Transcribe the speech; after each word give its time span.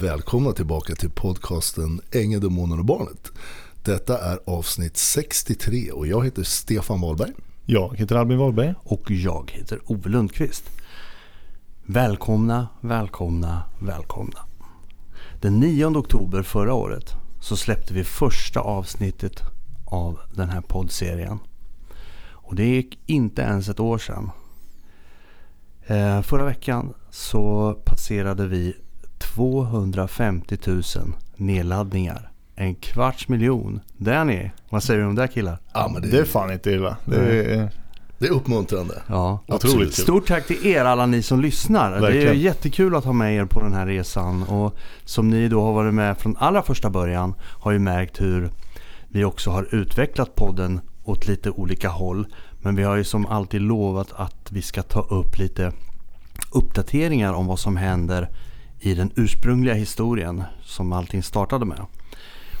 Välkomna 0.00 0.52
tillbaka 0.52 0.94
till 0.94 1.10
podcasten 1.10 2.00
Ängeln, 2.12 2.42
Demonen 2.42 2.78
och 2.78 2.84
Barnet. 2.84 3.32
Detta 3.82 4.18
är 4.18 4.38
avsnitt 4.46 4.96
63 4.96 5.90
och 5.90 6.06
jag 6.06 6.24
heter 6.24 6.42
Stefan 6.42 7.00
Wahlberg. 7.00 7.32
Jag 7.66 7.96
heter 7.96 8.16
Albin 8.16 8.38
Wahlberg. 8.38 8.74
Och 8.82 9.10
jag 9.10 9.50
heter 9.54 9.80
Ove 9.86 10.08
Lundqvist. 10.08 10.70
Välkomna, 11.86 12.68
välkomna, 12.80 13.62
välkomna. 13.78 14.38
Den 15.40 15.60
9 15.60 15.86
oktober 15.86 16.42
förra 16.42 16.74
året 16.74 17.14
så 17.40 17.56
släppte 17.56 17.94
vi 17.94 18.04
första 18.04 18.60
avsnittet 18.60 19.42
av 19.84 20.18
den 20.34 20.50
här 20.50 20.60
poddserien. 20.60 21.38
Och 22.30 22.54
det 22.54 22.66
gick 22.66 22.98
inte 23.06 23.42
ens 23.42 23.68
ett 23.68 23.80
år 23.80 23.98
sedan. 23.98 24.30
Eh, 25.86 26.22
förra 26.22 26.44
veckan 26.44 26.94
så 27.10 27.74
passerade 27.84 28.46
vi 28.46 28.76
250 29.20 30.56
000 30.66 30.82
nedladdningar. 31.36 32.30
En 32.54 32.74
kvarts 32.74 33.28
miljon. 33.28 33.80
Där 33.96 34.24
ni. 34.24 34.50
Vad 34.70 34.82
säger 34.82 35.00
du 35.00 35.06
om 35.06 35.14
det 35.14 35.28
killar? 35.28 35.58
Ja, 35.72 35.90
men 35.92 36.10
Det 36.10 36.18
är 36.18 36.24
fan 36.24 36.52
inte 36.52 36.70
illa. 36.70 36.96
Det 37.04 37.16
är, 37.16 37.70
det 38.18 38.26
är 38.26 38.30
uppmuntrande. 38.30 39.02
Ja. 39.06 39.40
Otroligt 39.48 39.94
kul. 39.96 40.04
Stort 40.04 40.26
tack 40.26 40.46
till 40.46 40.66
er 40.66 40.84
alla 40.84 41.06
ni 41.06 41.22
som 41.22 41.40
lyssnar. 41.40 41.90
Det 41.90 41.96
är 41.96 42.00
Verkligen. 42.00 42.40
jättekul 42.40 42.94
att 42.96 43.04
ha 43.04 43.12
med 43.12 43.34
er 43.34 43.44
på 43.44 43.60
den 43.60 43.74
här 43.74 43.86
resan. 43.86 44.42
Och 44.42 44.76
som 45.04 45.30
ni 45.30 45.48
då 45.48 45.62
har 45.62 45.72
varit 45.72 45.94
med 45.94 46.18
från 46.18 46.36
allra 46.36 46.62
första 46.62 46.90
början 46.90 47.34
har 47.42 47.72
ju 47.72 47.78
märkt 47.78 48.20
hur 48.20 48.50
vi 49.08 49.24
också 49.24 49.50
har 49.50 49.74
utvecklat 49.74 50.34
podden 50.34 50.80
åt 51.04 51.26
lite 51.26 51.50
olika 51.50 51.88
håll. 51.88 52.26
Men 52.58 52.76
vi 52.76 52.82
har 52.82 52.96
ju 52.96 53.04
som 53.04 53.26
alltid 53.26 53.60
lovat 53.60 54.12
att 54.16 54.52
vi 54.52 54.62
ska 54.62 54.82
ta 54.82 55.00
upp 55.00 55.38
lite 55.38 55.72
uppdateringar 56.52 57.32
om 57.32 57.46
vad 57.46 57.58
som 57.58 57.76
händer 57.76 58.28
i 58.80 58.94
den 58.94 59.12
ursprungliga 59.16 59.74
historien 59.74 60.42
som 60.62 60.92
allting 60.92 61.22
startade 61.22 61.64
med. 61.64 61.80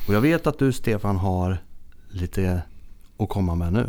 Och 0.08 0.14
jag 0.14 0.20
vet 0.20 0.46
att 0.46 0.58
du 0.58 0.72
Stefan 0.72 1.16
har 1.16 1.58
lite 2.10 2.62
att 3.18 3.28
komma 3.28 3.54
med 3.54 3.72
nu. 3.72 3.86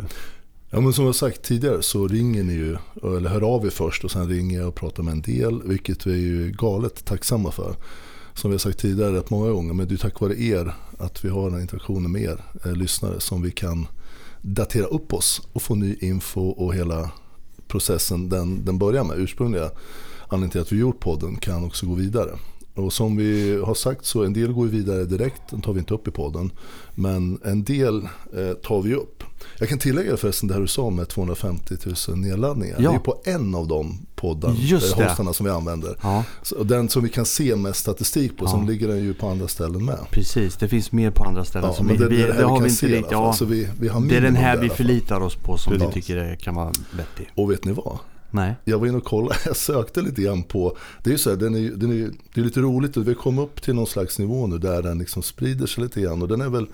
Ja, 0.70 0.80
men 0.80 0.92
som 0.92 1.04
jag 1.04 1.14
sagt 1.14 1.42
tidigare 1.42 1.82
så 1.82 2.08
ringer 2.08 2.42
ni 2.42 2.52
ju, 2.52 2.76
eller 3.02 3.30
hör 3.30 3.54
av 3.54 3.66
er 3.66 3.70
först 3.70 4.04
och 4.04 4.10
sen 4.10 4.28
ringer 4.28 4.58
jag 4.58 4.68
och 4.68 4.74
pratar 4.74 5.02
med 5.02 5.12
en 5.12 5.22
del, 5.22 5.62
vilket 5.64 6.06
vi 6.06 6.12
är 6.12 6.16
ju 6.16 6.50
galet 6.50 7.04
tacksamma 7.04 7.50
för. 7.50 7.76
Som 8.34 8.50
vi 8.50 8.54
har 8.54 8.58
sagt 8.58 8.78
tidigare 8.78 9.16
rätt 9.16 9.30
många 9.30 9.50
gånger, 9.50 9.74
men 9.74 9.88
det 9.88 9.94
är 9.94 9.96
tack 9.96 10.20
vare 10.20 10.40
er 10.42 10.74
att 10.98 11.24
vi 11.24 11.28
har 11.28 11.44
den 11.44 11.54
här 11.54 11.60
interaktionen 11.60 12.12
med 12.12 12.22
er 12.22 12.44
eh, 12.64 12.72
lyssnare 12.72 13.20
som 13.20 13.42
vi 13.42 13.50
kan 13.50 13.86
datera 14.40 14.86
upp 14.86 15.12
oss 15.12 15.48
och 15.52 15.62
få 15.62 15.74
ny 15.74 15.96
info 16.00 16.48
och 16.48 16.74
hela 16.74 17.10
processen 17.66 18.28
den, 18.28 18.64
den 18.64 18.78
börjar 18.78 19.04
med, 19.04 19.18
ursprungliga 19.18 19.70
anledningen 20.32 20.50
till 20.50 20.60
att 20.60 20.72
vi 20.72 20.76
gjort 20.76 21.00
podden 21.00 21.36
kan 21.36 21.64
också 21.64 21.86
gå 21.86 21.94
vidare. 21.94 22.30
Och 22.74 22.92
som 22.92 23.16
vi 23.16 23.60
har 23.64 23.74
sagt 23.74 24.04
så 24.06 24.24
en 24.24 24.32
del 24.32 24.52
går 24.52 24.66
vidare 24.66 25.04
direkt, 25.04 25.42
den 25.50 25.60
tar 25.60 25.72
vi 25.72 25.78
inte 25.78 25.94
upp 25.94 26.08
i 26.08 26.10
podden. 26.10 26.50
Men 26.94 27.40
en 27.44 27.64
del 27.64 28.02
eh, 28.36 28.52
tar 28.62 28.82
vi 28.82 28.94
upp. 28.94 29.22
Jag 29.58 29.68
kan 29.68 29.78
tillägga 29.78 30.16
förresten 30.16 30.48
det 30.48 30.54
här 30.54 30.60
du 30.60 30.66
sa 30.66 30.90
med 30.90 31.08
250 31.08 31.74
000 32.08 32.18
nedladdningar. 32.18 32.76
Ja. 32.80 32.90
Det 32.90 32.96
är 32.96 33.00
på 33.00 33.20
en 33.24 33.54
av 33.54 33.68
de 33.68 33.98
poddarna, 34.14 34.54
eh, 34.54 34.70
hostarna 34.72 35.32
som 35.32 35.46
vi 35.46 35.52
använder. 35.52 35.96
Ja, 36.02 36.24
den 36.64 36.88
som 36.88 37.02
vi 37.02 37.08
kan 37.08 37.24
se 37.26 37.56
med 37.56 37.76
statistik 37.76 38.36
på, 38.36 38.44
Ja. 38.44 38.50
sen 38.50 38.66
ligger 38.66 38.88
den 38.88 38.98
ju 39.04 39.14
på 39.14 39.28
andra 39.28 39.48
ställen 39.48 39.84
med. 39.84 39.98
precis. 40.10 40.56
Det 40.56 40.68
finns 40.68 40.92
mer 40.92 41.10
på 41.10 41.24
andra 41.24 41.44
ställen. 41.44 41.68
Ja, 41.68 41.74
som 41.74 41.88
vi, 41.88 41.96
det, 41.96 42.08
vi, 42.08 42.16
det, 42.16 42.32
det 42.32 42.44
har 42.44 42.60
vi 42.60 42.68
inte 42.68 43.02
fall. 43.02 43.12
Ja, 43.12 43.32
Så 43.32 43.44
vi, 43.44 43.68
vi 43.80 43.88
har 43.88 44.00
det 44.00 44.16
är 44.16 44.20
den 44.20 44.36
här 44.36 44.56
vi 44.56 44.68
förlitar 44.68 45.20
oss 45.20 45.34
på 45.36 45.56
som 45.56 45.72
vi 45.72 45.92
tycker 45.92 46.16
det 46.16 46.36
kan 46.36 46.54
vara 46.54 46.72
vettig. 46.96 47.30
Och 47.34 47.50
vet 47.50 47.64
ni 47.64 47.72
vad? 47.72 47.98
Nej. 48.34 48.54
Jag 48.64 48.78
var 48.78 48.86
inne 48.86 48.96
och 48.96 49.04
kollade, 49.04 49.36
jag 49.46 49.56
sökte 49.56 50.00
lite 50.02 50.22
grann 50.22 50.42
på, 50.42 50.76
det 51.04 51.10
är 51.10 51.12
ju 51.12 51.18
så 51.18 51.30
här, 51.30 51.36
den 51.36 51.54
är, 51.54 51.70
den 51.70 51.90
är, 51.92 52.10
det 52.34 52.40
är 52.40 52.44
lite 52.44 52.60
roligt 52.60 52.96
och 52.96 53.08
vi 53.08 53.14
kom 53.14 53.38
upp 53.38 53.62
till 53.62 53.74
någon 53.74 53.86
slags 53.86 54.18
nivå 54.18 54.46
nu 54.46 54.58
där 54.58 54.82
den 54.82 54.98
liksom 54.98 55.22
sprider 55.22 55.66
sig 55.66 55.82
lite 55.84 56.00
grann 56.00 56.22
och 56.22 56.28
den 56.28 56.40
är 56.40 56.48
väl, 56.48 56.66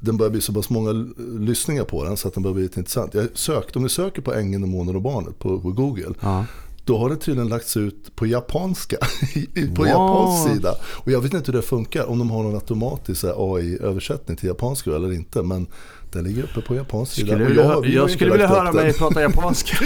den 0.00 0.16
börjar 0.16 0.30
bli 0.30 0.40
så 0.40 0.52
pass 0.52 0.70
många 0.70 0.92
lyssningar 1.38 1.84
på 1.84 2.04
den 2.04 2.16
så 2.16 2.28
att 2.28 2.34
den 2.34 2.42
börjar 2.42 2.54
bli 2.54 2.62
lite 2.62 2.80
intressant. 2.80 3.14
Jag 3.14 3.26
sökte, 3.34 3.78
om 3.78 3.82
ni 3.82 3.88
söker 3.88 4.22
på 4.22 4.34
Ängeln, 4.34 4.62
Demonen 4.62 4.96
och 4.96 5.02
Barnet 5.02 5.38
på, 5.38 5.60
på 5.60 5.72
Google, 5.72 6.14
Ja. 6.20 6.44
då 6.84 6.98
har 6.98 7.10
det 7.10 7.16
tydligen 7.16 7.48
lagts 7.48 7.76
ut 7.76 8.16
på 8.16 8.26
japanska, 8.26 8.96
på 9.54 9.82
Wow. 9.82 9.86
japansk 9.86 10.52
sida. 10.54 10.74
Och 10.84 11.12
jag 11.12 11.20
vet 11.20 11.34
inte 11.34 11.52
hur 11.52 11.58
det 11.58 11.62
funkar, 11.66 12.04
om 12.06 12.18
de 12.18 12.30
har 12.30 12.42
någon 12.42 12.54
automatisk 12.54 13.24
AI-översättning 13.36 14.36
till 14.36 14.48
japanska 14.48 14.90
eller 14.96 15.12
inte, 15.12 15.42
men 15.42 15.66
den 16.14 16.24
ligger 16.24 16.42
uppe 16.42 16.60
på 16.60 16.74
japansk 16.74 17.12
sida. 17.12 17.34
Skulle 17.44 17.62
har 17.62 17.86
jag 17.86 18.02
inte 18.04 18.14
skulle 18.14 18.32
vilja 18.32 18.46
höra 18.46 18.72
mig 18.72 18.92
prata 18.92 19.22
japanska. 19.22 19.76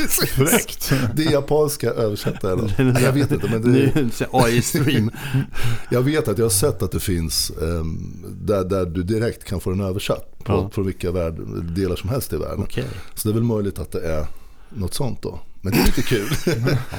Det 1.14 1.24
är 1.26 1.32
japanska 1.32 1.90
översättare. 1.90 2.70
Nej, 2.92 3.02
jag 3.04 3.12
vet 3.12 3.32
inte, 3.32 3.50
men 3.50 3.72
det 3.72 3.82
är, 3.82 4.10
AI-stream. 4.32 5.10
jag 5.90 6.02
vet 6.02 6.28
att 6.28 6.38
jag 6.38 6.44
har 6.44 6.50
sett 6.50 6.82
att 6.82 6.92
det 6.92 7.00
finns 7.00 7.50
ehm, 7.62 8.24
där, 8.40 8.64
där 8.64 8.86
du 8.86 9.02
direkt 9.02 9.44
kan 9.44 9.60
få 9.60 9.70
den 9.70 9.80
översatt 9.80 10.38
på, 10.44 10.52
Ja. 10.52 10.70
från 10.72 10.86
vilka 10.86 11.10
värld, 11.12 11.34
delar 11.76 11.96
som 11.96 12.08
helst 12.10 12.32
i 12.32 12.36
världen. 12.36 12.60
Okej. 12.62 12.84
Så 13.14 13.28
det 13.28 13.32
är 13.32 13.34
väl 13.34 13.42
möjligt 13.42 13.78
att 13.78 13.92
det 13.92 14.00
är 14.08 14.26
något 14.68 14.94
sånt 14.94 15.22
då. 15.22 15.40
Men 15.60 15.72
det 15.72 15.78
är 15.78 15.86
lite 15.86 16.02
kul. 16.02 16.28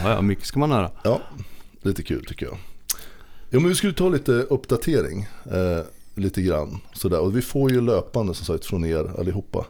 Ja, 0.03 0.09
ja, 0.09 0.21
mycket 0.21 0.45
ska 0.45 0.59
man 0.59 0.71
höra. 0.71 0.91
ja, 1.03 1.21
lite 1.81 2.03
kul 2.03 2.25
tycker 2.25 2.45
jag. 2.45 2.57
Ja, 3.49 3.59
men 3.59 3.69
vi 3.69 3.75
skulle 3.75 3.93
ta 3.93 4.09
lite 4.09 4.31
uppdatering. 4.31 5.27
Eh, 5.51 5.79
lite 6.19 6.41
grann 6.41 6.77
sådär. 6.93 7.19
Och 7.19 7.37
vi 7.37 7.41
får 7.41 7.71
ju 7.71 7.81
löpande 7.81 8.33
som 8.33 8.45
sagt 8.45 8.65
från 8.65 8.85
er 8.85 9.19
allihopa. 9.19 9.65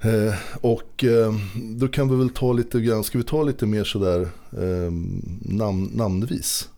Eh, 0.00 0.34
och 0.60 1.04
eh, 1.04 1.34
då 1.54 1.88
kan 1.88 2.08
vi 2.08 2.16
väl 2.16 2.30
ta 2.30 2.52
lite 2.52 2.80
grann, 2.80 3.04
ska 3.04 3.18
vi 3.18 3.24
ta 3.24 3.42
lite 3.42 3.66
mer 3.66 3.84
sådär 3.84 4.20
eh, 4.52 4.92
namn, 5.40 5.90
namnvis? 5.94 6.68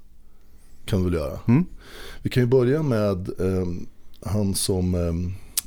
Kan 0.85 0.99
vi 0.99 1.05
väl 1.05 1.15
göra. 1.15 1.39
Mm. 1.49 1.65
Vi 2.23 2.31
kan 2.31 2.43
ju 2.43 2.47
börja 2.47 2.83
med 2.83 3.41
eh, 3.41 3.67
han 4.25 4.55
som 4.55 4.95
eh, 4.95 5.13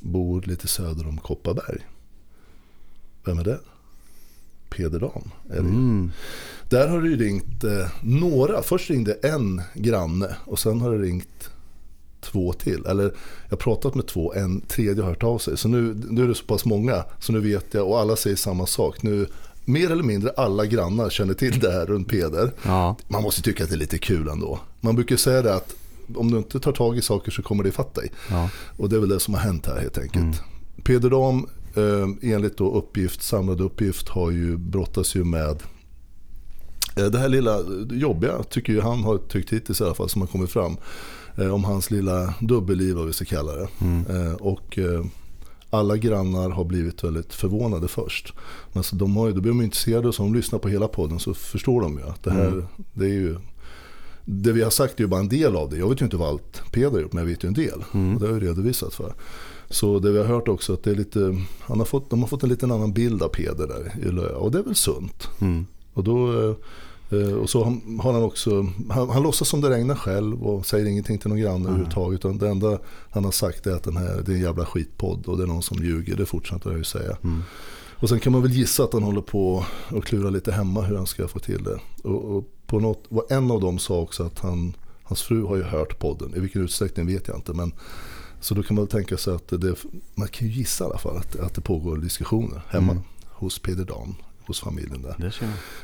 bor 0.01 0.41
lite 0.41 0.67
söder 0.67 1.07
om 1.07 1.17
Kopparberg. 1.17 1.81
Vem 3.25 3.39
är 3.39 3.43
det? 3.43 3.59
Peder 4.69 4.99
Dan 4.99 5.31
är 5.49 5.53
det. 5.53 5.59
Mm. 5.59 6.11
Där 6.69 6.87
har 6.87 7.01
det 7.01 7.09
ju 7.09 7.17
ringt 7.17 7.63
eh, 7.63 7.87
några. 8.01 8.61
Först 8.61 8.89
ringde 8.89 9.13
en 9.13 9.61
granne 9.73 10.35
och 10.45 10.59
sen 10.59 10.81
har 10.81 10.91
det 10.91 10.97
ringt 10.97 11.49
två 12.21 12.53
till. 12.53 12.85
Eller 12.85 13.03
jag 13.03 13.49
har 13.49 13.57
pratat 13.57 13.95
med 13.95 14.07
två, 14.07 14.33
en 14.33 14.61
tredje 14.61 15.03
har 15.03 15.09
hört 15.09 15.23
av 15.23 15.37
sig. 15.37 15.57
Så 15.57 15.67
nu, 15.67 15.97
nu 16.09 16.23
är 16.23 16.27
det 16.27 16.35
så 16.35 16.45
pass 16.45 16.65
många 16.65 17.03
så 17.19 17.31
nu 17.33 17.39
vet 17.39 17.73
jag 17.73 17.87
och 17.87 17.99
alla 17.99 18.15
säger 18.15 18.35
samma 18.35 18.65
sak. 18.65 19.03
Nu, 19.03 19.27
mer 19.65 19.91
eller 19.91 20.03
mindre 20.03 20.31
alla 20.37 20.65
grannar 20.65 21.09
känner 21.09 21.33
till 21.33 21.59
det 21.59 21.71
här 21.71 21.85
runt 21.85 22.07
Peder. 22.07 22.51
Ja, 22.63 22.95
Man 23.07 23.23
måste 23.23 23.41
tycka 23.41 23.63
att 23.63 23.69
det 23.69 23.75
är 23.75 23.79
lite 23.79 23.97
kul 23.97 24.27
ändå. 24.27 24.59
Man 24.81 24.95
brukar 24.95 25.15
säga 25.15 25.41
det 25.41 25.55
att 25.55 25.75
om 26.15 26.31
du 26.31 26.37
inte 26.37 26.59
tar 26.59 26.71
tag 26.71 26.97
i 26.97 27.01
saker 27.01 27.31
så 27.31 27.41
kommer 27.41 27.63
det 27.63 27.69
ifatt 27.69 27.95
dig. 27.95 28.11
ja. 28.29 28.49
Och 28.77 28.89
det 28.89 28.95
är 28.95 28.99
väl 28.99 29.09
det 29.09 29.19
som 29.19 29.33
har 29.33 29.41
hänt 29.41 29.65
här 29.65 29.79
helt 29.79 29.97
enkelt. 29.97 30.41
Peder 30.83 31.09
Dam, 31.09 31.47
eh, 31.75 32.31
enligt 32.33 32.57
då 32.57 32.71
uppgift, 32.77 33.23
samlad 33.23 33.61
uppgift, 33.61 34.09
har 34.09 34.31
ju 34.31 34.57
brottas 34.57 35.15
ju 35.15 35.23
med 35.23 35.63
eh, 36.97 37.05
det 37.05 37.19
här 37.19 37.29
lilla 37.29 37.59
jobbiga, 37.91 38.43
tycker 38.43 38.73
ju 38.73 38.81
han 38.81 39.03
har 39.03 39.17
tyckt 39.17 39.53
hittills 39.53 39.81
i 39.81 39.83
alla 39.83 39.93
fall, 39.93 40.09
som 40.09 40.21
har 40.21 40.27
kommit 40.27 40.49
fram. 40.49 40.77
Eh, 41.35 41.53
om 41.53 41.63
hans 41.63 41.91
lilla 41.91 42.33
dubbelliv, 42.39 42.95
vad 42.95 43.07
vi 43.07 43.13
ska 43.13 43.25
kalla 43.25 43.51
det. 43.53 43.67
Eh, 44.09 44.33
och 44.33 44.77
eh, 44.77 45.05
alla 45.69 45.97
grannar 45.97 46.49
har 46.49 46.63
blivit 46.63 47.03
väldigt 47.03 47.33
förvånade 47.33 47.87
först. 47.87 48.33
Men 48.73 48.83
så 48.83 48.95
de 48.95 49.17
har 49.17 49.27
ju, 49.27 49.33
då 49.33 49.41
blir 49.41 49.51
de 49.51 49.61
intresserade 49.61 50.13
så 50.13 50.23
om 50.23 50.31
de 50.31 50.37
lyssnar 50.37 50.59
på 50.59 50.69
hela 50.69 50.87
podden 50.87 51.19
så 51.19 51.33
förstår 51.33 51.81
de 51.81 51.97
ju 51.97 52.03
att 52.03 52.23
det 52.23 52.31
här, 52.31 52.65
det 52.93 53.05
är 53.05 53.13
ju 53.13 53.35
det 54.25 54.51
vi 54.51 54.63
har 54.63 54.69
sagt 54.69 54.99
är 54.99 55.03
ju 55.03 55.07
bara 55.07 55.19
en 55.19 55.29
del 55.29 55.55
av 55.55 55.69
det. 55.69 55.77
Jag 55.77 55.89
vet 55.89 56.01
ju 56.01 56.05
inte 56.05 56.17
vad 56.17 56.29
allt 56.29 56.61
Peder 56.71 56.91
har 56.91 56.99
gjort, 56.99 57.13
men 57.13 57.23
jag 57.23 57.29
vet 57.29 57.43
ju 57.43 57.47
en 57.47 57.53
del. 57.53 57.83
Och 57.91 58.19
det 58.19 58.27
har 58.27 58.33
jag 58.33 58.43
redovisat 58.43 58.93
för. 58.93 59.13
Så 59.69 59.99
det 59.99 60.11
vi 60.11 60.17
har 60.17 60.25
hört 60.25 60.47
också 60.47 60.73
att 60.73 60.83
det 60.83 60.91
är 60.91 60.95
lite, 60.95 61.41
han 61.59 61.79
har 61.79 61.85
fått, 61.85 62.09
de 62.09 62.19
har 62.19 62.27
fått 62.27 62.43
en 62.43 62.49
liten 62.49 62.71
annan 62.71 62.93
bild 62.93 63.23
av 63.23 63.27
Peder 63.27 63.67
där 63.67 64.07
i 64.07 64.11
Löja. 64.11 64.35
Och 64.35 64.51
det 64.51 64.59
är 64.59 64.63
väl 64.63 64.75
sunt. 64.75 65.27
Mm. 65.41 65.65
Och, 65.93 66.03
då, 66.03 66.55
och 67.41 67.49
så 67.49 67.63
har 67.99 68.13
han 68.13 68.23
också, 68.23 68.67
han, 68.89 69.09
han 69.09 69.23
låtsas 69.23 69.47
som 69.47 69.61
det 69.61 69.69
regnar 69.69 69.95
själv 69.95 70.43
och 70.43 70.65
säger 70.65 70.85
ingenting 70.85 71.17
till 71.17 71.29
någon 71.29 71.39
granne 71.39 71.65
överhuvudtaget. 71.65 72.19
Utan 72.19 72.37
det 72.37 72.49
enda 72.49 72.79
han 73.09 73.25
har 73.25 73.31
sagt 73.31 73.67
är 73.67 73.71
att 73.71 73.83
den 73.83 73.97
här, 73.97 74.21
det 74.25 74.31
är 74.31 74.35
en 74.35 74.41
jävla 74.41 74.65
skitpodd 74.65 75.25
och 75.25 75.37
det 75.37 75.43
är 75.43 75.47
någon 75.47 75.63
som 75.63 75.83
ljuger. 75.83 76.15
Det 76.15 76.25
fortsätter 76.25 76.69
jag 76.69 76.77
ju 76.77 76.83
säga. 76.83 77.17
Och 78.01 78.09
sen 78.09 78.19
kan 78.19 78.33
man 78.33 78.41
väl 78.41 78.51
gissa 78.51 78.83
att 78.83 78.93
han 78.93 79.03
håller 79.03 79.21
på 79.21 79.65
och 79.91 80.03
klura 80.03 80.29
lite 80.29 80.51
hemma 80.51 80.81
hur 80.81 80.97
han 80.97 81.07
ska 81.07 81.27
få 81.27 81.39
till 81.39 81.63
det. 81.63 81.79
Och, 82.03 82.35
och 82.37 82.43
på 82.65 82.79
något, 82.79 83.03
och 83.09 83.31
en 83.31 83.51
av 83.51 83.61
dem 83.61 83.79
sa 83.79 83.99
också 83.99 84.23
att 84.23 84.39
han, 84.39 84.73
hans 85.03 85.21
fru 85.21 85.45
har 85.45 85.55
ju 85.55 85.63
hört 85.63 85.99
podden. 85.99 86.35
I 86.35 86.39
vilken 86.39 86.63
utsträckning 86.63 87.07
vet 87.07 87.27
jag 87.27 87.37
inte. 87.37 87.53
Men, 87.53 87.71
så 88.41 88.55
då 88.55 88.63
kan 88.63 88.75
man 88.75 88.85
väl 88.85 88.91
tänka 88.91 89.17
sig 89.17 89.33
att 89.35 89.47
det, 89.47 89.75
man 90.15 90.27
kan 90.27 90.47
ju 90.47 90.53
gissa 90.53 90.83
i 90.83 90.87
alla 90.87 90.97
fall 90.97 91.17
att, 91.17 91.35
att 91.35 91.53
det 91.53 91.61
pågår 91.61 91.97
diskussioner 91.97 92.61
hemma 92.67 92.97
hos 93.27 93.59
Peder 93.59 93.85
Dan, 93.85 94.15
hos 94.49 94.59
familjen 94.59 95.01
där. 95.01 95.15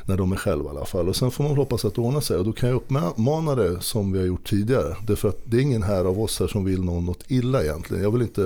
När 0.04 0.16
de 0.16 0.32
är 0.32 0.36
själva 0.36 0.64
i 0.64 0.76
alla 0.76 0.84
fall. 0.84 1.08
Och 1.08 1.16
sen 1.16 1.30
får 1.30 1.44
man 1.44 1.56
hoppas 1.56 1.84
att 1.84 1.94
det 1.94 2.00
ordnar 2.00 2.20
sig. 2.20 2.36
Och 2.36 2.44
då 2.44 2.52
kan 2.52 2.68
jag 2.68 2.76
uppmana 2.76 3.54
det 3.54 3.80
som 3.80 4.12
vi 4.12 4.18
har 4.18 4.26
gjort 4.26 4.48
tidigare. 4.48 4.96
Därför 5.06 5.28
att 5.28 5.40
det 5.44 5.56
är 5.56 5.60
ingen 5.60 5.82
här 5.82 6.04
av 6.04 6.20
oss 6.20 6.40
här 6.40 6.46
som 6.46 6.64
vill 6.64 6.82
någon 6.82 7.04
något 7.04 7.24
illa 7.28 7.62
egentligen. 7.62 8.02
Jag 8.02 8.10
vill 8.10 8.22
inte 8.22 8.44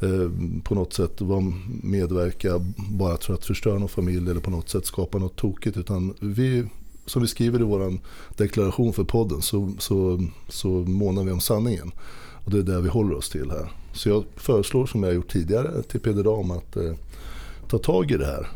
eh, 0.00 0.30
på 0.64 0.74
något 0.74 0.92
sätt 0.92 1.20
vara 1.20 1.52
medverka 1.82 2.66
bara 2.76 3.16
för 3.16 3.34
att 3.34 3.44
förstöra 3.44 3.78
någon 3.78 3.88
familj 3.88 4.30
eller 4.30 4.40
på 4.40 4.50
något 4.50 4.68
sätt 4.68 4.86
skapa 4.86 5.18
något 5.18 5.36
tokigt. 5.36 5.76
Utan 5.76 6.14
vi 6.20 6.64
som 7.06 7.22
vi 7.22 7.28
skriver 7.28 7.60
i 7.60 7.62
vår 7.62 7.98
deklaration 8.36 8.92
för 8.92 9.04
podden 9.04 9.42
så, 9.42 9.72
så, 9.78 10.20
så 10.48 10.68
månar 10.68 11.24
vi 11.24 11.30
om 11.30 11.40
sanningen. 11.40 11.92
Och 12.44 12.50
det 12.50 12.58
är 12.58 12.62
det 12.62 12.80
vi 12.80 12.88
håller 12.88 13.16
oss 13.16 13.28
till 13.28 13.50
här. 13.50 13.72
Så 13.92 14.08
jag 14.08 14.24
föreslår 14.36 14.86
som 14.86 15.02
jag 15.02 15.14
gjort 15.14 15.32
tidigare 15.32 15.82
till 15.82 16.00
Peder 16.00 16.24
Dam 16.24 16.50
att 16.50 16.76
eh, 16.76 16.92
ta 17.68 17.78
tag 17.78 18.10
i 18.10 18.16
det 18.16 18.26
här. 18.26 18.48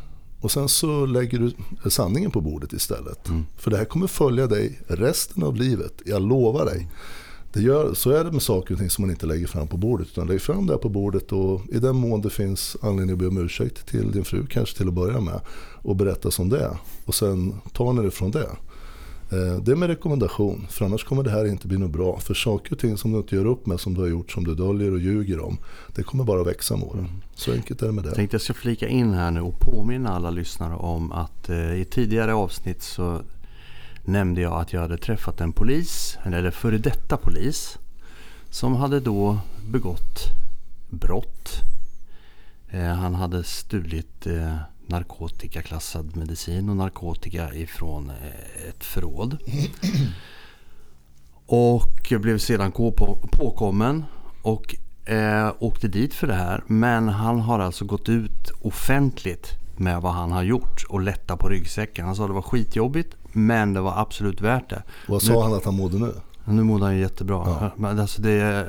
Och 0.45 0.51
sen 0.51 0.69
så 0.69 1.07
lägger 1.07 1.39
du 1.39 1.53
sanningen 1.91 2.31
på 2.31 2.41
bordet 2.41 2.73
istället. 2.73 3.29
Mm. 3.29 3.47
För 3.57 3.71
det 3.71 3.77
här 3.77 3.85
kommer 3.85 4.07
följa 4.07 4.47
dig 4.47 4.81
resten 4.87 5.43
av 5.43 5.57
livet, 5.57 6.03
jag 6.05 6.23
lovar 6.23 6.65
dig. 6.65 6.89
Det 7.53 7.61
gör, 7.61 7.95
så 7.95 8.11
är 8.11 8.25
det 8.25 8.33
med 8.33 8.43
saker 8.43 8.75
och 8.75 8.81
ting 8.81 8.91
som 8.91 9.03
man 9.03 9.11
inte 9.11 9.27
lägger 9.27 9.47
fram 9.47 9.69
på 9.69 9.77
bordet. 9.77 10.07
Utan 10.07 10.27
lägg 10.27 10.43
fram 10.43 10.67
det 10.67 10.73
här 10.73 10.79
på 10.79 10.89
bordet 10.89 11.33
och 11.33 11.61
i 11.73 11.79
den 11.79 11.97
mån 11.97 12.21
det 12.21 12.31
finns 12.31 12.77
anledning 12.83 13.13
att 13.13 13.19
be 13.19 13.27
om 13.27 13.39
ursäkt 13.39 13.87
till 13.87 14.13
din 14.13 14.25
fru 14.25 14.47
kanske 14.47 14.77
till 14.77 14.89
att 14.89 14.95
börja 14.95 15.21
med. 15.21 15.41
Och 15.83 15.97
berätta 15.97 16.31
som 16.31 16.49
det 16.49 16.61
är. 16.61 16.77
Och 17.05 17.15
sen 17.15 17.55
tar 17.73 17.93
ni 17.93 18.03
det 18.03 18.11
från 18.11 18.31
det. 18.31 18.49
Eh, 19.35 19.57
det 19.63 19.73
är 19.73 19.77
med 19.77 19.89
rekommendation, 19.89 20.67
för 20.71 20.85
annars 20.85 21.05
kommer 21.05 21.23
det 21.23 21.31
här 21.31 21.45
inte 21.45 21.69
bli 21.69 21.79
något 21.79 21.91
bra. 21.91 22.19
För 22.19 22.35
saker 22.35 22.73
och 22.73 22.79
ting 22.79 22.97
som 22.97 23.13
du 23.13 23.19
inte 23.19 23.37
gör 23.37 23.47
upp 23.47 23.67
med, 23.67 23.81
som 23.81 23.95
du 23.95 24.01
har 24.01 24.09
gjort, 24.09 24.31
som 24.31 24.45
du 24.45 24.55
döljer 24.55 24.93
och 24.93 24.99
ljuger 24.99 25.41
om, 25.41 25.59
det 25.95 26.03
kommer 26.03 26.25
bara 26.25 26.45
växa 26.45 26.77
med 26.77 26.89
åren. 26.89 27.09
Så 27.35 27.53
enkelt 27.53 27.83
är 27.83 27.87
det 27.87 27.93
med 27.93 28.05
det. 28.05 28.09
Jag 28.09 28.17
tänkte 28.17 28.35
jag 28.35 28.43
ska 28.43 28.55
flika 28.55 28.89
in 28.89 29.15
här 29.15 29.31
nu 29.31 29.41
och 29.41 29.61
påminna 29.61 30.11
alla 30.11 30.31
lyssnare 30.31 30.75
om 30.75 31.13
att 31.13 31.49
eh, 31.49 31.75
i 31.75 31.85
tidigare 31.85 32.35
avsnitt 32.35 32.83
så 32.83 33.21
nämnde 34.05 34.41
jag 34.41 34.61
att 34.61 34.73
jag 34.73 34.81
hade 34.81 34.99
träffat 34.99 35.41
en 35.41 35.53
polis, 35.53 36.19
eller 36.25 36.51
före 36.51 36.79
detta 36.79 37.17
polis, 37.17 37.79
som 38.51 38.77
hade 38.77 39.01
då 39.01 39.39
begått 39.71 40.19
brott. 40.91 41.49
Eh, 42.69 42.85
han 42.85 43.15
hade 43.15 43.45
stulit 43.45 44.27
eh, 44.27 44.57
narkotikaklassad 44.87 46.17
medicin 46.17 46.69
och 46.69 46.77
narkotika 46.77 47.55
ifrån 47.55 48.11
eh, 48.11 48.69
ett 48.69 48.85
förråd. 48.85 49.39
Och 51.47 52.13
blev 52.21 52.39
sedan 52.39 52.73
påkommen 53.33 54.05
och 54.43 54.75
eh, 55.05 55.53
åkte 55.59 55.89
dit 55.89 56.15
för 56.15 56.27
det 56.27 56.35
här. 56.35 56.63
Men 56.67 57.09
han 57.09 57.41
har 57.41 57.59
alltså 57.59 57.85
gått 57.85 58.09
ut 58.09 58.51
offentligt 58.63 59.51
med 59.77 60.01
vad 60.01 60.13
han 60.13 60.33
har 60.33 60.43
gjort 60.43 60.85
och 60.89 61.01
lätta 61.01 61.37
på 61.37 61.49
ryggsäcken. 61.49 62.07
Han 62.07 62.17
sa 62.17 62.27
det 62.27 62.33
var 62.33 62.43
skitjobbigt 62.43 63.17
men 63.33 63.75
det 63.75 63.81
var 63.81 64.01
absolut 64.01 64.41
värt 64.41 64.71
det. 64.71 64.83
Vad 65.09 65.23
sa 65.23 65.33
nu, 65.33 65.39
han 65.39 65.55
att 65.55 65.65
han 65.65 65.75
mådde 65.75 65.99
nu? 65.99 66.15
Nu 66.45 66.63
mådde 66.63 66.85
han 66.85 66.97
jättebra. 66.97 67.43
Ja. 67.47 67.71
Men 67.77 67.99
alltså 67.99 68.23
det, 68.23 68.69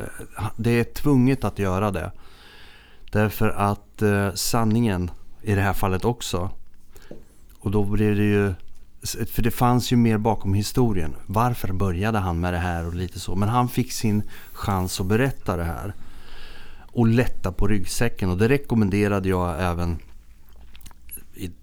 det 0.58 0.80
är 0.80 0.84
tvunget 0.84 1.44
att 1.44 1.60
göra 1.60 1.92
det. 1.92 2.12
Därför 3.12 3.50
att 3.50 4.02
eh, 4.02 4.34
sanningen 4.34 5.12
i 5.46 5.56
det 5.56 5.62
här 5.62 5.74
fallet 5.74 6.06
också. 6.06 6.50
Och 7.60 7.72
då 7.72 7.84
blir 7.84 8.16
det 8.16 8.24
ju... 8.24 8.54
För 9.26 9.42
det 9.42 9.52
fanns 9.52 9.92
ju 9.92 9.96
mer 9.96 10.18
bakom 10.18 10.54
historien. 10.54 11.16
Varför 11.26 11.74
började 11.74 12.20
han 12.20 12.40
med 12.40 12.54
det 12.54 12.60
här 12.60 12.88
och 12.88 12.94
lite 12.94 13.20
så. 13.20 13.36
Men 13.36 13.50
han 13.50 13.70
fick 13.70 13.92
sin 13.92 14.24
chans 14.54 15.00
att 15.00 15.06
berätta 15.06 15.58
det 15.58 15.64
här. 15.64 15.94
Och 16.92 17.08
lätta 17.08 17.52
på 17.52 17.68
ryggsäcken. 17.68 18.30
Och 18.30 18.38
det 18.38 18.50
rekommenderade 18.50 19.30
jag 19.30 19.64
även 19.64 19.98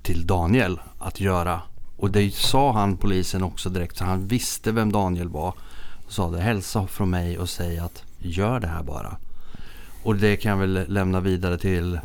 till 0.02 0.26
Daniel 0.26 0.80
att 0.98 1.20
göra. 1.20 1.60
Och 1.96 2.10
det 2.10 2.34
sa 2.34 2.72
han 2.72 2.96
polisen 2.96 3.42
också 3.42 3.70
direkt. 3.70 3.96
Så 3.96 4.04
han 4.04 4.26
visste 4.26 4.72
vem 4.72 4.92
Daniel 4.92 5.28
var. 5.28 5.54
Och 6.06 6.12
sa 6.12 6.30
det. 6.30 6.40
Hälsa 6.40 6.86
från 6.86 7.10
mig 7.10 7.38
och 7.38 7.48
säg 7.48 7.78
att 7.78 8.02
gör 8.18 8.60
det 8.60 8.66
här 8.66 8.82
bara. 8.82 9.16
Och 10.02 10.16
det 10.16 10.36
kan 10.36 10.50
jag 10.50 10.58
väl 10.58 10.84
lämna 10.88 11.20
vidare 11.20 11.58
till 11.58 12.00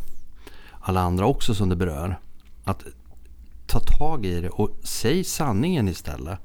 alla 0.88 1.02
andra 1.02 1.26
också 1.26 1.54
som 1.54 1.70
det 1.70 1.76
berör. 1.76 2.20
Att 2.64 2.84
ta 3.68 3.80
tag 3.80 4.26
i 4.26 4.42
det 4.42 4.50
och 4.50 4.70
säg 4.84 5.24
sanningen 5.24 5.88
istället. 5.88 6.40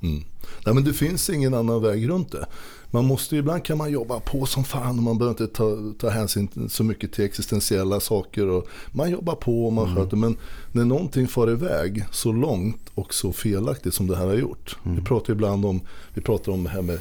Mm. 0.00 0.24
Nej, 0.66 0.74
men 0.74 0.84
det 0.84 0.92
finns 0.92 1.30
ingen 1.30 1.54
annan 1.54 1.82
väg 1.82 2.08
runt 2.08 2.32
det. 2.32 2.46
Man 2.90 3.04
måste, 3.04 3.36
ibland 3.36 3.64
kan 3.64 3.78
man 3.78 3.90
jobba 3.90 4.20
på 4.20 4.46
som 4.46 4.64
fan 4.64 4.98
och 4.98 5.02
man 5.02 5.18
behöver 5.18 5.42
inte 5.42 5.56
ta, 5.56 5.76
ta 5.98 6.08
hänsyn 6.08 6.68
så 6.68 6.84
mycket 6.84 7.12
till 7.12 7.24
existentiella 7.24 8.00
saker. 8.00 8.48
Och 8.48 8.68
man 8.92 9.10
jobbar 9.10 9.34
på 9.34 9.66
och 9.66 9.72
man 9.72 9.84
mm. 9.84 9.96
sköter. 9.96 10.16
Men 10.16 10.36
när 10.72 10.84
någonting 10.84 11.28
far 11.28 11.50
iväg 11.50 12.04
så 12.10 12.32
långt 12.32 12.90
och 12.94 13.14
så 13.14 13.32
felaktigt 13.32 13.94
som 13.94 14.06
det 14.06 14.16
här 14.16 14.26
har 14.26 14.34
gjort. 14.34 14.76
Mm. 14.84 14.96
Vi 14.96 15.02
pratar 15.02 15.32
ibland 15.32 15.64
om, 15.64 15.80
vi 16.14 16.20
pratar 16.20 16.52
om 16.52 16.64
det 16.64 16.70
här 16.70 16.82
med 16.82 16.98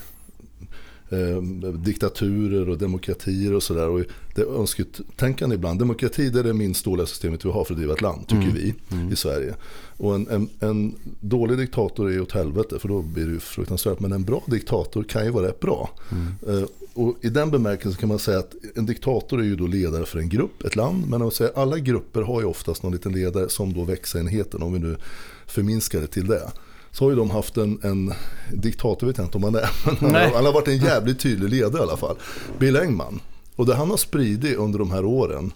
eh, 1.10 1.42
diktaturer 1.74 2.70
och 2.70 2.78
demokratier 2.78 3.54
och 3.54 3.64
sådär. 3.64 4.06
Det 4.36 4.42
är 4.42 4.60
önsketänkande 4.60 5.56
ibland. 5.56 5.80
Demokrati 5.80 6.30
det 6.30 6.40
är 6.40 6.44
det 6.44 6.54
minst 6.54 6.86
dåliga 6.86 7.06
systemet 7.06 7.46
vi 7.46 7.50
har 7.50 7.64
för 7.64 7.74
att 7.74 7.78
driva 7.78 7.94
ett 7.94 8.02
land, 8.02 8.28
tycker 8.28 8.42
mm. 8.42 8.54
vi 8.54 8.74
mm. 8.92 9.14
i 9.14 9.16
Sverige. 9.16 9.56
Och 9.98 10.16
en, 10.16 10.28
en, 10.28 10.50
en, 10.60 10.96
dålig 11.20 11.58
diktator 11.58 12.12
är 12.12 12.22
åt 12.22 12.32
helvete, 12.32 12.80
för 12.80 12.88
då 12.88 13.02
blir 13.02 13.26
det 13.26 13.32
ju 13.32 13.40
fruktansvärt. 13.40 14.00
Men 14.00 14.12
en 14.12 14.24
bra 14.24 14.44
diktator 14.48 15.04
kan 15.04 15.26
ju 15.26 15.32
vara 15.32 15.48
rätt 15.48 15.60
bra. 15.60 15.90
Mm. 16.12 16.58
Eh, 16.58 16.70
och 16.94 17.16
i 17.22 17.30
den 17.30 17.52
bemärkelsen 17.52 18.00
kan 18.00 18.10
man 18.10 18.20
säga 18.20 18.40
att 18.40 18.56
en 18.76 18.86
diktator 18.86 19.40
är 19.40 19.44
ju 19.44 19.56
då 19.56 19.68
ledare 19.68 20.06
för 20.06 20.20
en 20.20 20.30
grupp, 20.30 20.64
ett 20.64 20.76
land. 20.76 21.10
Men 21.10 21.22
att 21.22 21.34
säga, 21.34 21.52
alla 21.56 21.78
grupper 21.78 22.22
har 22.22 22.42
ju 22.42 22.48
oftast 22.48 22.84
någon 22.84 22.92
liten 22.92 23.12
ledare 23.12 23.50
som 23.50 23.74
då 23.74 23.84
växenheten, 23.84 24.62
om 24.62 24.74
vi 24.74 24.80
nu 24.80 24.98
förminskar 25.46 26.02
det 26.02 26.08
till 26.08 26.28
det 26.28 26.52
så 26.98 27.06
har 27.06 27.10
ju 27.10 27.16
de 27.16 27.30
haft 27.30 27.58
en, 27.58 27.80
en 27.84 28.14
diktator, 28.54 29.08
vet 29.08 29.18
jag 29.18 29.26
inte 29.26 29.38
om 29.38 29.44
han 29.44 29.56
är, 29.56 29.70
men 30.02 30.16
han, 30.16 30.34
han 30.34 30.46
har 30.46 30.54
varit 30.54 30.68
en 30.68 30.78
jävligt 30.78 31.20
tydlig 31.20 31.50
ledare 31.50 31.82
i 31.82 31.84
alla 31.84 31.98
fall. 31.98 32.16
Bill 32.60 32.78
Engman. 32.78 33.20
Och 33.56 33.66
det 33.66 33.76
han 33.76 33.90
har 33.90 33.98
spridit 33.98 34.58
under 34.58 34.80
de 34.80 34.92
här 34.92 35.06
åren 35.06 35.54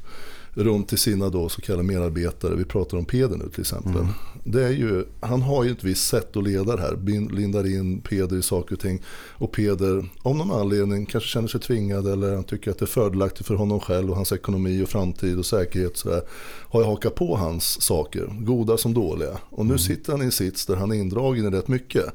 runt 0.53 0.87
till 0.87 0.97
sina 0.97 1.29
då 1.29 1.49
så 1.49 1.61
kallade 1.61 1.83
medarbetare, 1.83 2.55
vi 2.55 2.65
pratar 2.65 2.97
om 2.97 3.05
Peder 3.05 3.37
nu 3.37 3.49
till 3.49 3.61
exempel. 3.61 4.01
Mm. 4.01 4.07
Det 4.43 4.63
är 4.63 4.71
ju, 4.71 5.05
han 5.19 5.41
har 5.41 5.63
ju 5.63 5.71
ett 5.71 5.83
visst 5.83 6.07
sätt 6.07 6.37
att 6.37 6.43
leda 6.43 6.75
det 6.75 6.81
här, 6.81 7.31
lindar 7.35 7.67
in 7.67 8.01
Peder 8.01 8.37
i 8.37 8.41
saker 8.41 8.75
och 8.75 8.81
ting. 8.81 9.01
Och 9.29 9.51
Peder, 9.51 10.05
om 10.21 10.37
någon 10.37 10.51
anledning, 10.51 11.05
kanske 11.05 11.29
känner 11.29 11.47
sig 11.47 11.59
tvingad 11.59 12.07
eller 12.07 12.35
han 12.35 12.43
tycker 12.43 12.71
att 12.71 12.79
det 12.79 12.85
är 12.85 12.87
fördelaktigt 12.87 13.47
för 13.47 13.55
honom 13.55 13.79
själv 13.79 14.09
och 14.09 14.15
hans 14.15 14.31
ekonomi 14.31 14.83
och 14.83 14.89
framtid 14.89 15.39
och 15.39 15.45
säkerhet. 15.45 15.97
Så 15.97 16.09
där, 16.09 16.21
har 16.69 16.81
ju 16.81 16.85
hakat 16.85 17.15
på 17.15 17.35
hans 17.35 17.81
saker, 17.81 18.29
goda 18.39 18.77
som 18.77 18.93
dåliga. 18.93 19.37
Och 19.49 19.65
nu 19.65 19.71
mm. 19.71 19.79
sitter 19.79 20.11
han 20.11 20.21
i 20.21 20.25
en 20.25 20.31
sits 20.31 20.65
där 20.65 20.75
han 20.75 20.91
är 20.91 20.95
indragen 20.95 21.45
i 21.45 21.49
rätt 21.49 21.67
mycket. 21.67 22.05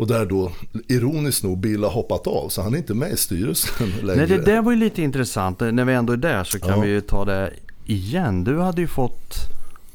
Och 0.00 0.06
där 0.06 0.26
då, 0.26 0.52
ironiskt 0.88 1.44
nog, 1.44 1.58
Bill 1.58 1.84
har 1.84 1.90
hoppat 1.90 2.26
av. 2.26 2.48
Så 2.48 2.62
han 2.62 2.74
är 2.74 2.78
inte 2.78 2.94
med 2.94 3.12
i 3.12 3.16
styrelsen 3.16 3.90
längre. 4.02 4.16
Nej, 4.16 4.26
det 4.26 4.44
där 4.44 4.62
var 4.62 4.72
ju 4.72 4.78
lite 4.78 5.02
intressant. 5.02 5.60
När 5.60 5.84
vi 5.84 5.92
ändå 5.92 6.12
är 6.12 6.16
där 6.16 6.44
så 6.44 6.60
kan 6.60 6.70
ja. 6.70 6.80
vi 6.80 6.88
ju 6.88 7.00
ta 7.00 7.24
det 7.24 7.52
igen. 7.86 8.44
Du 8.44 8.58
hade 8.58 8.80
ju 8.80 8.86
fått, 8.86 9.34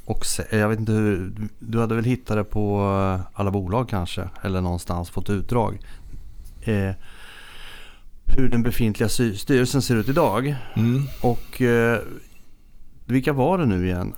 och 0.06 0.26
jag 0.52 0.70
vet 0.70 0.80
inte 0.80 0.92
hur, 0.92 1.32
du 1.60 1.80
hade 1.80 1.96
väl 1.96 2.04
hittat 2.04 2.38
det 2.38 2.44
på 2.44 2.82
alla 3.34 3.52
bolag 3.52 3.90
kanske? 3.90 4.30
Eller 4.42 4.62
någonstans 4.62 5.10
fått 5.10 5.30
utdrag. 5.30 5.80
Eh, 6.62 6.92
hur 8.26 8.50
den 8.50 8.64
befintliga 8.64 9.10
styrelsen 9.10 9.82
ser 9.82 9.96
ut 9.96 10.10
idag. 10.10 10.56
Mm. 10.76 11.04
Och 11.22 11.62
eh, 11.62 12.00
vilka 13.06 13.34
var 13.34 13.58
det 13.58 13.66
nu 13.66 13.86
igen? 13.86 14.14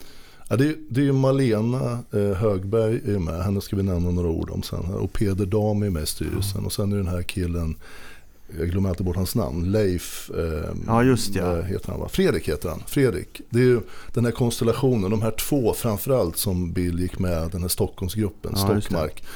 Ja, 0.49 0.55
det, 0.55 0.65
är, 0.65 0.75
det 0.89 1.01
är 1.01 1.05
ju 1.05 1.11
Malena 1.11 1.99
eh, 2.13 2.37
Högberg 2.37 3.15
är 3.15 3.19
med, 3.19 3.43
henne 3.43 3.61
ska 3.61 3.75
vi 3.75 3.83
nämna 3.83 4.11
några 4.11 4.29
ord 4.29 4.49
om 4.49 4.63
sen. 4.63 4.85
Och 4.85 5.13
Peder 5.13 5.45
Dam 5.45 5.83
är 5.83 5.89
med 5.89 6.03
i 6.03 6.05
styrelsen. 6.05 6.65
Och 6.65 6.73
sen 6.73 6.91
är 6.91 6.97
den 6.97 7.07
här 7.07 7.21
killen, 7.21 7.75
jag 8.59 8.69
glömmer 8.69 8.89
alltid 8.89 9.05
bort 9.05 9.15
hans 9.15 9.35
namn, 9.35 9.71
Leif 9.71 10.31
eh, 10.37 10.75
ja, 10.87 11.03
just 11.03 11.35
ja. 11.35 11.57
Eh, 11.57 11.63
heter 11.63 11.91
han 11.91 11.99
va? 11.99 12.09
Fredrik 12.09 12.49
heter 12.49 12.69
han. 12.69 12.83
Fredrik. 12.87 13.41
Det 13.49 13.59
är 13.59 13.63
ju 13.63 13.81
den 14.13 14.25
här 14.25 14.31
konstellationen, 14.31 15.11
de 15.11 15.21
här 15.21 15.31
två 15.31 15.73
framförallt 15.73 16.37
som 16.37 16.71
Bill 16.73 16.99
gick 16.99 17.19
med, 17.19 17.51
den 17.51 17.61
här 17.61 17.69
Stockholmsgruppen, 17.69 18.51
ja, 18.55 18.61
Stockmark. 18.61 19.23
Eh, 19.23 19.27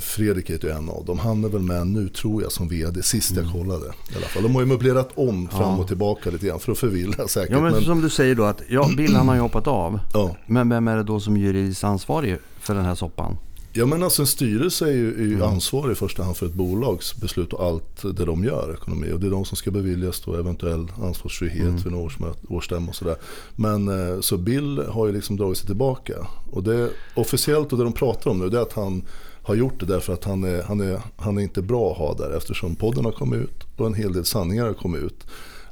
Fredrik 0.00 0.50
är 0.50 0.58
ju 0.64 0.70
en 0.70 0.88
av 0.88 1.04
dem. 1.04 1.18
Han 1.18 1.44
är 1.44 1.48
väl 1.48 1.62
med 1.62 1.86
nu 1.86 2.08
tror 2.08 2.42
jag 2.42 2.52
som 2.52 2.68
vd, 2.68 3.02
sist 3.02 3.30
jag 3.30 3.44
mm. 3.44 3.52
kollade. 3.52 3.86
I 3.86 4.16
alla 4.16 4.26
fall. 4.26 4.42
De 4.42 4.54
har 4.54 4.62
ju 4.62 4.66
möblerat 4.66 5.10
om 5.14 5.48
fram 5.48 5.60
ja. 5.60 5.76
och 5.76 5.88
tillbaka 5.88 6.30
lite 6.30 6.46
grann 6.46 6.60
för 6.60 6.72
att 6.72 6.78
förvilla 6.78 7.28
säkert. 7.28 7.52
Ja 7.52 7.60
men, 7.60 7.72
men... 7.72 7.84
som 7.84 8.00
du 8.00 8.10
säger 8.10 8.34
då 8.34 8.44
att 8.44 8.62
ja, 8.68 8.90
Bill 8.96 9.14
han 9.14 9.28
har 9.28 9.34
ju 9.34 9.40
hoppat 9.46 9.66
av. 9.66 10.00
Ja. 10.12 10.36
Men 10.46 10.68
vem 10.68 10.88
är 10.88 10.96
det 10.96 11.02
då 11.02 11.20
som 11.20 11.36
juridiskt 11.36 11.84
ansvarig 11.84 12.38
för 12.60 12.74
den 12.74 12.84
här 12.84 12.94
soppan? 12.94 13.36
Ja 13.78 13.86
men 13.86 14.02
alltså 14.02 14.22
en 14.22 14.26
styrelse 14.26 14.84
är 14.84 14.92
ju, 14.92 15.14
är 15.14 15.26
ju 15.26 15.34
mm. 15.34 15.48
ansvarig 15.48 15.92
i 15.92 15.94
första 15.94 16.22
hand 16.22 16.36
för 16.36 16.46
ett 16.46 16.52
bolags 16.52 17.16
beslut 17.16 17.52
och 17.52 17.64
allt 17.64 18.02
det 18.02 18.24
de 18.24 18.44
gör, 18.44 18.74
ekonomi. 18.74 19.12
Och 19.12 19.20
det 19.20 19.26
är 19.26 19.30
de 19.30 19.44
som 19.44 19.56
ska 19.56 19.70
beviljas 19.70 20.20
då 20.20 20.34
eventuell 20.34 20.92
ansvarsfrihet 21.02 21.60
mm. 21.60 21.76
vid 21.76 21.86
en 21.86 22.30
årsstämma 22.48 22.88
och 22.88 22.94
sådär. 22.94 23.16
Men 23.56 23.88
eh, 23.88 24.20
så 24.20 24.36
Bill 24.36 24.82
har 24.88 25.06
ju 25.06 25.12
liksom 25.12 25.36
dragit 25.36 25.58
sig 25.58 25.66
tillbaka. 25.66 26.14
Och 26.50 26.62
det 26.62 26.90
officiellt 27.14 27.72
och 27.72 27.78
det 27.78 27.84
de 27.84 27.92
pratar 27.92 28.30
om 28.30 28.38
nu 28.38 28.48
det 28.48 28.58
är 28.58 28.62
att 28.62 28.72
han 28.72 29.02
har 29.46 29.54
gjort 29.54 29.80
det 29.80 29.86
därför 29.86 30.12
att 30.12 30.24
han 30.24 30.44
är, 30.44 30.62
han, 30.62 30.80
är, 30.80 31.00
han 31.16 31.38
är 31.38 31.42
inte 31.42 31.62
bra 31.62 31.92
att 31.92 31.98
ha 31.98 32.14
där 32.14 32.36
eftersom 32.36 32.76
podden 32.76 33.04
har 33.04 33.12
kommit 33.12 33.40
ut 33.40 33.66
och 33.76 33.86
en 33.86 33.94
hel 33.94 34.12
del 34.12 34.24
sanningar 34.24 34.66
har 34.66 34.74
kommit 34.74 35.02
ut. 35.02 35.26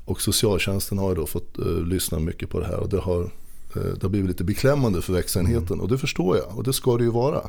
Och 0.05 0.21
socialtjänsten 0.21 0.99
har 0.99 1.09
ju 1.09 1.15
då 1.15 1.27
fått 1.27 1.59
uh, 1.59 1.87
lyssna 1.87 2.19
mycket 2.19 2.51
på 2.51 2.61
det 2.61 2.67
här 2.67 2.77
och 2.77 2.89
det 2.89 2.99
har 2.99 3.31
det 3.81 4.03
har 4.03 4.09
blivit 4.09 4.29
lite 4.29 4.45
beklämmande 4.45 5.03
för 5.03 5.13
växenheten 5.13 5.81
och 5.81 5.89
det 5.89 5.99
förstår 5.99 6.37
jag 6.37 6.59
och 6.59 6.65
det 6.65 6.73
ska 6.73 6.97
det 6.97 7.05
ju 7.05 7.11
vara. 7.11 7.41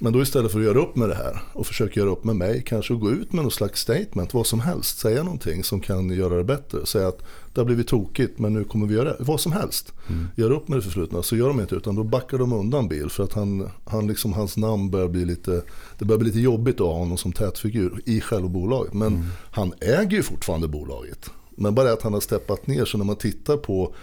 Men 0.00 0.12
då 0.12 0.22
istället 0.22 0.52
för 0.52 0.58
att 0.58 0.64
göra 0.64 0.78
upp 0.78 0.96
med 0.96 1.08
det 1.08 1.14
här 1.14 1.42
och 1.52 1.66
försöka 1.66 2.00
göra 2.00 2.10
upp 2.10 2.24
med 2.24 2.36
mig, 2.36 2.62
kanske 2.66 2.94
gå 2.94 3.10
ut 3.10 3.32
med 3.32 3.44
något 3.44 3.52
slags 3.52 3.80
statement, 3.80 4.34
vad 4.34 4.46
som 4.46 4.60
helst, 4.60 4.98
säga 4.98 5.22
någonting 5.22 5.64
som 5.64 5.80
kan 5.80 6.10
göra 6.10 6.36
det 6.36 6.44
bättre. 6.44 6.86
Säga 6.86 7.08
att 7.08 7.22
det 7.54 7.60
har 7.60 7.66
blivit 7.66 7.88
tokigt 7.88 8.38
men 8.38 8.54
nu 8.54 8.64
kommer 8.64 8.86
vi 8.86 8.94
göra 8.94 9.04
det, 9.04 9.16
vad 9.18 9.40
som 9.40 9.52
helst. 9.52 9.92
Mm. 10.08 10.28
Gör 10.36 10.50
upp 10.50 10.68
med 10.68 10.78
det 10.78 10.82
förflutna, 10.82 11.22
så 11.22 11.36
gör 11.36 11.48
de 11.48 11.60
inte 11.60 11.74
utan 11.74 11.94
då 11.94 12.04
backar 12.04 12.38
de 12.38 12.52
undan 12.52 12.88
Bill 12.88 13.10
för 13.10 13.24
att 13.24 13.32
han, 13.32 13.70
han 13.84 14.06
liksom, 14.06 14.32
hans 14.32 14.56
namn 14.56 14.90
börjar 14.90 15.08
bli 15.08 15.24
lite, 15.24 15.62
det 15.98 16.04
börjar 16.04 16.18
bli 16.18 16.28
lite 16.28 16.40
jobbigt 16.40 16.74
att 16.74 16.86
ha 16.86 16.98
honom 16.98 17.18
som 17.18 17.32
tätfigur 17.32 18.00
i 18.04 18.20
själva 18.20 18.48
bolaget. 18.48 18.92
Men 18.92 19.14
mm. 19.14 19.26
han 19.50 19.72
äger 19.80 20.16
ju 20.16 20.22
fortfarande 20.22 20.68
bolaget. 20.68 21.30
Men 21.50 21.74
bara 21.74 21.92
att 21.92 22.02
han 22.02 22.12
har 22.12 22.20
steppat 22.20 22.66
ner 22.66 22.84
så 22.84 22.98
när 22.98 23.04
man 23.04 23.16
tittar 23.16 23.56
på 23.56 23.94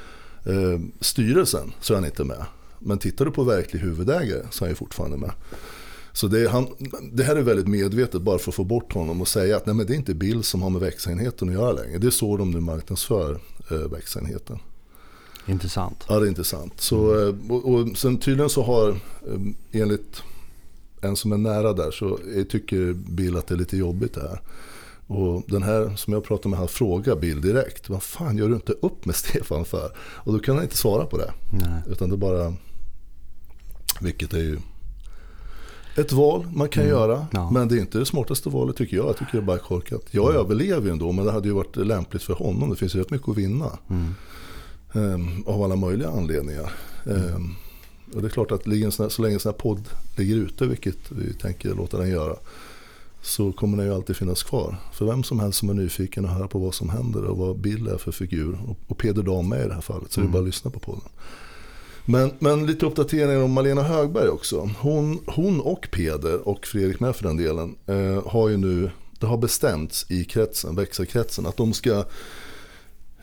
eh, 0.45 0.79
styrelsen 0.99 1.73
så 1.81 1.93
är 1.93 1.97
han 1.97 2.05
inte 2.05 2.23
med. 2.23 2.45
Men 2.79 2.97
tittar 2.97 3.25
du 3.25 3.31
på 3.31 3.43
verklig 3.43 3.79
huvudägare 3.79 4.43
så 4.51 4.65
är 4.65 4.69
han 4.69 4.75
fortfarande 4.75 5.17
med. 5.17 5.31
Så 6.13 6.27
det, 6.27 6.49
han, 6.49 6.67
det, 7.11 7.23
här 7.23 7.35
är 7.35 7.41
väldigt 7.41 7.67
medvetet 7.67 8.21
bara 8.21 8.39
för 8.39 8.51
att 8.51 8.55
få 8.55 8.63
bort 8.63 8.93
honom 8.93 9.21
och 9.21 9.27
säga 9.27 9.57
att 9.57 9.65
nej, 9.65 9.75
men 9.75 9.85
det 9.85 9.93
är 9.93 9.95
inte 9.95 10.13
Bill 10.13 10.43
som 10.43 10.61
har 10.61 10.69
med 10.69 10.81
växenheten 10.81 11.49
att 11.49 11.55
göra 11.55 11.71
längre. 11.71 11.97
Det 11.97 12.07
är 12.07 12.11
så 12.11 12.37
de 12.37 12.51
nu 12.51 12.59
marknadsför 12.59 13.39
eh, 13.71 13.77
växenheten. 13.77 14.59
Intressant. 15.45 16.05
Ja, 16.07 16.19
det 16.19 16.25
är 16.25 16.29
intressant. 16.29 16.81
Så, 16.81 17.13
mm. 17.13 17.51
och, 17.51 17.73
och 17.73 17.97
sen 17.97 18.17
tydligen 18.17 18.49
så 18.49 18.63
har, 18.63 18.89
eh, 18.89 19.81
enligt 19.81 20.21
en 21.01 21.15
som 21.15 21.31
är 21.31 21.37
nära 21.37 21.73
där, 21.73 21.91
så 21.91 22.19
tycker 22.49 22.93
Bill 22.93 23.37
att 23.37 23.47
det 23.47 23.55
är 23.55 23.57
lite 23.57 23.77
jobbigt 23.77 24.13
det 24.13 24.21
här. 24.21 24.41
Och 25.07 25.43
den 25.47 25.63
här 25.63 25.95
som 25.95 26.13
jag 26.13 26.23
pratade 26.23 26.49
med, 26.49 26.59
han 26.59 26.67
frågar 26.67 27.15
Bill 27.15 27.41
direkt. 27.41 27.89
Vad 27.89 28.03
fan 28.03 28.37
gör 28.37 28.49
du 28.49 28.55
inte 28.55 28.71
upp 28.71 29.05
med 29.05 29.15
Stefan 29.15 29.65
för? 29.65 29.91
Och 29.97 30.33
då 30.33 30.39
kan 30.39 30.55
han 30.55 30.63
inte 30.63 30.77
svara 30.77 31.05
på 31.05 31.17
det. 31.17 31.33
Nej. 31.51 31.81
Utan 31.87 32.09
det 32.09 32.17
bara, 32.17 32.53
vilket 34.01 34.33
är 34.33 34.39
ju 34.39 34.57
ett 35.95 36.11
val 36.11 36.47
man 36.53 36.69
kan 36.69 36.83
mm. 36.83 36.95
göra. 36.95 37.27
Ja. 37.31 37.51
Men 37.51 37.67
det 37.67 37.75
är 37.75 37.79
inte 37.79 37.97
det 37.99 38.05
smartaste 38.05 38.49
valet 38.49 38.75
tycker 38.75 38.97
jag. 38.97 39.05
Jag 39.05 39.17
tycker 39.17 39.31
det 39.31 39.37
är 39.37 39.41
bara 39.41 39.57
korkat. 39.57 40.01
Jag 40.11 40.29
mm. 40.29 40.41
överlever 40.41 40.85
ju 40.85 40.91
ändå 40.91 41.11
men 41.11 41.25
det 41.25 41.31
hade 41.31 41.47
ju 41.47 41.53
varit 41.53 41.75
lämpligt 41.75 42.23
för 42.23 42.33
honom. 42.33 42.69
Det 42.69 42.75
finns 42.75 42.95
ju 42.95 42.99
rätt 42.99 43.09
mycket 43.09 43.29
att 43.29 43.37
vinna. 43.37 43.79
Mm. 43.89 44.13
Um, 44.93 45.43
av 45.47 45.63
alla 45.63 45.75
möjliga 45.75 46.09
anledningar. 46.09 46.71
Um, 47.03 47.55
och 48.15 48.21
det 48.21 48.27
är 48.27 48.29
klart 48.29 48.51
att 48.51 48.63
så 48.63 49.21
länge 49.21 49.33
en 49.33 49.39
sån 49.39 49.51
här 49.51 49.59
podd 49.59 49.89
ligger 50.17 50.35
ute, 50.35 50.65
vilket 50.65 51.11
vi 51.11 51.33
tänker 51.33 51.73
låta 51.73 51.97
den 51.97 52.09
göra 52.09 52.35
så 53.23 53.51
kommer 53.51 53.77
den 53.77 53.85
ju 53.85 53.93
alltid 53.93 54.15
finnas 54.15 54.43
kvar. 54.43 54.75
För 54.93 55.05
vem 55.05 55.23
som 55.23 55.39
helst 55.39 55.59
som 55.59 55.69
är 55.69 55.73
nyfiken 55.73 56.25
och 56.25 56.31
höra 56.31 56.47
på 56.47 56.59
vad 56.59 56.73
som 56.73 56.89
händer 56.89 57.23
och 57.23 57.37
vad 57.37 57.59
Bill 57.59 57.87
är 57.87 57.97
för 57.97 58.11
figur. 58.11 58.57
Och, 58.87 58.97
Peder 58.97 59.23
Dahme 59.23 59.63
i 59.63 59.67
det 59.67 59.73
här 59.73 59.81
fallet, 59.81 60.11
så 60.11 60.19
mm. 60.19 60.31
det 60.31 60.31
är 60.31 60.33
bara 60.33 60.41
att 60.41 60.47
lyssna 60.47 60.71
på 60.71 60.79
podden. 60.79 61.09
Men, 62.05 62.31
men 62.39 62.65
lite 62.65 62.85
uppdateringar 62.85 63.43
om 63.43 63.51
Malena 63.51 63.83
Högberg 63.83 64.29
också. 64.29 64.69
Hon, 64.79 65.19
hon 65.27 65.61
och 65.61 65.87
Peder 65.91 66.47
och 66.47 66.67
Fredrik 66.67 66.99
med 66.99 67.15
för 67.15 67.23
den 67.23 67.37
delen 67.37 67.75
eh, 67.85 68.27
har 68.27 68.49
ju 68.49 68.57
nu, 68.57 68.91
det 69.19 69.25
har 69.25 69.37
bestämts 69.37 70.05
i 70.11 70.23
kretsen, 70.23 70.75
växelkretsen 70.75 71.45
att 71.45 71.57
de 71.57 71.73
ska 71.73 72.05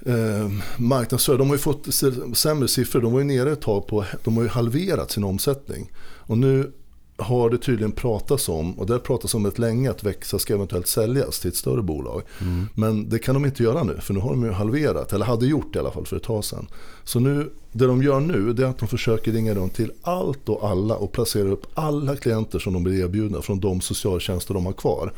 eh, 0.06 0.50
marknadsföra. 0.78 1.36
De 1.36 1.48
har 1.48 1.54
ju 1.54 1.60
fått 1.60 1.94
sämre 2.34 2.68
siffror. 2.68 3.00
De 3.00 3.12
var 3.12 3.20
ju 3.20 3.26
nere 3.26 3.52
ett 3.52 3.60
tag 3.60 3.86
på, 3.86 4.04
de 4.24 4.36
har 4.36 4.42
ju 4.42 4.48
halverat 4.48 5.10
sin 5.10 5.24
omsättning. 5.24 5.90
Och 6.00 6.38
nu 6.38 6.72
har 7.20 7.50
det 7.50 7.58
tydligen 7.58 7.92
pratats 7.92 8.48
om, 8.48 8.78
och 8.78 8.86
det 8.86 8.92
har 8.92 8.98
pratats 9.00 9.34
om 9.34 9.46
ett 9.46 9.58
länge, 9.58 9.90
att 9.90 10.04
Växa 10.04 10.38
ska 10.38 10.54
eventuellt 10.54 10.86
säljas 10.86 11.40
till 11.40 11.48
ett 11.48 11.56
större 11.56 11.82
bolag. 11.82 12.22
Mm. 12.40 12.66
Men 12.74 13.08
det 13.08 13.18
kan 13.18 13.34
de 13.34 13.44
inte 13.44 13.62
göra 13.62 13.82
nu, 13.82 13.96
för 14.00 14.14
nu 14.14 14.20
har 14.20 14.30
de 14.30 14.44
ju 14.44 14.50
halverat, 14.50 15.12
eller 15.12 15.26
hade 15.26 15.46
gjort 15.46 15.72
det 15.72 15.76
i 15.76 15.80
alla 15.80 15.90
fall 15.90 16.06
för 16.06 16.16
ett 16.16 16.22
tag 16.22 16.44
sedan. 16.44 16.66
Så 17.04 17.20
nu, 17.20 17.50
det 17.72 17.86
de 17.86 18.02
gör 18.02 18.20
nu, 18.20 18.52
det 18.52 18.62
är 18.64 18.66
att 18.66 18.78
de 18.78 18.88
försöker 18.88 19.32
ringa 19.32 19.54
runt 19.54 19.74
till 19.74 19.92
allt 20.02 20.48
och 20.48 20.68
alla 20.68 20.96
och 20.96 21.12
placera 21.12 21.48
upp 21.48 21.66
alla 21.74 22.16
klienter 22.16 22.58
som 22.58 22.72
de 22.72 22.82
blir 22.82 23.04
erbjudna 23.04 23.42
från 23.42 23.60
de 23.60 23.80
socialtjänster 23.80 24.54
de 24.54 24.66
har 24.66 24.72
kvar. 24.72 25.12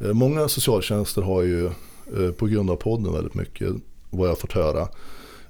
Eh, 0.00 0.12
många 0.12 0.48
socialtjänster 0.48 1.22
har 1.22 1.42
ju, 1.42 1.66
eh, 1.66 2.30
på 2.36 2.46
grund 2.46 2.70
av 2.70 2.76
podden 2.76 3.12
väldigt 3.12 3.34
mycket, 3.34 3.72
vad 4.10 4.28
jag 4.28 4.30
har 4.30 4.36
fått 4.36 4.52
höra, 4.52 4.88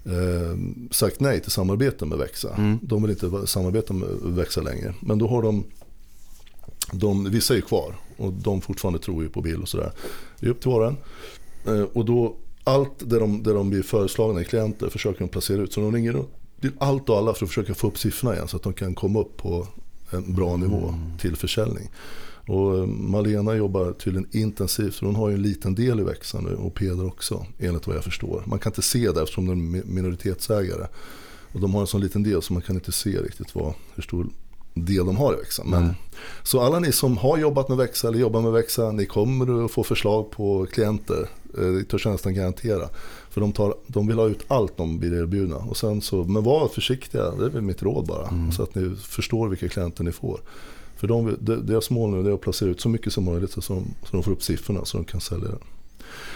eh, 0.05 0.57
sagt 0.91 1.21
nej 1.21 1.41
till 1.41 1.51
samarbete 1.51 2.07
med 2.07 2.19
Växa. 2.19 2.55
Mm. 2.55 2.79
De 2.83 3.03
vill 3.03 3.11
inte 3.11 3.47
samarbeta 3.47 3.95
med 3.95 4.09
Växa 4.23 4.61
längre. 4.61 4.95
Men 5.01 5.19
då 5.19 5.29
har 5.29 5.43
de 5.43 5.65
de, 6.93 7.31
vissa 7.31 7.57
är 7.57 7.61
kvar 7.61 7.95
och 8.17 8.33
de 8.33 8.61
fortfarande 8.61 8.99
tror 8.99 9.23
ju 9.23 9.29
på 9.29 9.43
Bill 9.43 9.63
och 9.63 9.69
sådär. 9.69 9.93
Det 10.41 10.47
är 10.47 10.51
upp 10.51 10.61
till 10.61 10.71
var 10.71 10.97
och 11.65 11.73
eh, 11.73 11.83
Och 11.83 12.05
då, 12.05 12.37
allt 12.65 12.93
det 12.99 13.19
de, 13.19 13.43
det 13.43 13.53
de 13.53 13.71
blir 13.71 13.83
föreslagna 13.83 14.41
i 14.41 14.45
klienter 14.45 14.89
försöker 14.89 15.19
de 15.19 15.29
placera 15.29 15.63
ut. 15.63 15.73
Så 15.73 15.81
de 15.81 15.95
ringer 15.95 16.25
till 16.61 16.71
allt 16.79 17.09
och 17.09 17.19
alla 17.19 17.35
för 17.35 17.45
att 17.45 17.51
försöka 17.51 17.75
få 17.75 17.87
upp 17.87 17.99
siffrorna 17.99 18.35
igen 18.35 18.49
så 18.49 18.57
att 18.57 18.63
de 18.63 18.73
kan 18.73 18.95
komma 18.95 19.21
upp 19.21 19.37
på 19.37 19.67
en 20.11 20.35
bra 20.35 20.57
nivå 20.57 20.89
mm. 20.89 21.19
till 21.19 21.37
försäljning. 21.37 21.89
Och 22.47 22.79
eh, 22.79 22.87
Malena 22.87 23.55
jobbar 23.55 23.93
tydligen 23.93 24.29
intensivt, 24.33 24.95
så 24.95 25.07
hon 25.07 25.15
har 25.15 25.29
ju 25.29 25.35
en 25.35 25.43
liten 25.43 25.75
del 25.75 26.01
i 26.01 26.03
Växa 26.03 26.41
nu 26.41 26.55
och 26.55 26.75
Peder 26.75 27.07
också, 27.07 27.47
enligt 27.59 27.87
vad 27.87 27.97
jag 27.97 28.05
förstår. 28.05 28.43
Man 28.47 28.59
kan 28.59 28.71
inte 28.71 28.83
se 28.83 29.13
det 29.13 29.23
eftersom 29.23 29.47
de 29.47 29.75
är 29.75 29.83
minoritetsägare. 29.85 30.87
Och 31.53 31.61
de 31.61 31.75
har 31.75 31.81
en 31.81 31.87
sån 31.87 32.01
liten 32.01 32.23
del 32.23 32.43
så 32.43 32.53
man 32.53 32.63
kan 32.63 32.77
inte 32.77 32.93
se 32.93 33.11
riktigt 33.11 33.55
vad, 33.55 33.75
hur 33.95 34.03
stor 34.03 34.27
del 34.85 35.07
de 35.07 35.17
har 35.17 35.35
i 35.35 35.37
Växa. 35.37 35.65
Men, 35.65 35.95
Så 36.43 36.61
alla 36.61 36.79
ni 36.79 36.93
som 36.93 37.17
har 37.17 37.39
jobbat 37.39 37.69
med 37.69 37.79
Växa 37.79 38.09
eller 38.09 38.19
jobbar 38.19 38.41
med 38.41 38.53
Växa, 38.53 38.93
ni 38.93 39.07
kommer 39.07 39.65
att 39.65 39.71
få 39.71 39.85
förslag 39.85 40.31
på 40.31 40.67
klienter. 40.73 41.29
Eh, 41.59 41.65
det 41.65 41.85
törs 41.85 42.05
jag 42.05 42.13
nästan 42.13 42.35
garantera. 42.35 42.89
För 43.31 43.41
de, 43.41 43.53
tar, 43.53 43.75
de 43.87 44.07
vill 44.07 44.19
ha 44.19 44.29
ut 44.29 44.45
allt 44.49 44.77
de 44.77 44.99
blir 44.99 45.23
erbjudna. 45.23 45.57
Och 45.57 45.77
sen 45.77 46.01
så, 46.01 46.25
men 46.25 46.43
var 46.43 46.69
försiktiga, 46.69 47.31
det 47.31 47.45
är 47.45 47.49
väl 47.49 47.63
mitt 47.63 47.83
råd 47.83 48.07
bara. 48.07 48.29
Mm. 48.29 48.53
Så 48.53 48.63
att 48.63 48.75
ni 48.75 48.97
förstår 48.97 49.49
vilka 49.49 49.69
klienter 49.69 50.05
ni 50.05 50.13
får. 50.13 50.41
För 50.97 51.07
de, 51.07 51.37
deras 51.41 51.91
mål 51.91 52.11
nu 52.11 52.31
är 52.31 52.35
att 52.35 52.41
placera 52.41 52.69
ut 52.69 52.81
så 52.81 52.89
mycket 52.89 53.13
som 53.13 53.25
möjligt 53.25 53.51
så, 53.51 53.61
de, 53.61 53.85
så 54.05 54.17
de 54.17 54.23
får 54.23 54.33
upp 54.33 54.43
siffrorna 54.43 54.85
så 54.85 54.97
de 54.97 55.05
kan 55.05 55.21
sälja 55.21 55.49
det. 55.49 55.59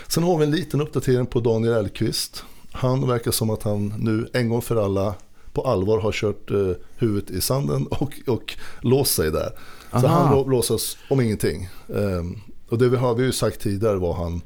Sen 0.08 0.22
har 0.22 0.38
vi 0.38 0.44
en 0.44 0.50
liten 0.50 0.80
uppdatering 0.80 1.26
på 1.26 1.40
Daniel 1.40 1.74
Elkvist. 1.74 2.44
Han 2.72 3.08
verkar 3.08 3.30
som 3.30 3.50
att 3.50 3.62
han 3.62 3.94
nu 3.98 4.28
en 4.32 4.48
gång 4.48 4.62
för 4.62 4.84
alla 4.84 5.14
på 5.54 5.62
allvar 5.62 6.00
har 6.00 6.12
kört 6.12 6.50
eh, 6.50 6.70
huvudet 6.96 7.30
i 7.30 7.40
sanden 7.40 7.86
och, 7.86 8.20
och 8.26 8.54
låst 8.80 9.14
sig 9.14 9.30
där. 9.30 9.50
Aha. 9.90 10.00
Så 10.00 10.06
han 10.06 10.50
låtsas 10.50 10.96
om 11.10 11.20
ingenting. 11.20 11.68
Um, 11.86 12.40
och 12.68 12.78
det 12.78 12.88
vi 12.88 12.96
har 12.96 13.14
vi 13.14 13.24
ju 13.24 13.32
sagt 13.32 13.60
tidigare 13.60 13.96
var 13.96 14.14
han, 14.14 14.40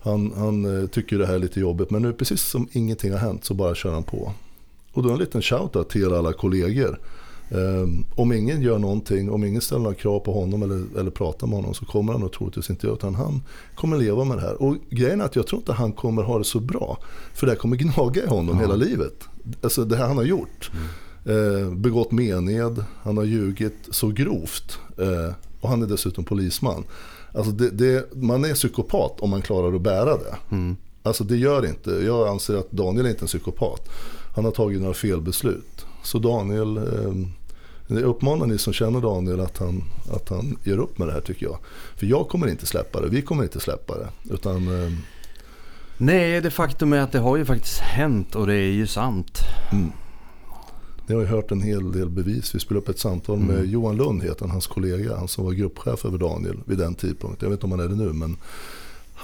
han, 0.00 0.32
han 0.36 0.82
eh, 0.82 0.88
tycker 0.88 1.18
det 1.18 1.26
här 1.26 1.34
är 1.34 1.38
lite 1.38 1.60
jobbigt 1.60 1.90
men 1.90 2.02
nu 2.02 2.12
precis 2.12 2.42
som 2.42 2.68
ingenting 2.72 3.12
har 3.12 3.18
hänt 3.18 3.44
så 3.44 3.54
bara 3.54 3.74
kör 3.74 3.92
han 3.92 4.02
på. 4.02 4.32
Och 4.92 5.02
då 5.02 5.10
en 5.10 5.18
liten 5.18 5.42
shoutout 5.42 5.88
till 5.88 6.12
alla 6.12 6.32
kollegor. 6.32 6.98
Um, 7.50 8.04
om 8.14 8.32
ingen 8.32 8.62
gör 8.62 8.78
någonting, 8.78 9.30
om 9.30 9.44
ingen 9.44 9.60
ställer 9.60 9.82
några 9.82 9.94
krav 9.94 10.20
på 10.20 10.32
honom 10.32 10.62
eller, 10.62 11.00
eller 11.00 11.10
pratar 11.10 11.46
med 11.46 11.56
honom 11.56 11.74
så 11.74 11.84
kommer 11.84 12.12
han 12.12 12.20
nog 12.20 12.32
troligtvis 12.32 12.70
inte 12.70 12.86
göra 12.86 12.96
utan 12.96 13.14
han 13.14 13.42
kommer 13.74 13.96
leva 13.96 14.24
med 14.24 14.36
det 14.36 14.40
här. 14.40 14.62
Och 14.62 14.76
grejen 14.90 15.20
är 15.20 15.24
att 15.24 15.36
jag 15.36 15.46
tror 15.46 15.60
inte 15.60 15.72
han 15.72 15.92
kommer 15.92 16.22
ha 16.22 16.38
det 16.38 16.44
så 16.44 16.60
bra. 16.60 16.98
För 17.34 17.46
det 17.46 17.52
här 17.52 17.58
kommer 17.58 17.76
gnaga 17.76 18.24
i 18.24 18.26
honom 18.26 18.56
ja. 18.56 18.60
hela 18.60 18.76
livet. 18.76 19.24
Alltså 19.62 19.84
det 19.84 19.96
här 19.96 20.06
han 20.06 20.16
har 20.16 20.24
gjort. 20.24 20.70
Mm. 20.72 20.86
Eh, 21.26 21.70
begått 21.74 22.12
mened, 22.12 22.84
han 23.02 23.16
har 23.16 23.24
ljugit 23.24 23.88
så 23.90 24.08
grovt. 24.08 24.78
Eh, 24.98 25.34
och 25.60 25.68
han 25.68 25.82
är 25.82 25.86
dessutom 25.86 26.24
polisman. 26.24 26.84
Alltså 27.32 27.52
det, 27.52 27.70
det, 27.70 28.14
man 28.14 28.44
är 28.44 28.54
psykopat 28.54 29.20
om 29.20 29.30
man 29.30 29.42
klarar 29.42 29.74
att 29.74 29.82
bära 29.82 30.16
det. 30.16 30.36
Mm. 30.50 30.76
Alltså 31.02 31.24
det 31.24 31.36
gör 31.36 31.66
inte, 31.66 31.90
jag 31.90 32.28
anser 32.28 32.56
att 32.56 32.70
Daniel 32.70 33.06
är 33.06 33.10
inte 33.10 33.24
en 33.24 33.26
psykopat. 33.26 33.88
Han 34.34 34.44
har 34.44 34.52
tagit 34.52 34.80
några 34.80 34.94
felbeslut. 34.94 35.86
Så 36.04 36.18
Daniel, 36.18 36.80
jag 37.86 38.02
uppmanar 38.02 38.46
ni 38.46 38.58
som 38.58 38.72
känner 38.72 39.00
Daniel 39.00 39.40
att 39.40 39.58
han, 39.58 39.84
att 40.12 40.28
han 40.28 40.58
gör 40.64 40.78
upp 40.78 40.98
med 40.98 41.08
det 41.08 41.12
här 41.12 41.20
tycker 41.20 41.46
jag. 41.46 41.58
För 41.96 42.06
jag 42.06 42.28
kommer 42.28 42.46
inte 42.46 42.66
släppa 42.66 43.00
det, 43.00 43.08
vi 43.08 43.22
kommer 43.22 43.42
inte 43.42 43.60
släppa 43.60 43.98
det. 43.98 44.08
Utan, 44.34 44.84
eh, 44.84 44.92
Nej, 45.98 46.40
det 46.40 46.50
faktum 46.50 46.92
är 46.92 46.98
att 46.98 47.12
det 47.12 47.18
har 47.18 47.36
ju 47.36 47.44
faktiskt 47.44 47.78
hänt 47.78 48.34
och 48.34 48.46
det 48.46 48.54
är 48.54 48.72
ju 48.72 48.86
sant. 48.86 49.38
Mm. 49.72 49.92
Ni 51.06 51.14
har 51.14 51.22
ju 51.22 51.28
hört 51.28 51.50
en 51.50 51.62
hel 51.62 51.92
del 51.92 52.10
bevis. 52.10 52.54
Vi 52.54 52.60
spelade 52.60 52.82
upp 52.82 52.88
ett 52.88 52.98
samtal 52.98 53.38
med 53.38 53.56
mm. 53.56 53.70
Johan 53.70 53.96
Lund, 53.96 54.22
heter 54.22 54.40
han, 54.40 54.50
hans 54.50 54.66
kollega. 54.66 55.16
Han 55.16 55.28
som 55.28 55.44
var 55.44 55.52
gruppchef 55.52 56.04
över 56.04 56.18
Daniel 56.18 56.60
vid 56.64 56.78
den 56.78 56.94
tidpunkten. 56.94 57.46
Jag 57.46 57.50
vet 57.50 57.56
inte 57.56 57.66
om 57.66 57.70
han 57.70 57.80
är 57.80 57.88
det 57.88 58.04
nu, 58.04 58.12
men 58.12 58.36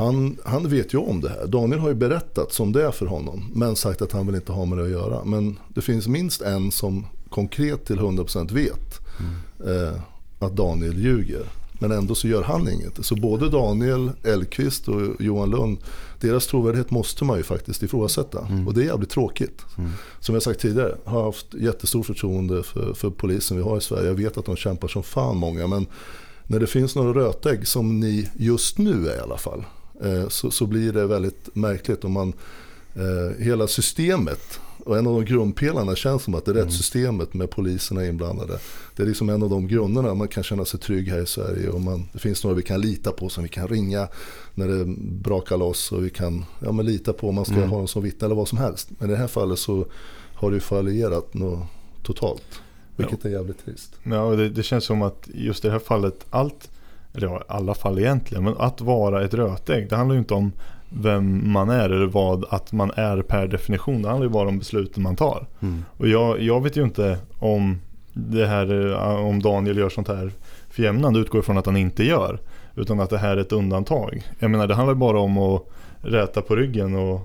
han, 0.00 0.36
han 0.44 0.68
vet 0.68 0.94
ju 0.94 0.98
om 0.98 1.20
det 1.20 1.28
här. 1.28 1.46
Daniel 1.46 1.80
har 1.80 1.88
ju 1.88 1.94
berättat 1.94 2.52
som 2.52 2.72
det 2.72 2.86
är 2.86 2.90
för 2.90 3.06
honom. 3.06 3.50
Men 3.54 3.76
sagt 3.76 4.02
att 4.02 4.12
han 4.12 4.26
vill 4.26 4.34
inte 4.34 4.52
ha 4.52 4.64
med 4.64 4.78
det 4.78 4.84
att 4.84 4.90
göra. 4.90 5.24
Men 5.24 5.58
det 5.68 5.80
finns 5.80 6.08
minst 6.08 6.42
en 6.42 6.70
som 6.70 7.06
konkret 7.30 7.84
till 7.84 7.98
100% 7.98 8.52
vet 8.54 8.98
mm. 9.20 9.86
eh, 9.86 10.00
att 10.38 10.56
Daniel 10.56 10.98
ljuger. 10.98 11.44
Men 11.72 11.92
ändå 11.92 12.14
så 12.14 12.28
gör 12.28 12.42
han 12.42 12.68
inget. 12.68 13.04
Så 13.04 13.16
både 13.16 13.48
Daniel 13.48 14.10
Elkvist 14.24 14.88
och 14.88 15.20
Johan 15.20 15.50
Lund, 15.50 15.78
deras 16.20 16.46
trovärdighet 16.46 16.90
måste 16.90 17.24
man 17.24 17.36
ju 17.36 17.42
faktiskt 17.42 17.82
ifrågasätta. 17.82 18.46
Mm. 18.46 18.68
Och 18.68 18.74
det 18.74 18.82
är 18.82 18.84
jävligt 18.84 19.10
tråkigt. 19.10 19.62
Mm. 19.78 19.90
Som 20.20 20.34
jag 20.34 20.42
sagt 20.42 20.60
tidigare, 20.60 20.96
har 21.04 21.24
haft 21.24 21.54
jättestort 21.54 22.06
förtroende 22.06 22.62
för, 22.62 22.94
för 22.94 23.10
polisen 23.10 23.56
vi 23.56 23.62
har 23.62 23.78
i 23.78 23.80
Sverige. 23.80 24.06
Jag 24.06 24.14
vet 24.14 24.38
att 24.38 24.44
de 24.44 24.56
kämpar 24.56 24.88
som 24.88 25.02
fan 25.02 25.36
många. 25.36 25.66
Men 25.66 25.86
när 26.46 26.60
det 26.60 26.66
finns 26.66 26.94
några 26.94 27.20
rötägg, 27.20 27.66
som 27.68 28.00
ni 28.00 28.30
just 28.36 28.78
nu 28.78 29.08
är 29.08 29.16
i 29.16 29.20
alla 29.20 29.38
fall, 29.38 29.64
så, 30.28 30.50
så 30.50 30.66
blir 30.66 30.92
det 30.92 31.06
väldigt 31.06 31.56
märkligt 31.56 32.04
om 32.04 32.12
man, 32.12 32.32
eh, 32.94 33.44
hela 33.44 33.66
systemet 33.66 34.60
Och 34.84 34.98
en 34.98 35.06
av 35.06 35.14
de 35.14 35.24
grundpelarna 35.24 35.96
känns 35.96 36.22
som 36.22 36.34
att 36.34 36.44
det 36.44 36.50
är 36.50 36.54
rättssystemet 36.54 37.34
med 37.34 37.50
poliserna 37.50 38.06
inblandade. 38.06 38.58
Det 38.96 39.02
är 39.02 39.06
liksom 39.06 39.28
en 39.28 39.42
av 39.42 39.50
de 39.50 39.68
grunderna 39.68 40.14
man 40.14 40.28
kan 40.28 40.42
känna 40.42 40.64
sig 40.64 40.80
trygg 40.80 41.08
här 41.08 41.22
i 41.22 41.26
Sverige. 41.26 41.68
Och 41.68 41.80
man, 41.80 42.08
det 42.12 42.18
finns 42.18 42.44
några 42.44 42.56
vi 42.56 42.62
kan 42.62 42.80
lita 42.80 43.12
på 43.12 43.28
som 43.28 43.42
vi 43.42 43.48
kan 43.48 43.68
ringa 43.68 44.08
när 44.54 44.68
det 44.68 44.84
brakar 45.22 45.56
loss. 45.56 45.92
Och 45.92 46.04
vi 46.04 46.10
kan 46.10 46.44
ja, 46.60 46.72
men 46.72 46.86
lita 46.86 47.12
på 47.12 47.28
om 47.28 47.34
man 47.34 47.44
ska 47.44 47.54
Mm. 47.54 47.70
ha 47.70 47.78
dem 47.78 47.88
som 47.88 48.02
vittne 48.02 48.24
eller 48.26 48.34
vad 48.36 48.48
som 48.48 48.58
helst. 48.58 48.88
Men 48.98 49.08
i 49.10 49.12
det 49.12 49.18
här 49.18 49.26
fallet 49.26 49.58
så 49.58 49.86
har 50.34 50.50
det 50.50 50.60
fallerat 50.60 51.34
något 51.34 51.66
totalt. 52.02 52.60
Vilket 52.96 53.24
är 53.24 53.30
jävligt 53.30 53.64
trist. 53.64 53.92
Ja, 54.02 54.30
det, 54.30 54.48
det 54.48 54.62
känns 54.62 54.84
som 54.84 55.02
att 55.02 55.28
just 55.34 55.64
i 55.64 55.68
det 55.68 55.72
här 55.72 55.78
fallet, 55.80 56.26
allt, 56.30 56.70
eller 57.14 57.26
ja, 57.26 57.42
alla 57.48 57.74
fall 57.74 57.98
egentligen, 57.98 58.44
men 58.44 58.54
att 58.58 58.80
vara 58.80 59.24
ett 59.24 59.34
rötägg, 59.34 59.88
det 59.88 59.96
handlar 59.96 60.14
ju 60.14 60.18
inte 60.18 60.34
om 60.34 60.52
vem 60.88 61.52
man 61.52 61.70
är 61.70 61.90
eller 61.90 62.06
vad 62.06 62.44
att 62.50 62.72
man 62.72 62.90
är 62.96 63.22
per 63.22 63.46
definition. 63.46 64.02
Det 64.02 64.08
handlar 64.08 64.26
ju 64.26 64.32
bara 64.32 64.48
om 64.48 64.58
besluten 64.58 65.02
man 65.02 65.16
tar. 65.16 65.46
Mm. 65.60 65.84
Och 65.96 66.08
jag, 66.08 66.40
jag 66.40 66.62
vet 66.62 66.76
ju 66.76 66.82
inte 66.82 67.18
om 67.38 67.78
det 68.12 68.46
här, 68.46 68.92
eh, 68.92 69.26
om 69.26 69.42
Daniel 69.42 69.78
gör 69.78 69.88
sånt 69.88 70.08
här 70.08 70.32
för 70.70 70.82
jämnan, 70.82 71.12
det 71.12 71.20
utgår 71.20 71.40
ifrån 71.40 71.58
att 71.58 71.66
han 71.66 71.76
inte 71.76 72.04
gör. 72.04 72.40
Utan 72.74 73.00
att 73.00 73.10
det 73.10 73.18
här 73.18 73.36
är 73.36 73.40
ett 73.40 73.52
undantag. 73.52 74.22
Jag 74.38 74.50
menar 74.50 74.66
det 74.66 74.74
handlar 74.74 74.94
bara 74.94 75.20
om 75.20 75.38
att 75.38 75.62
räta 76.02 76.42
på 76.42 76.56
ryggen 76.56 76.94
och 76.94 77.20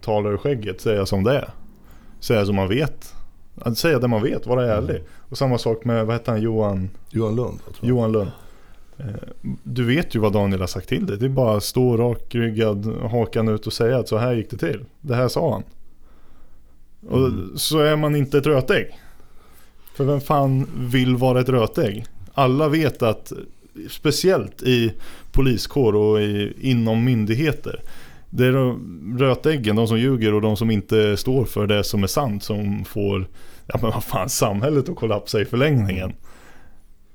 tala 0.00 0.28
ur 0.28 0.36
skägget, 0.36 0.80
säga 0.80 1.06
som 1.06 1.24
det 1.24 1.36
är. 1.36 1.48
Säga 2.20 2.46
som 2.46 2.56
man 2.56 2.68
vet. 2.68 3.14
Att 3.62 3.78
säga 3.78 3.98
det 3.98 4.08
man 4.08 4.22
vet, 4.22 4.46
vara 4.46 4.66
ärlig. 4.66 5.02
Och 5.28 5.38
samma 5.38 5.58
sak 5.58 5.84
med, 5.84 6.06
vad 6.06 6.14
heter 6.14 6.32
han, 6.32 6.42
Johan, 6.42 6.90
Johan 7.10 7.36
Lund. 7.36 7.58
Johan 7.80 8.12
Lund. 8.12 8.30
Eh, 9.00 9.06
Du 9.62 9.84
vet 9.84 10.14
ju 10.14 10.18
vad 10.18 10.32
Daniel 10.32 10.60
har 10.60 10.66
sagt 10.66 10.88
till 10.88 11.06
dig. 11.06 11.16
Det 11.18 11.24
är 11.26 11.28
bara 11.30 11.56
att 11.56 11.64
stå 11.64 11.96
rakryggad, 11.96 12.96
hakan 13.10 13.48
ut 13.48 13.66
och 13.66 13.72
säga 13.72 13.98
att 13.98 14.08
så 14.08 14.16
här 14.18 14.32
gick 14.32 14.50
det 14.50 14.56
till. 14.56 14.84
Det 15.00 15.14
här 15.14 15.28
sa 15.28 15.52
han. 15.52 15.62
Och 17.10 17.18
Mm. 17.26 17.52
så 17.56 17.78
är 17.78 17.96
man 17.96 18.16
inte 18.16 18.38
ett 18.38 18.46
rötägg. 18.46 18.86
För 19.94 20.04
vem 20.04 20.20
fan 20.20 20.66
vill 20.78 21.16
vara 21.16 21.40
ett 21.40 21.48
rötägg? 21.48 22.04
Alla 22.34 22.68
vet 22.68 23.02
att, 23.02 23.32
speciellt 23.90 24.62
i 24.62 24.92
poliskår 25.32 25.94
och 25.94 26.20
i, 26.20 26.52
inom 26.60 27.04
myndigheter. 27.04 27.80
Det 28.30 28.46
är 28.46 28.52
de 28.52 29.16
rötäggen, 29.18 29.76
de 29.76 29.88
som 29.88 29.98
ljuger 29.98 30.34
och 30.34 30.40
de 30.40 30.56
som 30.56 30.70
inte 30.70 31.16
står 31.16 31.44
för 31.44 31.66
det 31.66 31.84
som 31.84 32.02
är 32.02 32.06
sant 32.06 32.42
som 32.42 32.84
får, 32.84 33.26
ja 33.66 33.78
men 33.82 33.90
vad 33.90 34.04
fan, 34.04 34.28
samhället 34.28 34.88
att 34.88 34.96
kollapsa 34.96 35.40
i 35.40 35.44
förlängningen. 35.44 36.12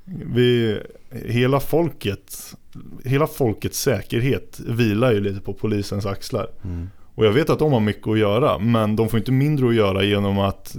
Vi, 0.06 0.80
hela 1.12 1.60
folket, 1.60 2.56
hela 3.04 3.28
folkets 3.28 3.80
säkerhet 3.80 4.60
vilar 4.68 5.14
ju 5.14 5.20
lite 5.20 5.42
på 5.42 5.54
polisens 5.54 6.06
axlar. 6.06 6.48
Mm. 6.64 6.90
Och 7.16 7.26
jag 7.26 7.32
vet 7.32 7.50
att 7.50 7.60
de 7.60 7.74
har 7.74 7.80
mycket 7.80 8.08
att 8.08 8.20
göra, 8.20 8.60
men 8.60 8.96
de 8.96 9.10
får 9.10 9.20
inte 9.20 9.32
mindre 9.32 9.68
att 9.70 9.76
göra 9.76 10.04
genom 10.04 10.40
att 10.40 10.78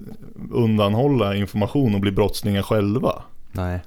undanhålla 0.52 1.37
information 1.37 1.95
och 1.95 2.00
bli 2.00 2.12
brottslingar 2.12 2.62
själva. 2.62 3.23
Nej. 3.52 3.80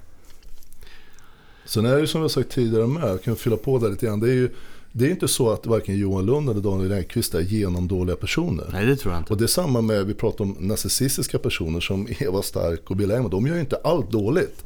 Sen 1.64 1.86
är 1.86 1.94
det 1.94 2.00
ju 2.00 2.06
som 2.06 2.20
jag 2.20 2.30
sagt 2.30 2.50
tidigare 2.50 2.86
med, 2.86 3.02
jag 3.02 3.22
kan 3.22 3.36
fylla 3.36 3.56
på 3.56 3.78
det 3.78 3.88
lite 3.88 4.06
grann. 4.06 4.20
Det 4.20 4.30
är 4.30 4.34
ju 4.34 4.50
det 4.92 5.06
är 5.06 5.10
inte 5.10 5.28
så 5.28 5.50
att 5.50 5.66
varken 5.66 5.98
Johan 5.98 6.26
Lund 6.26 6.50
eller 6.50 6.60
Daniel 6.60 6.92
Engqvist 6.92 7.34
är 7.34 7.40
genomdåliga 7.40 8.16
personer. 8.16 8.68
Nej, 8.72 8.86
det 8.86 8.96
tror 8.96 9.14
jag 9.14 9.20
inte. 9.20 9.32
Och 9.32 9.38
det 9.38 9.44
är 9.44 9.48
samma 9.48 9.80
med, 9.80 10.06
vi 10.06 10.14
pratar 10.14 10.44
om 10.44 10.56
narcissistiska 10.58 11.38
personer 11.38 11.80
som 11.80 12.08
Eva 12.18 12.42
Stark 12.42 12.90
och 12.90 12.96
Bill 12.96 13.10
Engman. 13.10 13.30
De 13.30 13.46
gör 13.46 13.54
ju 13.54 13.60
inte 13.60 13.76
allt 13.84 14.10
dåligt. 14.10 14.64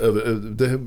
Över- 0.00 0.34
Det 0.50 0.78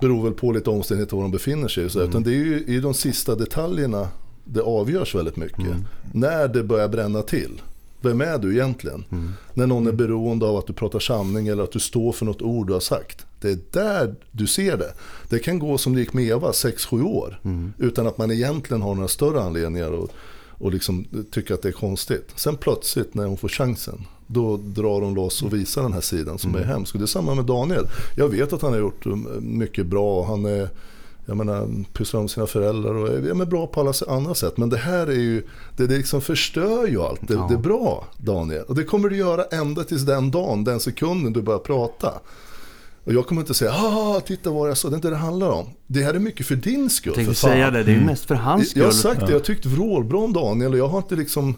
beror 0.00 0.24
väl 0.24 0.32
på 0.32 0.52
lite 0.52 0.70
omständigheter 0.70 1.16
var 1.16 1.22
de 1.22 1.30
befinner 1.32 1.68
sig. 1.68 1.90
Så, 1.90 2.02
Utan 2.02 2.22
det 2.22 2.30
är 2.30 2.34
ju 2.44 2.64
i 2.66 2.80
de 2.80 2.94
sista 2.94 3.34
detaljerna 3.34 4.08
det 4.44 4.60
avgörs 4.62 5.14
väldigt 5.14 5.36
mycket. 5.36 5.66
När 6.12 6.48
det 6.48 6.62
börjar 6.62 6.88
bränna 6.88 7.22
till. 7.22 7.62
Vem 8.00 8.20
är 8.20 8.38
du 8.38 8.52
egentligen? 8.54 9.04
När 9.54 9.66
någon 9.66 9.86
är 9.86 9.92
beroende 9.92 10.46
av 10.46 10.56
att 10.56 10.66
du 10.66 10.72
pratar 10.72 10.98
sanning 10.98 11.48
eller 11.48 11.62
att 11.62 11.72
du 11.72 11.80
står 11.80 12.12
för 12.12 12.26
något 12.26 12.42
ord 12.42 12.66
du 12.66 12.72
har 12.72 12.80
sagt. 12.80 13.26
Det 13.40 13.50
är 13.50 13.58
där 13.70 14.14
du 14.30 14.46
ser 14.46 14.76
det. 14.76 14.94
Det 15.28 15.38
kan 15.38 15.58
gå 15.58 15.78
som 15.78 15.94
det 15.94 16.00
gick 16.00 16.12
med 16.12 16.24
Eva, 16.24 16.50
6-7 16.52 17.02
år. 17.04 17.40
Utan 17.78 18.06
att 18.06 18.18
man 18.18 18.30
egentligen 18.30 18.82
har 18.82 18.94
några 18.94 19.08
större 19.08 19.40
anledningar 19.42 20.04
att 20.04 20.10
och 20.58 20.72
liksom 20.72 21.06
tycka 21.30 21.54
att 21.54 21.62
det 21.62 21.68
är 21.68 21.72
konstigt. 21.72 22.28
Sen 22.36 22.56
plötsligt 22.56 23.14
när 23.14 23.26
hon 23.26 23.36
får 23.36 23.48
chansen, 23.48 24.04
då 24.26 24.56
drar 24.56 25.00
hon 25.00 25.14
loss 25.14 25.42
och 25.42 25.52
visar 25.54 25.82
den 25.82 25.92
här 25.92 26.00
sidan 26.00 26.38
som 26.38 26.54
är 26.54 26.62
hemsk. 26.64 26.94
Och 26.94 26.98
det 27.00 27.04
är 27.04 27.06
samma 27.06 27.34
med 27.34 27.44
Daniel. 27.44 27.86
Jag 28.16 28.28
vet 28.28 28.52
att 28.52 28.62
han 28.62 28.72
har 28.72 28.78
gjort 28.78 29.06
um, 29.06 29.28
mycket 29.40 29.86
bra. 29.86 30.24
Han 30.24 30.44
är, 30.44 30.68
jag 31.26 31.36
menar, 31.36 31.68
pysslar 31.92 32.20
om 32.20 32.28
sina 32.28 32.46
föräldrar 32.46 32.94
och 32.94 33.08
är, 33.08 33.40
är 33.40 33.44
bra 33.46 33.66
på 33.66 33.80
alla 33.80 33.92
andra 34.08 34.34
sätt. 34.34 34.56
Men 34.56 34.68
det 34.68 34.76
här 34.76 35.06
är 35.06 35.12
ju, 35.12 35.42
det, 35.76 35.86
det 35.86 35.96
liksom 35.96 36.20
förstör 36.20 36.86
ju 36.86 37.02
allt. 37.02 37.20
Det, 37.28 37.34
Ja. 37.34 37.46
det 37.48 37.54
är 37.54 37.58
bra 37.58 38.04
Daniel. 38.18 38.62
Och 38.64 38.74
det 38.74 38.84
kommer 38.84 39.08
du 39.08 39.16
göra 39.16 39.44
ända 39.44 39.84
tills 39.84 40.02
den 40.02 40.30
dagen, 40.30 40.64
den 40.64 40.80
sekunden 40.80 41.32
du 41.32 41.42
börjar 41.42 41.58
prata. 41.58 42.12
Och 43.04 43.12
jag 43.12 43.26
kommer 43.26 43.40
inte 43.40 43.54
säga, 43.54 43.72
ah, 43.72 44.20
titta 44.26 44.50
vad 44.50 44.70
jag 44.70 44.76
sa, 44.78 44.88
det 44.88 44.94
är 44.94 44.96
inte 44.96 45.08
det 45.08 45.14
det 45.14 45.18
handlar 45.18 45.50
om. 45.50 45.66
Det 45.86 46.02
här 46.02 46.14
är 46.14 46.18
mycket 46.18 46.46
för 46.46 46.56
din 46.56 46.90
skull. 46.90 47.10
Jag 47.10 47.14
tänkte 47.14 47.34
för 47.34 47.40
fan. 47.40 47.50
säga 47.50 47.70
det, 47.70 47.82
det 47.82 47.92
är 47.92 47.96
ju 47.96 48.04
mest 48.04 48.24
för 48.24 48.34
hans 48.34 48.70
skull. 48.70 48.80
Jag 48.82 48.88
har 48.88 48.92
sagt 48.92 49.20
det, 49.20 49.26
jag 49.26 49.32
har 49.32 49.40
tyckt 49.40 49.66
vrålbra 49.66 50.18
om 50.18 50.32
Daniel 50.32 50.72
och 50.72 50.78
jag 50.78 50.88
har 50.88 50.98
inte 50.98 51.16
liksom 51.16 51.54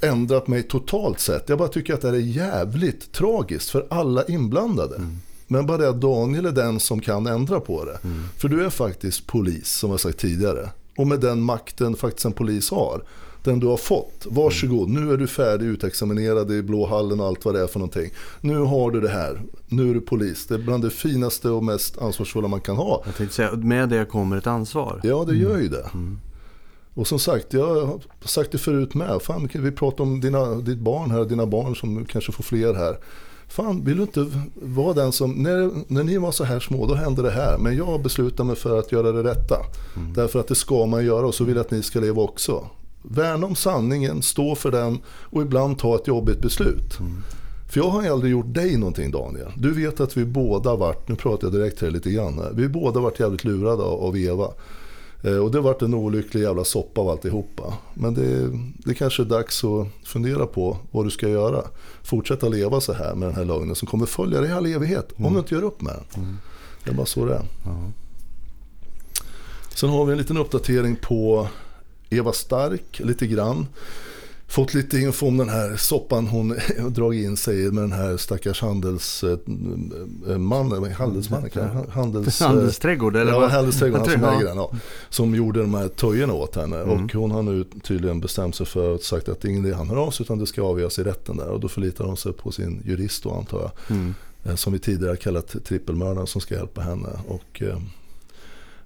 ändrat 0.00 0.48
mig 0.48 0.62
totalt 0.62 1.20
sett. 1.20 1.48
Jag 1.48 1.58
bara 1.58 1.68
tycker 1.68 1.94
att 1.94 2.00
det 2.00 2.08
här 2.08 2.14
är 2.14 2.20
jävligt 2.20 3.12
tragiskt 3.12 3.70
för 3.70 3.86
alla 3.90 4.24
inblandade. 4.24 5.00
Men 5.46 5.66
bara 5.66 5.78
det 5.78 5.88
att 5.88 6.00
Daniel 6.00 6.46
är 6.46 6.52
den 6.52 6.80
som 6.80 7.00
kan 7.00 7.26
ändra 7.26 7.60
på 7.60 7.84
det. 7.84 7.98
För 8.38 8.48
du 8.48 8.64
är 8.64 8.70
faktiskt 8.70 9.26
polis, 9.26 9.68
som 9.68 9.90
jag 9.90 10.00
sagt 10.00 10.18
tidigare. 10.18 10.68
Och 10.96 11.06
med 11.06 11.20
den 11.20 11.42
makten 11.42 11.96
faktiskt 11.96 12.24
en 12.24 12.32
polis 12.32 12.70
har, 12.70 13.02
den 13.44 13.60
du 13.60 13.66
har 13.66 13.76
fått, 13.76 14.26
varsågod, 14.26 14.88
nu 14.88 15.12
är 15.12 15.16
du 15.16 15.26
färdig 15.26 15.66
utexaminerad 15.66 16.50
i 16.52 16.62
Blå 16.62 16.86
hallen 16.86 17.20
och 17.20 17.26
allt 17.26 17.44
vad 17.44 17.54
det 17.54 17.60
är 17.60 17.66
för 17.66 17.78
någonting. 17.78 18.10
Nu 18.40 18.56
har 18.58 18.90
du 18.90 19.00
det 19.00 19.08
här, 19.08 19.42
nu 19.68 19.90
är 19.90 19.94
du 19.94 20.00
polis. 20.00 20.46
Det 20.46 20.54
är 20.54 20.58
bland 20.58 20.84
det 20.84 20.90
finaste 20.90 21.48
och 21.48 21.64
mest 21.64 21.98
ansvarsfulla 21.98 22.48
man 22.48 22.60
kan 22.60 22.76
ha. 22.76 23.02
Jag 23.06 23.16
tänkte 23.16 23.36
säga, 23.36 23.52
med 23.52 23.88
det 23.88 24.04
kommer 24.04 24.36
ett 24.36 24.46
ansvar. 24.46 25.00
Ja, 25.02 25.24
det 25.28 25.36
gör 25.36 25.58
ju 25.58 25.68
det. 25.68 25.90
Och 26.98 27.06
som 27.06 27.18
sagt, 27.18 27.52
jag 27.52 27.86
har 27.86 28.00
sagt 28.24 28.52
det 28.52 28.58
förut 28.58 28.94
med. 28.94 29.22
Fan, 29.22 29.48
vi 29.54 29.70
pratar 29.70 30.04
om 30.04 30.20
dina, 30.20 30.54
ditt 30.54 30.78
barn 30.78 31.10
här, 31.10 31.24
dina 31.24 31.46
barn 31.46 31.76
som 31.76 32.04
kanske 32.04 32.32
får 32.32 32.44
fler 32.44 32.74
här. 32.74 32.98
Fan, 33.48 33.84
vill 33.84 33.96
du 33.96 34.02
inte 34.02 34.26
vara 34.54 34.94
den 34.94 35.12
som, 35.12 35.30
när, 35.30 35.70
när 35.92 36.04
ni 36.04 36.18
var 36.18 36.32
så 36.32 36.44
här 36.44 36.60
små, 36.60 36.86
då 36.86 36.94
hände 36.94 37.22
det 37.22 37.30
här. 37.30 37.58
Men 37.58 37.76
jag 37.76 38.02
beslutar 38.02 38.44
mig 38.44 38.56
för 38.56 38.78
att 38.78 38.92
göra 38.92 39.12
det 39.12 39.22
rätta. 39.22 39.56
Därför 40.14 40.40
att 40.40 40.48
det 40.48 40.54
ska 40.54 40.86
man 40.86 41.04
göra 41.04 41.26
och 41.26 41.34
så 41.34 41.44
vill 41.44 41.56
jag 41.56 41.64
att 41.64 41.70
ni 41.70 41.82
ska 41.82 42.00
leva 42.00 42.22
också. 42.22 42.66
Värna 43.02 43.46
om 43.46 43.54
sanningen, 43.54 44.22
stå 44.22 44.54
för 44.54 44.70
den 44.70 44.98
och 45.08 45.42
ibland 45.42 45.78
ta 45.78 45.94
ett 45.94 46.06
jobbigt 46.06 46.40
beslut. 46.40 46.98
För 47.70 47.80
jag 47.80 47.88
har 47.88 48.08
aldrig 48.10 48.32
gjort 48.32 48.54
dig 48.54 48.76
någonting 48.76 49.10
Daniel. 49.10 49.52
Du 49.56 49.72
vet 49.72 50.00
att 50.00 50.16
vi 50.16 50.24
båda 50.24 50.76
varit, 50.76 51.08
nu 51.08 51.16
pratar 51.16 51.46
jag 51.46 51.54
direkt 51.54 51.82
här 51.82 51.90
lite 51.90 52.10
grann, 52.10 52.42
vi 52.52 52.68
båda 52.68 53.00
varit 53.00 53.20
jävligt 53.20 53.44
lurade 53.44 53.82
av 53.82 54.16
Eva. 54.16 54.48
Eh, 55.22 55.36
Och 55.36 55.50
det 55.50 55.58
har 55.58 55.62
varit 55.62 55.82
en 55.82 55.94
olycklig 55.94 56.42
jävla 56.42 56.64
soppa 56.64 57.00
av 57.00 57.08
alltihopa. 57.08 57.74
Men 57.94 58.14
det, 58.14 58.50
det 58.78 58.94
kanske 58.94 59.22
är 59.22 59.26
dags 59.26 59.64
att 59.64 59.86
fundera 60.04 60.46
på 60.46 60.76
vad 60.90 61.06
du 61.06 61.10
ska 61.10 61.28
göra. 61.28 61.62
Fortsätta 62.02 62.48
leva 62.48 62.80
så 62.80 62.92
här 62.92 63.14
med 63.14 63.28
den 63.28 63.36
här 63.36 63.44
lögnen 63.44 63.74
som 63.74 63.88
kommer 63.88 64.06
följa 64.06 64.40
dig 64.40 64.50
i 64.50 64.52
all 64.52 64.66
evighet. 64.66 65.12
Om 65.16 65.32
du 65.32 65.38
inte 65.38 65.54
gör 65.54 65.62
upp 65.64 65.80
med 65.80 65.94
den. 66.14 66.38
Det 66.84 66.90
är 66.90 66.94
bara 66.94 67.06
så 67.06 67.24
det 67.26 67.34
är. 67.34 67.42
Ja. 67.64 67.76
Sen 69.74 69.88
har 69.90 70.04
vi 70.06 70.12
en 70.12 70.18
liten 70.18 70.36
uppdatering 70.36 70.96
på 71.02 71.48
Eva 72.10 72.32
Stark 72.32 73.00
lite 73.04 73.26
grann. 73.26 73.66
Fått 74.50 74.74
lite 74.74 74.98
info 74.98 75.26
om 75.28 75.36
den 75.36 75.48
här 75.48 75.76
soppan 75.76 76.26
hon 76.26 76.56
dragit 76.88 77.24
in 77.24 77.36
sig 77.36 77.64
i 77.64 77.70
med 77.70 77.82
den 77.84 77.92
här 77.92 78.16
stackars 78.16 78.60
handelsmannen, 78.62 80.92
handelsmannen, 80.92 81.50
handels, 81.90 82.40
Handelsträdgård 82.40 83.16
eller 83.16 83.32
Ja, 83.32 83.40
vad? 83.40 83.50
handelsträdgården, 83.50 84.06
han 84.08 84.20
som 84.30 84.38
äger 84.38 84.44
den. 84.48 84.56
Ja, 84.56 84.70
som 85.10 85.34
gjorde 85.34 85.60
de 85.60 85.74
här 85.74 85.88
töjerna 85.88 86.32
åt 86.32 86.56
henne. 86.56 86.82
Och 86.82 87.12
hon 87.12 87.30
har 87.30 87.42
nu 87.42 87.64
tydligen 87.82 88.20
bestämt 88.20 88.54
sig 88.54 88.66
för 88.66 88.94
att 88.94 89.02
sagt 89.02 89.28
att 89.28 89.40
det 89.40 89.48
är 89.48 89.50
ingen 89.50 89.66
idé 89.66 89.74
han 89.74 89.88
hör 89.88 89.96
av 89.96 90.10
sig 90.10 90.24
utan 90.24 90.38
det 90.38 90.46
ska 90.46 90.62
avgöras 90.62 90.98
i 90.98 91.02
rätten 91.02 91.36
där. 91.36 91.48
Och 91.48 91.60
då 91.60 91.68
förlitar 91.68 92.04
de 92.04 92.16
sig 92.16 92.32
på 92.32 92.52
sin 92.52 92.82
jurist 92.86 93.22
då 93.22 93.34
antar 93.34 93.58
jag. 93.60 93.70
Mm. 93.96 94.14
Eh, 94.44 94.54
Som 94.54 94.72
vi 94.72 94.78
tidigare 94.78 95.16
kallat 95.16 95.64
trippelmördaren 95.64 96.26
som 96.26 96.40
ska 96.40 96.54
hjälpa 96.54 96.80
henne. 96.80 97.08
Och 97.28 97.62
eh, 97.62 97.78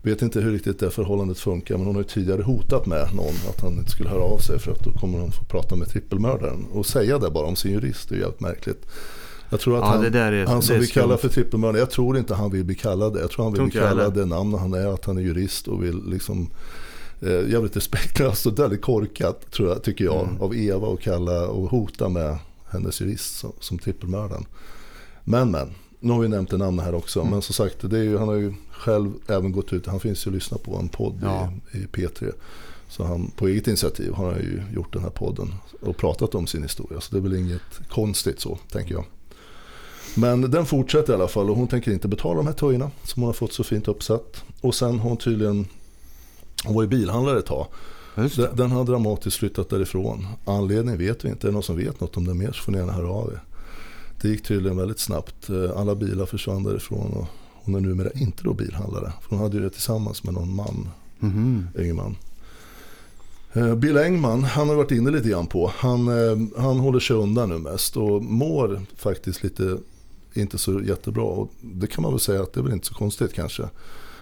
vet 0.02 0.22
inte 0.22 0.40
hur 0.40 0.52
riktigt 0.52 0.78
det 0.78 0.90
förhållandet 0.90 1.38
funkar 1.38 1.76
men 1.76 1.86
hon 1.86 1.94
har 1.94 2.02
ju 2.02 2.08
tidigare 2.08 2.42
hotat 2.42 2.86
med 2.86 3.14
någon 3.14 3.34
att 3.48 3.60
han 3.60 3.72
inte 3.78 3.90
skulle 3.90 4.08
höra 4.08 4.22
av 4.22 4.38
sig 4.38 4.58
för 4.58 4.72
att 4.72 4.84
då 4.84 4.92
kommer 4.92 5.18
hon 5.18 5.32
få 5.32 5.44
prata 5.44 5.76
med 5.76 5.88
trippelmördaren. 5.88 6.66
Och 6.72 6.86
säga 6.86 7.18
det 7.18 7.30
bara 7.30 7.46
om 7.46 7.56
sin 7.56 7.72
jurist, 7.72 8.08
det 8.08 8.14
är 8.14 8.18
jävligt 8.18 8.40
märkligt. 8.40 8.86
Jag 9.50 9.60
tror 9.60 9.74
att 9.76 9.80
Ja, 9.80 9.86
han, 9.86 10.02
det 10.02 10.10
där 10.10 10.32
är- 10.32 10.46
han 10.46 10.62
som 10.62 10.78
vi 10.78 10.86
kallar 10.86 11.16
för 11.16 11.28
trippelmördare, 11.28 11.78
jag 11.78 11.90
tror 11.90 12.18
inte 12.18 12.34
han 12.34 12.50
vill 12.50 12.64
bli 12.64 12.74
kallad 12.74 13.12
det. 13.14 13.20
Jag 13.20 13.30
tror 13.30 13.44
han 13.44 13.52
vill 13.52 13.62
bli 13.62 13.70
kallad 13.72 14.14
det 14.14 14.26
namn 14.26 14.54
han 14.54 14.74
är, 14.74 14.86
att 14.86 15.04
han 15.04 15.16
är 15.18 15.22
jurist 15.22 15.68
och 15.68 15.82
vill 15.84 16.02
liksom 16.06 16.50
eh, 17.20 17.30
jävligt 17.50 17.76
respektlöst 17.76 18.46
och 18.46 18.58
väldigt 18.58 18.82
korkat 18.82 19.50
tror 19.50 19.68
jag, 19.68 19.82
tycker 19.82 20.04
jag, 20.04 20.22
Mm. 20.28 20.40
av 20.42 20.54
Eva 20.56 20.86
och 20.86 21.00
kalla 21.00 21.46
och 21.48 21.70
hota 21.70 22.08
med 22.08 22.36
hennes 22.70 23.00
jurist 23.00 23.36
som, 23.38 23.52
som 23.60 23.78
trippelmördaren. 23.78 24.44
Men 25.24 25.50
men, 25.50 25.68
nu 26.02 26.12
har 26.12 26.20
vi 26.20 26.28
nämnt 26.28 26.50
det 26.50 26.56
namn 26.56 26.78
här 26.78 26.94
också. 26.94 27.20
Mm. 27.20 27.32
Men 27.32 27.42
som 27.42 27.54
sagt, 27.54 27.90
det 27.90 27.98
är 27.98 28.02
ju, 28.02 28.18
han 28.18 28.28
har 28.28 28.34
ju 28.34 28.54
själv 28.70 29.12
även 29.26 29.52
gått 29.52 29.72
ut, 29.72 29.86
han 29.86 30.00
finns 30.00 30.26
ju 30.26 30.30
att 30.30 30.34
lyssna 30.34 30.58
på 30.58 30.76
en 30.76 30.88
podd 30.88 31.20
Ja. 31.22 31.52
i, 31.72 31.78
i 31.78 31.86
P3. 31.86 32.32
Så 32.88 33.04
han, 33.04 33.30
på 33.36 33.48
eget 33.48 33.66
initiativ 33.68 34.12
har 34.12 34.26
han 34.32 34.40
ju 34.40 34.62
gjort 34.74 34.92
den 34.92 35.02
här 35.02 35.10
podden 35.10 35.54
och 35.80 35.96
pratat 35.96 36.34
om 36.34 36.46
sin 36.46 36.62
historia. 36.62 37.00
Så 37.00 37.12
det 37.14 37.18
är 37.18 37.22
väl 37.22 37.36
inget 37.36 37.88
konstigt 37.90 38.40
så, 38.40 38.58
tänker 38.70 38.94
jag. 38.94 39.04
Men 40.14 40.50
den 40.50 40.66
fortsätter 40.66 41.12
i 41.12 41.16
alla 41.16 41.28
fall 41.28 41.50
och 41.50 41.56
hon 41.56 41.68
tänker 41.68 41.92
inte 41.92 42.08
betala 42.08 42.36
de 42.36 42.46
här 42.46 42.54
tröjorna 42.54 42.90
som 43.04 43.22
hon 43.22 43.28
har 43.28 43.32
fått 43.34 43.52
så 43.52 43.64
fint 43.64 43.88
uppsatt. 43.88 44.44
Och 44.60 44.74
sen 44.74 44.98
har 44.98 45.08
hon 45.08 45.16
tydligen, 45.18 45.66
hon 46.64 46.74
var 46.74 46.82
ju 46.82 46.88
bilhandlare 46.88 47.38
ett 47.38 47.46
tag. 47.46 47.66
Den, 48.14 48.30
den 48.56 48.70
har 48.70 48.84
dramatiskt 48.84 49.36
flyttat 49.36 49.68
därifrån. 49.68 50.26
Anledningen 50.44 50.98
vet 50.98 51.24
vi 51.24 51.28
inte. 51.28 51.46
Är 51.46 51.48
det 51.48 51.52
någon 51.54 51.62
som 51.62 51.76
vet 51.76 52.00
något 52.00 52.16
om 52.16 52.26
det 52.26 52.34
mer 52.34 52.52
så 52.52 52.62
får 52.62 52.72
ni 52.72 52.78
gärna 52.78 52.92
höra 52.92 53.10
av 53.10 53.32
er. 53.32 53.42
Det 54.22 54.28
gick 54.28 54.42
tydligen 54.42 54.78
väldigt 54.78 54.98
snabbt. 54.98 55.50
Alla 55.76 55.94
bilar 55.94 56.26
försvann 56.26 56.62
därifrån 56.62 57.12
och 57.12 57.26
hon 57.64 57.74
är 57.74 57.80
numera 57.80 58.10
inte 58.10 58.42
då 58.42 58.54
bilhandlare. 58.54 59.12
För 59.20 59.30
hon 59.30 59.38
hade 59.38 59.56
ju 59.56 59.62
det 59.62 59.70
tillsammans 59.70 60.24
med 60.24 60.34
någon 60.34 60.54
man, 60.54 60.88
mm. 61.22 61.66
ingen 61.78 61.96
man. 61.96 62.16
Eh, 63.52 63.74
Bill 63.74 63.96
Engman, 63.98 64.44
han 64.44 64.68
har 64.68 64.76
varit 64.76 64.90
inne 64.90 65.10
lite 65.10 65.28
grann 65.28 65.46
på. 65.46 65.72
Han, 65.76 66.08
eh, 66.08 66.62
han 66.62 66.78
håller 66.78 67.00
sig 67.00 67.16
undan 67.16 67.48
nu 67.48 67.58
mest 67.58 67.96
och 67.96 68.22
mår 68.22 68.80
faktiskt 68.96 69.42
lite 69.42 69.78
inte 70.34 70.58
så 70.58 70.80
jättebra. 70.80 71.24
Och 71.24 71.52
det 71.60 71.86
kan 71.86 72.02
man 72.02 72.12
väl 72.12 72.20
säga 72.20 72.42
att 72.42 72.52
det 72.52 72.60
är 72.60 72.64
väl 72.64 72.72
inte 72.72 72.86
så 72.86 72.94
konstigt 72.94 73.34
kanske. 73.34 73.68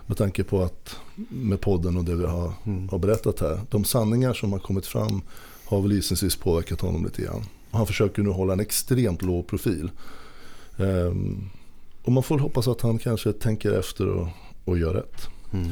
Med 0.06 0.16
tanke 0.16 0.44
på 0.44 0.62
att 0.62 0.96
med 1.28 1.60
podden 1.60 1.96
och 1.96 2.04
det 2.04 2.16
vi 2.16 2.26
har, 2.26 2.52
mm. 2.64 2.88
har 2.88 2.98
berättat 2.98 3.40
här. 3.40 3.60
De 3.70 3.84
sanningar 3.84 4.34
som 4.34 4.52
har 4.52 4.58
kommit 4.58 4.86
fram 4.86 5.22
har 5.64 5.82
väl 5.82 5.92
gissningsvis 5.92 6.36
påverkat 6.36 6.80
honom 6.80 7.04
lite 7.04 7.22
grann. 7.22 7.44
Han 7.70 7.86
försöker 7.86 8.22
nu 8.22 8.30
hålla 8.30 8.52
en 8.52 8.60
extremt 8.60 9.22
låg 9.22 9.46
profil. 9.46 9.90
Um, 10.76 11.50
och 12.02 12.12
man 12.12 12.22
får 12.22 12.38
hoppas 12.38 12.68
att 12.68 12.80
han 12.80 12.98
kanske 12.98 13.32
tänker 13.32 13.72
efter 13.72 14.06
och, 14.06 14.28
och 14.64 14.78
gör 14.78 14.94
rätt. 14.94 15.28
Mm. 15.52 15.70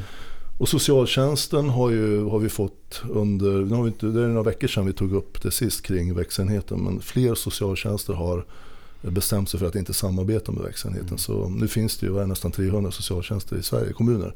Och 0.58 0.68
socialtjänsten 0.68 1.68
har, 1.68 1.90
ju, 1.90 2.24
har 2.24 2.38
vi 2.38 2.48
fått 2.48 3.02
under, 3.10 3.50
nu 3.50 3.74
har 3.74 3.82
vi 3.82 3.88
inte, 3.88 4.06
det 4.06 4.22
är 4.22 4.28
några 4.28 4.42
veckor 4.42 4.68
sedan 4.68 4.86
vi 4.86 4.92
tog 4.92 5.12
upp 5.12 5.42
det 5.42 5.50
sist 5.50 5.82
kring 5.82 6.14
växenheten. 6.14 6.80
Men 6.80 7.00
fler 7.00 7.34
socialtjänster 7.34 8.12
har 8.12 8.44
bestämt 9.02 9.48
sig 9.48 9.60
för 9.60 9.66
att 9.66 9.74
inte 9.74 9.94
samarbeta 9.94 10.52
med 10.52 10.62
växenheten. 10.62 11.08
Mm. 11.08 11.18
Så 11.18 11.48
nu 11.48 11.68
finns 11.68 11.98
det 11.98 12.06
ju 12.06 12.26
nästan 12.26 12.52
300 12.52 12.90
socialtjänster 12.90 13.56
i 13.56 13.62
Sverige, 13.62 13.92
kommuner. 13.92 14.32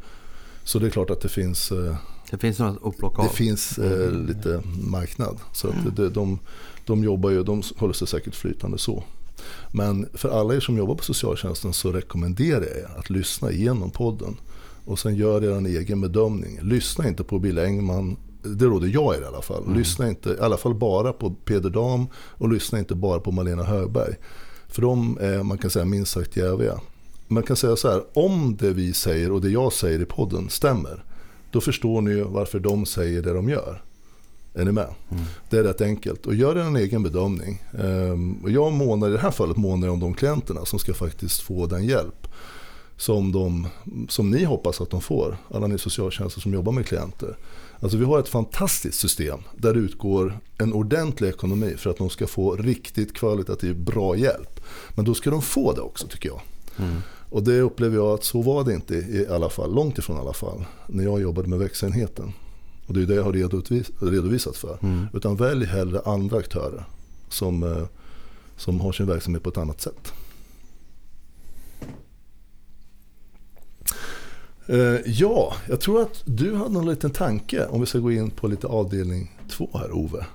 Så 0.64 0.79
det 0.79 0.87
är 0.87 0.90
klart 0.90 1.11
att 1.11 1.20
det 1.20 1.29
finns 1.29 1.72
eh, 1.72 1.96
Det 2.33 2.38
finns 2.38 2.59
något 2.59 3.03
av. 3.03 3.29
Det 3.31 3.37
finns 3.37 3.79
eh, 3.79 4.09
mm. 4.09 4.27
lite 4.27 4.62
marknad. 4.90 5.38
Så 5.53 5.68
att 5.68 5.75
mm. 5.75 5.95
det, 5.95 6.09
de, 6.09 6.38
de 6.87 7.05
jobbar 7.05 7.31
ju, 7.31 7.42
de 7.42 7.62
håller 7.77 7.95
sig 7.95 8.09
säkert 8.09 8.35
flytande 8.35 8.79
så. 8.79 9.05
Men 9.73 10.09
för 10.14 10.40
alla 10.40 10.55
er 10.55 10.61
som 10.61 10.77
jobbar 10.77 10.95
på 10.95 11.05
socialtjänsten 11.05 11.73
så 11.73 11.92
rekommenderar 11.92 12.61
jag 12.61 12.77
er 12.77 12.99
att 12.99 13.11
lyssna 13.11 13.51
igenom 13.51 13.90
podden. 13.90 14.37
Och 14.85 14.99
sen 14.99 15.16
gör 15.16 15.45
er 15.45 15.51
en 15.51 15.66
egen 15.66 16.01
bedömning. 16.01 16.59
Lyssna 16.62 17.09
inte 17.09 17.25
på 17.25 17.38
Bill 17.38 17.59
Engman. 17.59 18.16
Det 18.42 18.64
råder 18.64 18.88
jag 18.88 19.16
er 19.16 19.23
i 19.23 19.25
alla 19.25 19.42
fall. 19.42 19.62
Mm. 19.62 19.79
Lyssna 19.79 20.09
inte, 20.09 20.31
i 20.31 20.40
alla 20.40 20.57
fall 20.57 20.75
bara 20.75 21.12
på 21.12 21.31
Peder 21.31 21.71
Dam 21.71 22.07
och 22.14 22.49
lyssna 22.49 22.79
inte 22.79 22.95
bara 22.95 23.21
på 23.21 23.33
Malena 23.33 23.62
Högberg. 23.62 24.14
För 24.68 24.83
de 24.83 25.18
är, 25.21 25.42
man 25.42 25.59
kan 25.59 25.71
säga, 25.71 25.85
minst 25.85 26.12
sagt 26.12 26.37
jäviga. 26.37 26.81
Man 27.29 27.42
kan 27.42 27.57
säga 27.57 27.77
så 27.77 27.90
här, 27.90 28.03
om 28.14 28.57
det 28.57 28.73
vi 28.73 28.92
säger 28.92 29.33
och 29.33 29.40
det 29.40 29.51
jag 29.51 29.73
säger 29.73 30.01
i 30.01 30.05
podden 30.05 30.49
stämmer, 30.51 31.05
då 31.53 31.61
förstår 31.61 32.01
ni 32.01 32.21
varför 32.21 32.61
de 32.61 32.87
säger 32.87 33.23
det 33.23 33.33
de 33.33 33.49
gör. 33.49 33.83
Är 34.55 34.65
ni 34.65 34.73
med? 34.73 34.95
Mm. 35.11 35.25
Det 35.51 35.59
är 35.59 35.62
rätt 35.62 35.81
enkelt. 35.81 36.27
Och 36.27 36.35
gör 36.35 36.57
en 36.57 36.77
egen 36.77 37.03
bedömning. 37.03 37.62
Och 38.43 38.51
jag 38.51 38.73
månar, 38.73 39.09
i 39.09 39.12
det 39.12 39.19
här 39.19 39.31
fallet 39.31 39.57
månar 39.57 39.88
om 39.88 40.01
de 40.01 40.15
klienterna 40.15 40.65
som 40.65 40.79
ska 40.79 40.95
faktiskt 40.95 41.41
få 41.41 41.67
den 41.67 41.85
hjälp 41.85 42.29
som, 42.97 43.33
de, 43.33 43.67
som 44.09 44.31
ni 44.31 44.45
hoppas 44.45 44.81
att 44.81 44.91
de 44.91 45.01
får. 45.01 45.37
Alla 45.51 45.67
ni 45.67 45.79
socialtjänster 45.79 46.41
som 46.41 46.55
jobbar 46.55 46.73
med 46.73 46.87
klienter. 46.87 47.37
Alltså 47.81 47.99
vi 47.99 48.05
har 48.05 48.19
ett 48.19 48.29
fantastiskt 48.29 49.01
system 49.01 49.38
där 49.57 49.75
det 49.75 49.81
utgår 49.81 50.38
en 50.59 50.73
ordentlig 50.73 51.29
ekonomi 51.29 51.75
för 51.79 51.91
att 51.91 51.97
de 51.97 52.11
ska 52.11 52.27
få 52.27 52.57
riktigt 52.57 53.15
kvalitativ 53.15 53.77
bra 53.85 54.17
hjälp. 54.17 54.61
Men 54.95 55.05
då 55.05 55.15
ska 55.15 55.31
de 55.31 55.43
få 55.43 55.73
det 55.73 55.81
också 55.81 56.07
tycker 56.07 56.29
jag. 56.29 56.41
Mm. 56.79 57.03
Och 57.33 57.42
det 57.42 57.61
upplever 57.61 57.97
jag 57.97 58.07
att 58.07 58.25
så 58.25 58.42
var 58.42 58.64
det 58.64 58.75
inte 58.75 58.95
i 58.95 59.27
alla 59.31 59.49
fall, 59.49 59.75
långt 59.75 59.99
ifrån 59.99 60.16
i 60.16 60.21
alla 60.21 60.33
fall, 60.33 60.64
när 60.87 61.05
jag 61.05 61.21
jobbade 61.21 61.49
med 61.49 61.59
växenheten. 61.59 62.33
Och 62.87 62.95
det 62.95 63.03
är 63.03 63.07
det 63.07 63.14
jag 63.14 63.25
har 63.25 64.11
redovisat 64.11 64.57
för. 64.57 64.79
Mm. 64.83 65.07
Utan 65.14 65.37
välj 65.37 65.64
hellre 65.64 66.01
andra 66.05 66.38
aktörer 66.38 66.85
som, 67.29 67.62
eh, 67.62 67.85
som 68.57 68.81
har 68.81 68.92
sin 68.92 69.07
verksamhet 69.07 69.42
på 69.42 69.51
ett 69.51 69.57
annat 69.57 69.81
sätt. 69.81 70.12
Eh, 74.66 75.01
ja, 75.07 75.55
jag 75.68 75.81
tror 75.81 76.03
att 76.03 76.23
du 76.25 76.55
hade 76.55 76.79
en 76.79 76.87
liten 76.87 77.11
tanke 77.11 77.66
om 77.66 77.81
vi 77.81 77.87
ska 77.87 77.99
gå 77.99 78.12
in 78.12 78.31
på 78.31 78.49
lite 78.49 78.66
avdelning 78.66 79.38
två 79.51 79.68
här 79.75 79.92
Ove. 79.92 80.27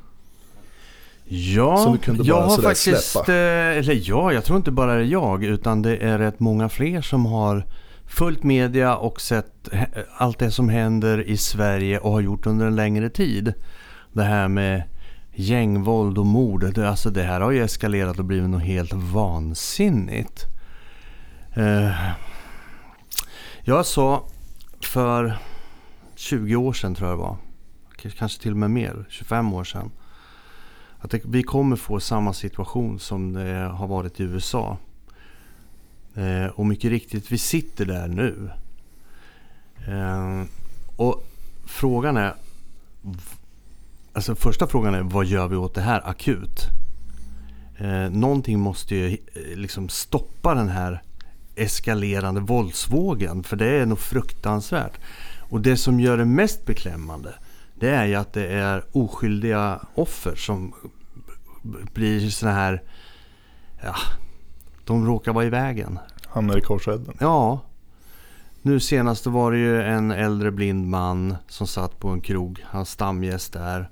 Ja, 1.30 1.98
jag 2.24 2.42
har 2.42 2.62
faktiskt, 2.62 3.12
släppa. 3.12 3.32
Eh, 3.32 3.78
eller 3.78 4.10
ja, 4.10 4.34
jag 4.34 4.46
tror 4.46 4.58
inte 4.58 4.72
bara 4.72 4.94
det 4.94 5.02
är 5.02 5.06
jag 5.06 5.44
utan 5.44 5.82
det 5.82 5.98
är 5.98 6.18
rätt 6.18 6.40
många 6.40 6.70
fler 6.70 7.02
som 7.02 7.26
har 7.26 7.66
följt 8.06 8.44
media 8.44 8.96
och 8.96 9.22
sett 9.22 9.70
allt 10.18 10.40
det 10.40 10.52
som 10.52 10.70
händer 10.70 11.22
i 11.22 11.38
Sverige 11.38 12.00
och 12.00 12.12
har 12.12 12.22
gjort 12.22 12.46
under 12.46 12.66
en 12.66 12.76
längre 12.76 13.10
tid. 13.10 13.54
Det 14.12 14.24
här 14.24 14.48
med 14.48 14.84
gängvåld 15.34 16.18
och 16.18 16.26
mord, 16.26 16.74
det, 16.74 16.90
alltså 16.90 17.10
det 17.10 17.24
här 17.24 17.42
har 17.42 17.52
ju 17.52 17.64
eskalerat 17.64 18.20
och 18.20 18.26
blivit 18.26 18.50
något 18.50 18.64
helt 18.64 18.94
vansinnigt. 18.94 20.46
Eh, 21.56 21.92
jag 23.62 23.86
sa 23.86 24.28
för 24.82 25.38
20 26.16 26.56
år 26.56 26.74
sedan 26.74 26.96
tror 26.96 27.10
jag 27.10 27.18
det 27.18 27.22
var, 27.22 27.38
kanske 28.18 28.42
till 28.42 28.52
och 28.52 28.58
med 28.58 28.72
mer, 28.72 29.06
25 29.10 29.54
år 29.54 29.64
sedan. 29.64 29.92
Att 31.00 31.12
det, 31.12 31.22
vi 31.26 31.44
kommer 31.44 31.76
få 31.76 32.00
samma 32.00 32.34
situation 32.34 33.00
som 33.00 33.34
det 33.34 33.72
har 33.74 33.88
varit 33.88 34.20
i 34.20 34.24
USA. 34.24 34.78
Eh, 36.16 36.46
och 36.46 36.66
mycket 36.66 36.90
riktigt, 36.92 37.32
vi 37.32 37.38
sitter 37.38 37.86
där 37.86 38.08
nu. 38.08 38.50
Eh, 39.88 40.44
och 40.96 41.26
frågan 41.66 42.18
är, 42.18 42.34
alltså 44.14 44.36
första 44.36 44.68
frågan 44.68 44.94
är 44.94 45.02
vad 45.02 45.26
gör 45.26 45.48
vi 45.48 45.56
åt 45.56 45.76
det 45.76 45.82
här 45.82 46.10
akut? 46.10 46.68
Eh, 47.78 48.10
någonting 48.10 48.60
måste 48.60 48.96
ju 48.96 49.08
eh, 49.08 49.58
liksom 49.58 49.90
stoppa 49.90 50.54
den 50.54 50.70
här 50.70 51.02
eskalerande 51.56 52.42
våldsvågen. 52.42 53.44
För 53.44 53.56
det 53.56 53.68
är 53.68 53.86
nog 53.86 54.00
fruktansvärt. 54.00 55.00
Och 55.50 55.62
det 55.62 55.78
som 55.78 56.00
gör 56.00 56.18
det 56.18 56.26
mest 56.26 56.66
beklämmande 56.66 57.34
det 57.80 57.90
är 57.90 58.06
ju 58.06 58.16
att 58.16 58.34
det 58.34 58.48
är 58.48 58.84
oskyldiga 58.92 59.82
offer 59.96 60.36
som 60.36 60.74
blir 61.94 62.30
såna 62.30 62.52
här... 62.52 62.84
Ja, 63.84 63.96
de 64.86 65.06
råkar 65.06 65.34
vara 65.34 65.46
i 65.46 65.50
vägen. 65.50 66.00
Hamnar 66.28 66.58
i 66.58 66.62
korsrädden. 66.62 67.18
Ja. 67.20 67.62
Nu 68.62 68.80
senast 68.80 69.26
var 69.26 69.52
det 69.52 69.58
ju 69.58 69.82
en 69.82 70.12
äldre 70.12 70.52
blind 70.52 70.88
man 70.88 71.36
som 71.48 71.68
satt 71.68 72.00
på 72.00 72.08
en 72.08 72.22
krog. 72.22 72.66
Han 72.66 72.86
stamgäst 72.86 73.54
där. 73.54 73.90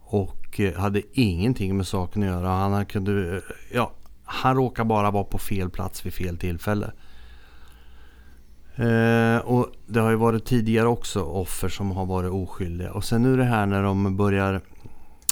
Och 0.00 0.60
eh, 0.60 0.74
hade 0.74 1.02
ingenting 1.12 1.76
med 1.76 1.86
saken 1.86 2.22
att 2.22 2.28
göra. 2.28 2.48
Han 2.48 2.86
kunde... 2.86 3.42
Ja, 3.72 3.92
han 4.24 4.56
råkar 4.56 4.84
bara 4.84 5.10
vara 5.10 5.24
på 5.24 5.38
fel 5.38 5.70
plats 5.70 6.06
vid 6.06 6.14
fel 6.14 6.38
tillfälle. 6.38 6.92
Eh, 8.82 9.38
och 9.38 9.66
det 9.86 10.00
har 10.00 10.10
ju 10.10 10.16
varit 10.16 10.44
tidigare 10.44 10.86
också 10.86 11.22
offer 11.22 11.68
som 11.68 11.90
har 11.90 12.06
varit 12.06 12.30
oskyldiga. 12.30 12.92
Och 12.92 13.04
sen 13.04 13.22
nu 13.22 13.36
det 13.36 13.44
här 13.44 13.66
när 13.66 13.82
de 13.82 14.16
börjar, 14.16 14.60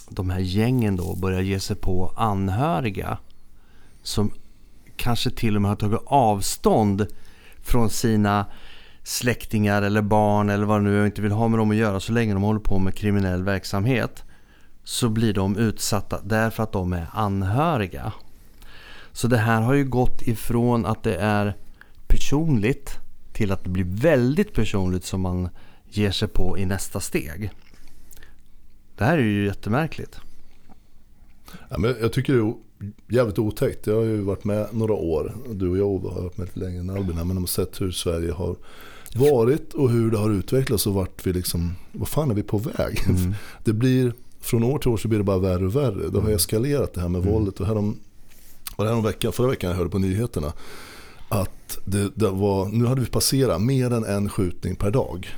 de 0.08 0.30
här 0.30 0.40
gängen 0.40 0.96
då 0.96 1.16
börjar 1.16 1.40
ge 1.40 1.60
sig 1.60 1.76
på 1.76 2.12
anhöriga. 2.16 3.18
Som 4.02 4.32
kanske 4.96 5.30
till 5.30 5.56
och 5.56 5.62
med 5.62 5.68
har 5.68 5.76
tagit 5.76 6.00
avstånd 6.06 7.06
från 7.62 7.90
sina 7.90 8.46
släktingar 9.02 9.82
eller 9.82 10.02
barn 10.02 10.50
eller 10.50 10.66
vad 10.66 10.80
det 10.80 10.84
nu 10.84 11.00
är 11.00 11.06
inte 11.06 11.22
vill 11.22 11.32
ha 11.32 11.48
med 11.48 11.58
dem 11.58 11.70
att 11.70 11.76
göra 11.76 12.00
så 12.00 12.12
länge 12.12 12.34
de 12.34 12.42
håller 12.42 12.60
på 12.60 12.78
med 12.78 12.94
kriminell 12.94 13.42
verksamhet. 13.42 14.24
Så 14.84 15.08
blir 15.08 15.34
de 15.34 15.56
utsatta 15.56 16.20
därför 16.22 16.62
att 16.62 16.72
de 16.72 16.92
är 16.92 17.06
anhöriga. 17.12 18.12
Så 19.12 19.28
det 19.28 19.38
här 19.38 19.60
har 19.60 19.74
ju 19.74 19.84
gått 19.84 20.22
ifrån 20.22 20.86
att 20.86 21.02
det 21.02 21.16
är 21.16 21.56
personligt 22.06 23.00
till 23.40 23.52
att 23.52 23.64
det 23.64 23.70
blir 23.70 23.86
väldigt 23.88 24.54
personligt 24.54 25.04
som 25.04 25.20
man 25.20 25.48
ger 25.88 26.10
sig 26.10 26.28
på 26.28 26.58
i 26.58 26.66
nästa 26.66 27.00
steg. 27.00 27.50
Det 28.96 29.04
här 29.04 29.18
är 29.18 29.22
ju 29.22 29.44
jättemärkligt. 29.44 30.20
Ja, 31.68 31.78
men 31.78 31.94
jag 32.00 32.12
tycker 32.12 32.32
det 32.32 32.40
är 32.40 32.54
jävligt 33.08 33.38
otäckt. 33.38 33.86
Jag 33.86 33.94
har 33.94 34.02
ju 34.02 34.20
varit 34.20 34.44
med 34.44 34.66
några 34.72 34.92
år. 34.92 35.34
Du 35.50 35.68
och 35.68 35.78
jag 35.78 35.84
har 35.84 36.22
varit 36.22 36.38
med 36.38 36.46
lite 36.46 36.60
längre 36.60 36.80
än 36.80 36.90
Albin. 36.90 37.16
Men 37.16 37.28
de 37.28 37.36
har 37.36 37.46
sett 37.46 37.80
hur 37.80 37.90
Sverige 37.90 38.32
har 38.32 38.56
varit 39.14 39.74
och 39.74 39.90
hur 39.90 40.10
det 40.10 40.18
har 40.18 40.30
utvecklats 40.30 40.86
och 40.86 40.94
vart 40.94 41.26
vi 41.26 41.32
liksom, 41.32 41.74
vad 41.92 42.08
fan 42.08 42.30
är 42.30 42.34
vi 42.34 42.42
på 42.42 42.58
väg? 42.58 43.02
Mm. 43.08 43.34
Det 43.64 43.72
blir, 43.72 44.12
från 44.40 44.64
år 44.64 44.78
till 44.78 44.90
år 44.90 44.96
så 44.96 45.08
blir 45.08 45.18
det 45.18 45.24
bara 45.24 45.38
värre 45.38 45.66
och 45.66 45.76
värre. 45.76 46.08
Det 46.08 46.20
har 46.20 46.30
eskalerat 46.30 46.94
det 46.94 47.00
här 47.00 47.08
med 47.08 47.22
mm. 47.22 47.32
våldet. 47.32 47.60
Och 47.60 47.66
härom, 47.66 47.96
och 48.76 48.84
härom 48.84 49.02
veckan, 49.02 49.32
förra 49.32 49.48
veckan 49.48 49.70
jag 49.70 49.76
hörde 49.76 49.90
på 49.90 49.98
nyheterna 49.98 50.52
att 51.70 51.92
det, 51.92 52.10
det, 52.14 52.30
var, 52.30 52.68
nu 52.68 52.86
hade 52.86 53.00
vi 53.00 53.06
passerat 53.06 53.62
mer 53.62 53.92
än 53.92 54.04
en 54.04 54.28
skjutning 54.28 54.76
per 54.76 54.90
dag. 54.90 55.28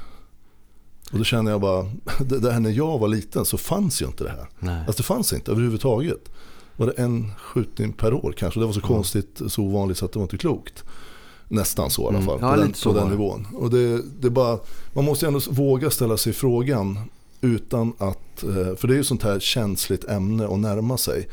Och 1.12 1.18
då 1.18 1.24
känner 1.24 1.50
jag 1.50 1.60
bara, 1.60 1.82
här 2.52 2.60
när 2.60 2.70
jag 2.70 2.98
var 2.98 3.08
liten 3.08 3.44
så 3.44 3.58
fanns 3.58 4.02
ju 4.02 4.06
inte 4.06 4.24
det 4.24 4.30
här. 4.30 4.46
Nej. 4.58 4.78
Alltså 4.86 5.02
det 5.02 5.06
fanns 5.06 5.32
inte 5.32 5.50
överhuvudtaget. 5.50 6.28
Var 6.76 6.86
det 6.86 6.92
en 6.92 7.32
skjutning 7.38 7.92
per 7.92 8.14
år 8.14 8.34
kanske? 8.38 8.60
Det 8.60 8.66
var 8.66 8.72
så 8.72 8.80
konstigt, 8.80 9.40
så 9.48 9.62
ovanligt 9.62 9.98
så 9.98 10.04
att 10.04 10.12
det 10.12 10.18
var 10.18 10.24
inte 10.24 10.38
klokt. 10.38 10.84
Nästan 11.48 11.90
så 11.90 12.02
i 12.02 12.06
alla 12.06 12.16
Mm. 12.16 12.26
fall, 12.26 12.38
Ja, 12.40 12.50
på, 12.50 12.56
den, 12.60 12.72
på 12.84 12.92
den 12.92 13.08
nivån. 13.08 13.46
Och 13.54 13.70
det, 13.70 14.02
det 14.20 14.30
bara, 14.30 14.58
man 14.92 15.04
måste 15.04 15.26
ju 15.26 15.28
ändå 15.28 15.40
våga 15.50 15.90
ställa 15.90 16.16
sig 16.16 16.32
frågan 16.32 16.98
utan 17.40 17.92
att, 17.98 18.42
eh, 18.42 18.74
för 18.76 18.88
det 18.88 18.94
är 18.94 18.96
ju 18.96 19.04
sånt 19.04 19.22
här 19.22 19.40
känsligt 19.40 20.04
ämne 20.04 20.46
att 20.46 20.58
närma 20.58 20.98
sig. 20.98 21.28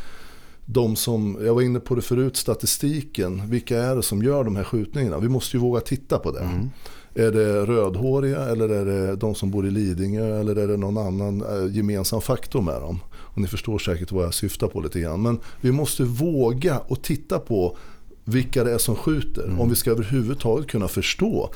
De 0.71 0.95
som, 0.95 1.37
jag 1.41 1.53
var 1.53 1.61
inne 1.61 1.79
på 1.79 1.95
det 1.95 2.01
förut, 2.01 2.37
statistiken, 2.37 3.49
vilka 3.49 3.83
är 3.83 3.95
det 3.95 4.03
som 4.03 4.23
gör 4.23 4.43
de 4.43 4.55
här 4.55 4.63
skjutningarna? 4.63 5.19
Vi 5.19 5.29
måste 5.29 5.57
ju 5.57 5.61
våga 5.61 5.81
titta 5.81 6.19
på 6.19 6.31
det. 6.31 6.39
Mm. 6.39 6.69
Är 7.13 7.31
det 7.31 7.65
rödhåriga 7.65 8.39
eller 8.39 8.69
är 8.69 8.85
det 8.85 9.15
de 9.15 9.35
som 9.35 9.51
bor 9.51 9.67
i 9.67 9.71
Lidingö 9.71 10.39
eller 10.39 10.55
är 10.55 10.67
det 10.67 10.77
någon 10.77 10.97
annan 10.97 11.41
eh, 11.41 11.75
gemensam 11.75 12.21
faktor 12.21 12.61
med 12.61 12.81
dem? 12.81 12.99
Och 13.11 13.41
ni 13.41 13.47
förstår 13.47 13.79
säkert 13.79 14.11
vad 14.11 14.25
jag 14.25 14.33
syftar 14.33 14.67
på 14.67 14.81
lite 14.81 14.99
grann. 14.99 15.21
Men 15.21 15.39
vi 15.61 15.71
måste 15.71 16.03
våga 16.03 16.79
och 16.79 17.01
titta 17.01 17.39
på 17.39 17.77
vilka 18.23 18.63
det 18.63 18.71
är 18.71 18.77
som 18.77 18.95
skjuter. 18.95 19.55
Om 19.59 19.69
vi 19.69 19.75
ska 19.75 19.91
överhuvudtaget 19.91 20.67
kunna 20.67 20.87
förstå 20.87 21.49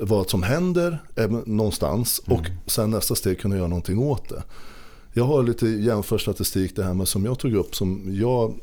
vad 0.00 0.30
som 0.30 0.42
händer 0.42 1.02
även 1.16 1.42
någonstans 1.46 2.20
och 2.26 2.46
sen 2.66 2.90
nästa 2.90 3.14
steg 3.14 3.40
kunna 3.40 3.56
göra 3.56 3.68
någonting 3.68 3.98
åt 3.98 4.28
det. 4.28 4.42
Jag 5.16 5.24
har 5.24 5.42
lite 5.42 5.66
jämförstatistik 5.66 6.76
det 6.76 6.84
här 6.84 6.94
med 6.94 7.08
som 7.08 7.24
jag 7.24 7.38
tog 7.38 7.54
upp 7.54 7.74
som 7.76 8.02
jag 8.14 8.54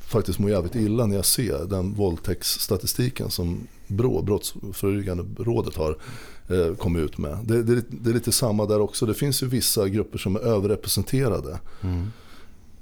faktiskt 0.00 0.38
mår 0.38 0.50
jävligt 0.50 0.74
illa 0.74 1.06
när 1.06 1.16
jag 1.16 1.24
ser 1.24 1.64
den 1.64 1.94
våldtäktsstatistiken 1.94 3.30
som 3.30 3.66
BRÅ, 3.86 4.22
Brottsförebyggande 4.22 5.24
rådet 5.38 5.76
har 5.76 5.96
eh, 6.48 6.74
kommit 6.74 7.02
ut 7.02 7.18
med. 7.18 7.38
Det, 7.44 7.62
det, 7.62 7.84
det 7.88 8.10
är 8.10 8.14
lite 8.14 8.32
samma 8.32 8.66
där 8.66 8.80
också. 8.80 9.06
Det 9.06 9.14
finns 9.14 9.42
ju 9.42 9.46
vissa 9.46 9.88
grupper 9.88 10.18
som 10.18 10.36
är 10.36 10.40
överrepresenterade. 10.40 11.58
Mm. 11.82 12.06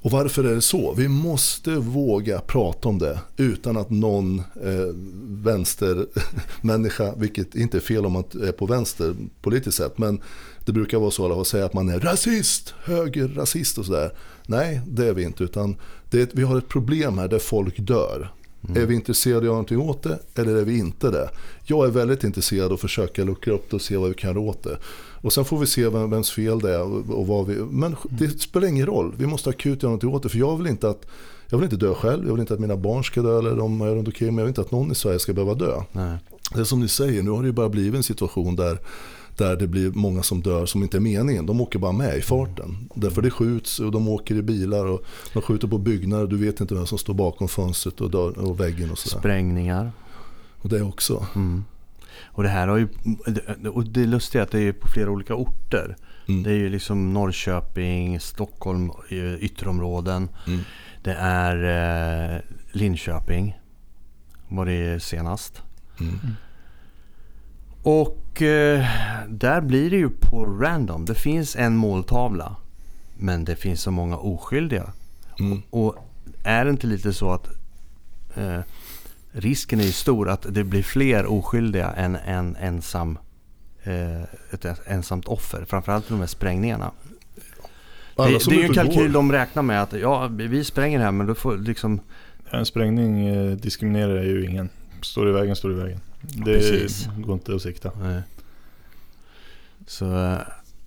Och 0.01 0.11
varför 0.11 0.45
är 0.45 0.55
det 0.55 0.61
så? 0.61 0.95
Vi 0.95 1.09
måste 1.09 1.71
våga 1.71 2.41
prata 2.41 2.89
om 2.89 2.99
det 2.99 3.21
utan 3.37 3.77
att 3.77 3.91
någon 3.91 4.39
eh, 4.39 4.95
vänstermänniska, 5.25 7.15
vilket 7.17 7.55
inte 7.55 7.79
är 7.79 7.81
fel 7.81 8.07
om 8.07 8.13
man 8.13 8.25
är 8.43 8.53
på 8.53 8.67
vänster 8.67 9.15
politiskt 9.43 9.77
sett, 9.77 9.99
men 9.99 10.21
det 10.65 10.73
brukar 10.73 10.99
vara 10.99 11.11
så 11.11 11.41
att 11.41 11.47
säga 11.47 11.65
att 11.65 11.75
man 11.75 11.89
är 11.89 12.01
rasist, 12.01 12.75
högerrasist 12.85 13.79
och 13.79 13.87
sådär. 13.87 14.11
Nej, 14.47 14.81
det 14.87 15.07
är 15.07 15.13
vi 15.13 15.23
inte, 15.23 15.45
utan 15.45 15.77
det 16.11 16.21
är, 16.21 16.29
vi 16.33 16.43
har 16.43 16.59
ett 16.59 16.69
problem 16.69 17.19
här 17.19 17.29
där 17.29 17.39
folk 17.39 17.79
dör. 17.79 18.31
Är 18.69 18.87
vi 18.87 18.95
intresserade 18.95 19.37
av 19.37 19.43
att 19.43 19.45
göra 19.45 19.53
någonting 19.53 19.81
åt 19.81 20.03
det 20.03 20.19
eller 20.35 20.57
är 20.57 20.65
vi 20.65 20.79
inte 20.79 21.11
det? 21.11 21.31
Jag 21.65 21.87
är 21.87 21.91
väldigt 21.91 22.25
intresserad 22.25 22.67
av 22.67 22.73
att 22.73 22.81
försöka 22.81 23.25
luckra 23.25 23.55
upp 23.55 23.71
det 23.71 23.77
och 23.77 23.83
se 23.83 23.97
vad 23.97 24.09
vi 24.09 24.15
kan 24.15 24.31
göra 24.31 24.41
åt 24.41 24.63
det. 24.63 24.79
Och 25.21 25.33
sen 25.33 25.45
får 25.45 25.59
vi 25.59 25.67
se 25.67 25.89
vem, 25.89 26.11
vems 26.11 26.31
fel 26.31 26.59
det 26.59 26.75
är. 26.75 26.83
Och, 27.13 27.27
vad 27.27 27.47
vi, 27.47 27.55
men 27.55 27.97
det 28.11 28.41
spelar 28.41 28.69
ingen 28.69 28.87
roll. 28.87 29.15
Vi 29.17 29.27
måste 29.27 29.51
akut 29.51 29.83
göra 29.83 29.91
någonting 29.91 30.11
åt 30.11 30.23
det. 30.23 30.29
För 30.29 30.39
jag 30.39 30.57
vill 30.57 30.67
inte 30.67 30.89
att 30.89 31.07
jag 31.49 31.59
vill 31.59 31.65
inte 31.65 31.87
dö 31.87 31.95
själv. 31.95 32.27
Jag 32.27 32.33
vill 32.33 32.41
inte 32.41 32.55
att 32.55 32.61
mina 32.61 32.77
barn 32.77 33.05
ska 33.05 33.23
dö 33.23 33.39
eller 33.39 33.57
de 33.57 33.81
är 33.81 33.95
runt 33.95 34.09
omkring 34.09 34.35
mig. 34.35 34.43
Jag 34.43 34.47
vill 34.47 34.51
inte 34.51 34.61
att 34.61 34.71
någon 34.71 34.93
i 34.93 34.95
Sverige 34.95 35.19
ska 35.19 35.33
behöva 35.33 35.55
dö. 35.55 35.83
Nej. 35.93 36.19
Det 36.55 36.61
är 36.61 36.65
som 36.65 36.81
ni 36.81 36.89
säger, 36.89 37.23
nu 37.23 37.31
har 37.31 37.43
det 37.43 37.47
ju 37.47 37.53
bara 37.53 37.69
blivit 37.69 37.95
en 37.95 38.03
situation 38.03 38.57
där 38.57 38.79
där 39.37 39.57
det 39.57 39.67
blir 39.67 39.91
många 39.91 40.23
som 40.23 40.43
dör 40.43 40.67
som 40.67 40.83
inte 40.83 40.97
är 40.97 41.01
meningen. 41.01 41.47
De 41.47 41.61
åker 41.61 41.79
bara 41.79 41.93
med 41.93 42.19
i 42.19 42.21
farten. 42.21 42.89
Därför 42.95 43.23
det 43.23 43.31
skjuts 43.31 43.81
och 43.81 43.93
de 43.93 44.09
åker 44.09 44.35
i 44.35 44.43
bilar 44.43 44.87
och 44.87 45.05
de 45.33 45.43
skjuter 45.43 45.69
på 45.69 45.79
byggnader. 45.79 46.27
Du 46.27 46.37
vet 46.37 46.61
inte 46.61 46.75
vem 46.75 46.87
som 46.87 46.99
står 46.99 47.15
bakom 47.15 47.49
fönstret 47.49 48.01
och, 48.01 48.11
dör, 48.11 48.39
och 48.39 48.61
väggen 48.61 48.91
och 48.91 48.99
sådär. 48.99 49.19
Sprängningar. 49.19 49.93
Och 50.59 50.69
det 50.69 50.83
också. 50.83 51.27
Mm. 51.35 51.65
Och 52.23 52.43
det 52.43 52.49
här 52.49 52.69
har 52.69 52.77
ju, 52.77 52.89
och 53.73 53.85
det 53.85 54.07
lustiga 54.07 54.43
är 54.43 54.47
att 54.47 54.53
det 54.53 54.61
är 54.61 54.73
på 54.73 54.89
flera 54.89 55.11
olika 55.11 55.35
orter. 55.35 55.97
Mm. 56.29 56.43
Det 56.43 56.51
är 56.51 56.55
ju 56.55 56.69
liksom 56.69 57.13
Norrköping, 57.13 58.21
Stockholm, 58.21 58.91
eh, 59.11 59.35
ytterområden. 59.35 60.29
Mm. 60.47 60.61
Det 61.03 61.15
är 61.19 62.35
eh, 62.35 62.41
Linköping. 62.73 63.59
Var 64.49 64.67
det 64.67 65.03
senast. 65.03 65.63
Mm. 66.01 66.19
Och 67.85 68.43
eh, 68.43 68.87
där 69.29 69.61
blir 69.61 69.91
det 69.91 69.97
ju 69.97 70.11
på 70.11 70.45
random. 70.45 71.05
Det 71.05 71.15
finns 71.15 71.57
en 71.57 71.77
måltavla. 71.77 72.57
Men 73.19 73.45
det 73.45 73.57
finns 73.57 73.83
så 73.83 73.91
många 73.91 74.17
oskyldiga. 74.17 74.93
Mm. 75.41 75.63
Och 75.71 75.97
är 76.45 76.65
det 76.65 76.71
inte 76.71 76.87
lite 76.87 77.13
så 77.13 77.31
att 77.31 77.49
eh, 78.37 78.61
risken 79.33 79.81
är 79.81 79.85
ju 79.85 79.93
stor 79.93 80.29
att 80.29 80.47
det 80.51 80.65
blir 80.65 80.83
fler 80.83 81.27
oskyldiga 81.27 81.91
än 81.91 82.17
en 82.17 82.57
ensam, 82.57 83.19
eh, 83.83 84.23
ett 84.23 84.67
ensamt 84.87 85.27
offer. 85.27 85.65
Framförallt 85.65 86.09
de 86.09 86.21
här 86.21 86.27
sprängningarna. 86.27 86.91
Det, 88.17 88.23
Alla 88.23 88.31
det 88.31 88.41
som 88.41 88.53
är 88.53 88.57
ju 88.57 88.65
en 88.65 88.71
och 88.71 88.75
kalkyl 88.75 89.07
går. 89.07 89.15
de 89.15 89.33
räknar 89.33 89.63
med 89.63 89.83
att 89.83 89.93
ja, 89.93 90.27
vi 90.27 90.65
spränger 90.65 91.01
här 91.01 91.13
men 91.13 91.27
då 91.27 91.35
får 91.35 91.57
liksom... 91.57 92.01
En 92.51 92.67
sprängning 92.67 93.27
eh, 93.27 93.57
diskriminerar 93.57 94.23
ju 94.23 94.47
ingen. 94.47 94.69
Står 95.03 95.29
i 95.29 95.33
vägen, 95.33 95.57
står 95.57 95.73
i 95.73 95.75
vägen. 95.75 96.01
Det 96.33 96.45
Precis. 96.45 97.09
går 97.27 97.35
inte 97.35 97.55
att 97.55 97.63
sikta. 97.63 97.89
Eh, 97.89 98.19
så 99.87 100.05
eh, 100.05 100.39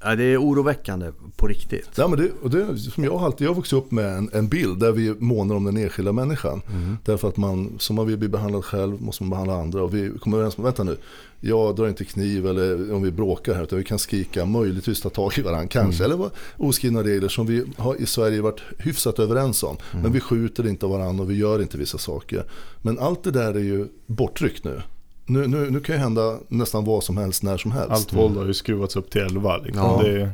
ja, 0.04 0.15
det 0.15 0.23
är 0.23 0.41
oroväckande 0.41 1.12
på 1.36 1.47
riktigt. 1.47 1.89
Ja, 1.95 2.08
men 2.08 2.19
det, 2.19 2.32
och 2.41 2.50
det, 2.50 2.78
som 2.78 3.04
jag, 3.04 3.17
har 3.17 3.26
alltid, 3.26 3.47
jag 3.47 3.56
vuxit 3.56 3.73
upp 3.73 3.91
med 3.91 4.17
en, 4.17 4.30
en 4.34 4.47
bild 4.47 4.80
där 4.80 4.91
vi 4.91 5.13
månar 5.19 5.56
om 5.56 5.63
den 5.63 5.78
enskilda 5.78 6.12
människan. 6.12 6.62
Mm. 6.71 6.97
Därför 7.06 7.28
att 7.28 7.38
man, 7.38 7.76
som 7.80 7.95
man 7.95 8.08
vill 8.08 8.17
bli 8.17 8.28
behandlad 8.28 8.65
själv 8.65 9.02
måste 9.02 9.23
man 9.23 9.30
behandla 9.30 9.56
andra. 9.62 9.84
Och 9.84 9.93
vi 9.93 10.12
kommer 10.19 10.38
överens 10.38 10.58
om, 10.58 10.63
vänta 10.63 10.84
nu, 10.84 10.97
jag 11.39 11.76
drar 11.76 11.88
inte 11.88 12.06
kniv 12.06 12.47
eller 12.47 12.93
om 12.93 13.02
vi 13.02 13.12
bråkar 13.12 13.54
här 13.54 13.63
utan 13.63 13.78
vi 13.78 13.84
kan 13.86 14.00
skrika, 14.00 14.45
möjligtvis 14.45 15.02
ta 15.02 15.10
tag 15.10 15.38
i 15.38 15.41
varandra 15.41 15.67
kanske. 15.67 16.04
Eller 16.04 16.17
vad- 16.17 16.32
oskrivna 16.58 17.04
regler 17.04 17.28
som 17.30 17.45
vi 17.47 17.63
har 17.78 17.95
i 17.95 18.06
Sverige 18.06 18.41
varit 18.41 18.62
hyfsat 18.78 19.19
överens 19.19 19.63
om. 19.63 19.78
Men 20.04 20.12
vi 20.12 20.19
skjuter 20.19 20.67
inte 20.67 20.86
varandra 20.86 21.23
och 21.23 21.32
vi 21.32 21.36
gör 21.36 21.62
inte 21.62 21.78
vissa 21.78 21.97
saker. 21.97 22.45
Men 22.82 23.00
allt 23.00 23.23
det 23.23 23.32
där 23.32 23.54
är 23.54 23.60
ju 23.60 23.88
borttryckt 24.08 24.63
nu. 24.63 24.82
Nu, 25.29 25.47
nu, 25.47 25.69
nu 25.69 25.79
kan 25.79 25.95
ju 25.95 26.01
hända 26.01 26.37
nästan 26.47 26.85
vad 26.85 27.03
som 27.03 27.17
helst 27.17 27.43
när 27.43 27.57
som 27.57 27.71
helst. 27.71 27.91
Allt 27.91 28.13
våld 28.13 28.37
har 28.37 28.45
ju 28.45 28.53
skruvats 28.53 28.95
upp 28.95 29.09
till 29.11 29.21
11 29.21 29.57
liksom. 29.57 29.83
Ja. 29.83 30.01
Det, 30.03 30.31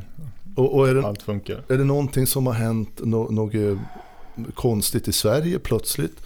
Och, 0.56 0.74
och 0.74 0.88
är 0.88 0.94
det, 0.94 1.06
allt 1.06 1.22
funkar. 1.22 1.62
är 1.68 1.78
det 1.78 1.84
någonting 1.84 2.26
som 2.26 2.46
har 2.46 2.54
hänt 2.54 3.00
no, 3.04 3.30
något 3.30 3.78
konstigt 4.54 5.08
i 5.08 5.12
Sverige 5.12 5.58
plötsligt? 5.58 6.16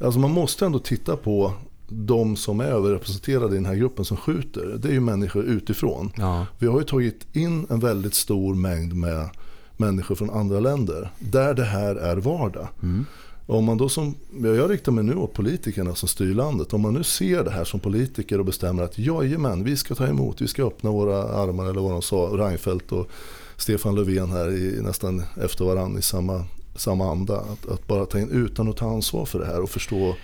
Alltså 0.00 0.20
man 0.20 0.30
måste 0.30 0.66
ändå 0.66 0.78
titta 0.78 1.16
på 1.16 1.52
de 1.88 2.36
som 2.36 2.60
är 2.60 2.64
överrepresenterade 2.64 3.52
i 3.52 3.54
den 3.54 3.66
här 3.66 3.74
gruppen 3.74 4.04
som 4.04 4.16
skjuter. 4.16 4.78
Det 4.78 4.88
är 4.88 4.92
ju 4.92 5.00
människor 5.00 5.44
utifrån. 5.44 6.12
Ja. 6.16 6.46
Vi 6.58 6.66
har 6.66 6.78
ju 6.78 6.84
tagit 6.84 7.36
in 7.36 7.66
en 7.70 7.80
väldigt 7.80 8.14
stor 8.14 8.54
mängd 8.54 8.94
med 8.94 9.28
människor 9.76 10.14
från 10.14 10.30
andra 10.30 10.60
länder. 10.60 11.10
Där 11.18 11.54
det 11.54 11.64
här 11.64 11.96
är 11.96 12.16
vardag. 12.16 12.68
Mm. 12.82 13.04
Om 13.46 13.64
man 13.64 13.76
då 13.76 13.88
som, 13.88 14.14
jag 14.42 14.70
riktar 14.70 14.92
mig 14.92 15.04
nu 15.04 15.14
åt 15.14 15.32
politikerna 15.32 15.94
som 15.94 16.08
styr 16.08 16.34
landet. 16.34 16.72
Om 16.72 16.80
man 16.80 16.94
nu 16.94 17.04
ser 17.04 17.44
det 17.44 17.50
här 17.50 17.64
som 17.64 17.80
politiker 17.80 18.38
och 18.38 18.44
bestämmer 18.44 18.82
att 18.82 18.98
jajamän, 18.98 19.64
vi 19.64 19.76
ska 19.76 19.94
ta 19.94 20.06
emot, 20.06 20.40
vi 20.40 20.48
ska 20.48 20.66
öppna 20.66 20.90
våra 20.90 21.22
armar 21.22 21.64
eller 21.64 21.80
vad 21.80 21.92
de 21.92 22.02
sa, 22.02 22.16
Reinfeldt 22.16 22.92
och 22.92 23.08
Stefan 23.56 23.94
Löfven 23.94 24.30
här 24.30 24.52
i, 24.52 24.80
nästan 24.82 25.22
efter 25.42 25.64
varandra 25.64 25.98
i 25.98 26.02
samma, 26.02 26.44
samma 26.76 27.10
anda. 27.10 27.36
Att, 27.36 27.68
att 27.72 27.86
bara 27.86 28.06
ta 28.06 28.18
in 28.18 28.30
utan 28.30 28.68
att 28.68 28.76
ta 28.76 28.90
ansvar 28.90 29.24
för 29.24 29.38
det 29.38 29.46
här 29.46 29.62
och 29.62 29.70
förstå, 29.70 30.14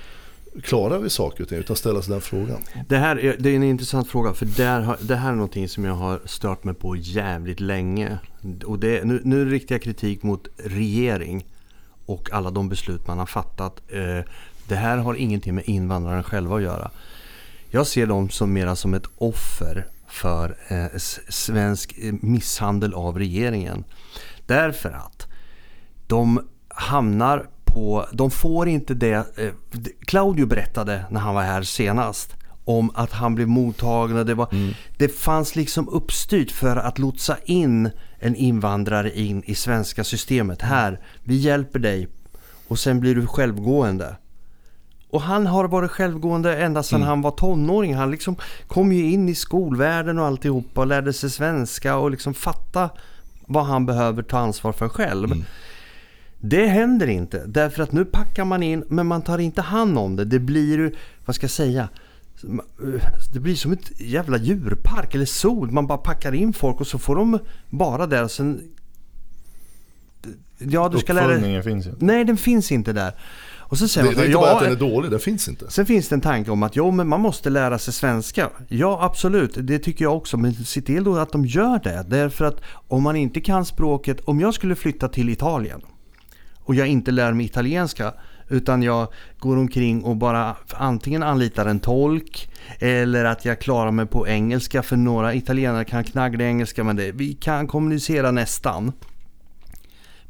klarar 0.62 0.98
vi 0.98 1.10
saker 1.10 1.42
och 1.42 1.48
ting 1.48 1.58
utan 1.58 1.76
ställa 1.76 2.02
sig 2.02 2.12
den 2.12 2.20
frågan. 2.20 2.58
Det 2.88 2.96
här 2.96 3.16
är, 3.16 3.36
det 3.38 3.50
är 3.50 3.56
en 3.56 3.62
intressant 3.62 4.08
fråga 4.08 4.34
för 4.34 4.46
där 4.46 4.80
har, 4.80 4.96
det 5.00 5.16
här 5.16 5.30
är 5.30 5.34
någonting 5.34 5.68
som 5.68 5.84
jag 5.84 5.94
har 5.94 6.20
stört 6.24 6.64
mig 6.64 6.74
på 6.74 6.96
jävligt 6.96 7.60
länge. 7.60 8.18
Och 8.64 8.78
det, 8.78 9.04
nu, 9.04 9.20
nu 9.24 9.50
riktar 9.50 9.74
jag 9.74 9.82
kritik 9.82 10.22
mot 10.22 10.48
regering 10.56 11.44
och 12.12 12.32
alla 12.32 12.50
de 12.50 12.68
beslut 12.68 13.06
man 13.06 13.18
har 13.18 13.26
fattat. 13.26 13.82
Eh, 13.88 14.24
det 14.68 14.76
här 14.76 14.98
har 14.98 15.14
ingenting 15.14 15.54
med 15.54 15.64
invandraren 15.64 16.22
själva 16.22 16.56
att 16.56 16.62
göra. 16.62 16.90
Jag 17.70 17.86
ser 17.86 18.06
dem 18.06 18.30
som 18.30 18.52
mera 18.52 18.76
som 18.76 18.94
ett 18.94 19.06
offer 19.18 19.86
för 20.08 20.56
eh, 20.68 20.98
svensk 21.28 21.98
eh, 21.98 22.14
misshandel 22.20 22.94
av 22.94 23.18
regeringen. 23.18 23.84
Därför 24.46 24.90
att 24.90 25.26
de 26.06 26.48
hamnar 26.68 27.46
på, 27.64 28.06
de 28.12 28.30
får 28.30 28.68
inte 28.68 28.94
det, 28.94 29.26
Claudio 30.00 30.46
berättade 30.46 31.04
när 31.10 31.20
han 31.20 31.34
var 31.34 31.42
här 31.42 31.62
senast 31.62 32.34
om 32.64 32.90
att 32.94 33.12
han 33.12 33.34
blev 33.34 33.48
mottagen 33.48 34.16
och 34.16 34.26
det, 34.26 34.34
var, 34.34 34.48
det 34.98 35.08
fanns 35.08 35.56
liksom 35.56 35.88
uppstyrt 35.88 36.50
för 36.50 36.76
att 36.76 36.98
lotsa 36.98 37.36
in 37.44 37.90
en 38.22 38.36
invandrare 38.36 39.18
in 39.18 39.42
i 39.46 39.54
svenska 39.54 40.04
systemet. 40.04 40.62
Här, 40.62 41.00
vi 41.22 41.36
hjälper 41.36 41.78
dig 41.78 42.08
och 42.68 42.78
sen 42.78 43.00
blir 43.00 43.14
du 43.14 43.26
självgående. 43.26 44.16
Och 45.10 45.22
han 45.22 45.46
har 45.46 45.68
varit 45.68 45.90
självgående 45.90 46.56
ända 46.56 46.82
sedan 46.82 47.02
han 47.02 47.22
var 47.22 47.30
tonåring. 47.30 47.94
Han 47.94 48.10
liksom 48.10 48.36
kom 48.66 48.92
ju 48.92 49.10
in 49.10 49.28
i 49.28 49.34
skolvärlden 49.34 50.18
och 50.18 50.26
alltihopa 50.26 50.80
och 50.80 50.86
lärde 50.86 51.12
sig 51.12 51.30
svenska 51.30 51.96
och 51.96 52.10
liksom 52.10 52.34
fatta 52.34 52.90
vad 53.46 53.64
han 53.64 53.86
behöver 53.86 54.22
ta 54.22 54.38
ansvar 54.38 54.72
för 54.72 54.88
själv. 54.88 55.44
Det 56.40 56.66
händer 56.66 57.06
inte 57.06 57.42
därför 57.46 57.82
att 57.82 57.92
nu 57.92 58.04
packar 58.04 58.44
man 58.44 58.62
in 58.62 58.84
men 58.88 59.06
man 59.06 59.22
tar 59.22 59.38
inte 59.38 59.62
hand 59.62 59.98
om 59.98 60.16
det. 60.16 60.24
Det 60.24 60.38
blir 60.38 60.76
ju, 60.76 60.94
vad 61.24 61.36
ska 61.36 61.44
jag 61.44 61.50
säga, 61.50 61.88
Det 63.32 63.40
blir 63.40 63.54
som 63.54 63.72
ett 63.72 64.00
jävla 64.00 64.38
djurpark 64.38 65.14
eller 65.14 65.24
sol. 65.24 65.70
Man 65.70 65.86
bara 65.86 65.98
packar 65.98 66.32
in 66.34 66.52
folk 66.52 66.80
och 66.80 66.86
så 66.86 66.98
får 66.98 67.16
de 67.16 67.38
bara 67.70 68.06
där. 68.06 68.24
Och 68.24 68.30
sen, 68.30 68.60
ja, 70.58 70.88
du 70.88 70.98
ska 70.98 71.12
lära 71.12 71.38
dig. 71.38 71.62
finns 71.62 71.86
inte. 71.86 72.04
Nej, 72.04 72.24
den 72.24 72.36
finns 72.36 72.72
inte 72.72 72.92
där. 72.92 73.14
Och 73.72 73.78
så 73.78 73.88
säger 73.88 74.08
det, 74.08 74.16
man, 74.16 74.16
det 74.16 74.22
är 74.22 74.26
inte 74.26 74.38
bara 74.38 74.52
att 74.52 74.62
den 74.62 74.72
är 74.72 74.76
dålig, 74.76 75.10
den 75.10 75.20
finns 75.20 75.48
inte. 75.48 75.70
Sen 75.70 75.86
finns 75.86 76.08
det 76.08 76.14
en 76.14 76.20
tanke 76.20 76.50
om 76.50 76.62
att 76.62 76.76
jo, 76.76 76.90
men 76.90 77.08
man 77.08 77.20
måste 77.20 77.50
lära 77.50 77.78
sig 77.78 77.94
svenska. 77.94 78.50
Ja, 78.68 78.98
absolut, 79.02 79.50
det 79.56 79.78
tycker 79.78 80.04
jag 80.04 80.16
också. 80.16 80.36
Men 80.36 80.54
se 80.54 80.80
till 80.80 81.04
då 81.04 81.16
att 81.16 81.32
de 81.32 81.46
gör 81.46 81.80
det. 81.84 82.04
Därför 82.08 82.44
att 82.44 82.60
om 82.88 83.02
man 83.02 83.16
inte 83.16 83.40
kan 83.40 83.64
språket, 83.64 84.20
om 84.20 84.40
jag 84.40 84.54
skulle 84.54 84.74
flytta 84.76 85.08
till 85.08 85.28
Italien 85.28 85.80
och 86.64 86.74
jag 86.74 86.86
inte 86.86 87.10
lär 87.10 87.32
mig 87.32 87.46
italienska 87.46 88.14
utan 88.48 88.82
jag 88.82 89.08
går 89.38 89.56
omkring 89.56 90.04
och 90.04 90.16
bara 90.16 90.56
antingen 90.70 91.22
anlitar 91.22 91.66
en 91.66 91.80
tolk 91.80 92.50
eller 92.78 93.24
att 93.24 93.44
jag 93.44 93.58
klarar 93.58 93.90
mig 93.90 94.06
på 94.06 94.28
engelska 94.28 94.82
för 94.82 94.96
några 94.96 95.34
italienare 95.34 95.84
kan 95.84 96.04
knaggla 96.04 96.44
engelska 96.44 96.84
men 96.84 96.96
det, 96.96 97.12
vi 97.12 97.32
kan 97.32 97.66
kommunicera 97.66 98.30
nästan. 98.30 98.92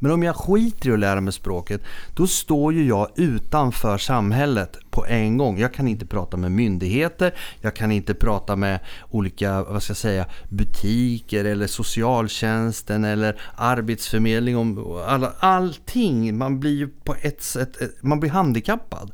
Men 0.02 0.10
om 0.10 0.22
jag 0.22 0.36
skiter 0.36 0.90
i 0.90 0.92
att 0.92 0.98
lära 0.98 1.20
mig 1.20 1.32
språket, 1.32 1.82
då 2.14 2.26
står 2.26 2.72
ju 2.72 2.86
jag 2.86 3.08
utanför 3.16 3.98
samhället 3.98 4.78
på 4.90 5.06
en 5.06 5.36
gång. 5.36 5.58
Jag 5.58 5.74
kan 5.74 5.88
inte 5.88 6.06
prata 6.06 6.36
med 6.36 6.52
myndigheter, 6.52 7.34
jag 7.60 7.76
kan 7.76 7.92
inte 7.92 8.14
prata 8.14 8.56
med 8.56 8.80
olika 9.10 9.62
vad 9.62 9.82
ska 9.82 9.90
jag 9.90 9.96
säga, 9.96 10.26
butiker 10.48 11.44
eller 11.44 11.66
socialtjänsten 11.66 13.04
eller 13.04 13.40
arbetsförmedling. 13.54 14.56
Om 14.56 14.98
alla, 15.06 15.32
allting. 15.38 16.38
Man 16.38 16.60
blir 16.60 16.76
ju 16.76 16.88
på 16.88 17.14
ett 17.20 17.42
sätt 17.42 17.82
eh, 17.82 17.88
man 18.00 18.20
blir 18.20 18.30
handikappad. 18.30 19.12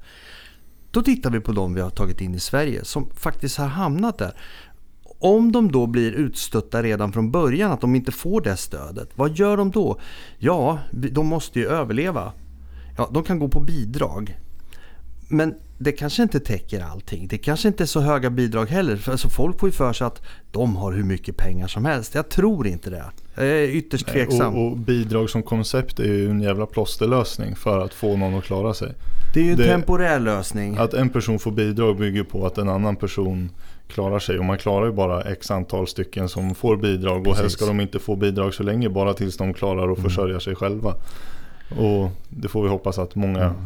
Då 0.90 1.02
tittar 1.02 1.30
vi 1.30 1.40
på 1.40 1.52
de 1.52 1.74
vi 1.74 1.80
har 1.80 1.90
tagit 1.90 2.20
in 2.20 2.34
i 2.34 2.40
Sverige 2.40 2.84
som 2.84 3.10
faktiskt 3.10 3.58
har 3.58 3.66
hamnat 3.66 4.18
där 4.18 4.32
om 5.18 5.52
de 5.52 5.72
då 5.72 5.86
blir 5.86 6.12
utstötta 6.12 6.82
redan 6.82 7.12
från 7.12 7.30
början, 7.30 7.72
att 7.72 7.80
de 7.80 7.94
inte 7.94 8.12
får 8.12 8.40
det 8.40 8.56
stödet, 8.56 9.08
vad 9.14 9.36
gör 9.36 9.56
de 9.56 9.70
då? 9.70 10.00
Ja, 10.38 10.78
de 10.92 11.26
måste 11.26 11.58
ju 11.58 11.66
överleva. 11.66 12.32
Ja, 12.96 13.08
de 13.12 13.24
kan 13.24 13.38
gå 13.38 13.48
på 13.48 13.60
bidrag. 13.60 14.38
Men 15.28 15.54
det 15.78 15.92
kanske 15.92 16.22
inte 16.22 16.40
täcker 16.40 16.80
allting. 16.80 17.28
Det 17.28 17.38
kanske 17.38 17.68
inte 17.68 17.84
är 17.84 17.86
så 17.86 18.00
höga 18.00 18.30
bidrag 18.30 18.66
heller. 18.66 19.08
Alltså 19.10 19.28
folk 19.28 19.60
får 19.60 19.68
ju 19.68 19.72
för 19.72 19.92
sig 19.92 20.06
att 20.06 20.22
de 20.50 20.76
har 20.76 20.92
hur 20.92 21.04
mycket 21.04 21.36
pengar 21.36 21.66
som 21.66 21.84
helst. 21.84 22.14
Jag 22.14 22.28
tror 22.28 22.66
inte 22.66 22.90
det. 22.90 23.04
Jag 23.34 23.46
är 23.46 23.68
ytterst 23.68 24.06
tveksam. 24.06 24.54
Och, 24.54 24.66
och 24.66 24.76
bidrag 24.76 25.30
som 25.30 25.42
koncept 25.42 26.00
är 26.00 26.04
ju 26.04 26.30
en 26.30 26.40
jävla 26.40 26.66
plåsterlösning 26.66 27.56
för 27.56 27.84
att 27.84 27.94
få 27.94 28.16
någon 28.16 28.34
att 28.34 28.44
klara 28.44 28.74
sig. 28.74 28.94
Det 29.34 29.40
är 29.40 29.44
ju 29.44 29.50
en 29.50 29.56
det, 29.56 29.66
temporär 29.66 30.20
lösning. 30.20 30.76
Att 30.76 30.94
en 30.94 31.08
person 31.08 31.38
får 31.38 31.50
bidrag 31.50 31.98
bygger 31.98 32.24
på 32.24 32.46
att 32.46 32.58
en 32.58 32.68
annan 32.68 32.96
person 32.96 33.50
klarar 33.88 34.18
sig. 34.18 34.38
Och 34.38 34.44
man 34.44 34.58
klarar 34.58 34.86
ju 34.86 34.92
bara 34.92 35.22
x 35.22 35.50
antal 35.50 35.86
stycken 35.86 36.28
som 36.28 36.54
får 36.54 36.76
bidrag. 36.76 37.26
Och 37.26 37.36
helst 37.36 37.56
ska 37.56 37.66
de 37.66 37.80
inte 37.80 37.98
få 37.98 38.16
bidrag 38.16 38.54
så 38.54 38.62
länge 38.62 38.88
bara 38.88 39.14
tills 39.14 39.36
de 39.36 39.54
klarar 39.54 39.92
att 39.92 39.98
mm. 39.98 40.10
försörja 40.10 40.40
sig 40.40 40.54
själva. 40.54 40.94
Och 41.78 42.10
det 42.28 42.48
får 42.48 42.62
vi 42.62 42.68
hoppas 42.68 42.98
att 42.98 43.14
många 43.14 43.44
mm. 43.44 43.56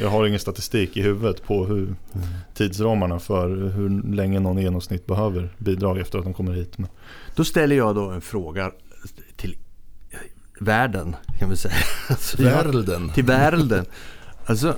Jag 0.00 0.10
har 0.10 0.26
ingen 0.26 0.40
statistik 0.40 0.96
i 0.96 1.02
huvudet 1.02 1.42
på 1.42 1.64
hur 1.64 1.94
tidsramarna 2.54 3.18
för 3.18 3.48
hur 3.48 4.14
länge 4.14 4.40
någon 4.40 4.58
i 4.58 4.62
genomsnitt 4.62 5.06
behöver 5.06 5.48
bidrag 5.58 5.98
efter 5.98 6.18
att 6.18 6.24
de 6.24 6.34
kommer 6.34 6.52
hit. 6.52 6.78
Men... 6.78 6.88
Då 7.34 7.44
ställer 7.44 7.76
jag 7.76 7.94
då 7.94 8.10
en 8.10 8.20
fråga 8.20 8.72
till 9.36 9.56
världen 10.60 11.16
kan 11.38 11.50
vi 11.50 11.56
säga. 11.56 11.74
Alltså, 12.08 12.42
världen. 12.42 13.10
Till 13.14 13.24
världen. 13.24 13.84
Alltså, 14.46 14.74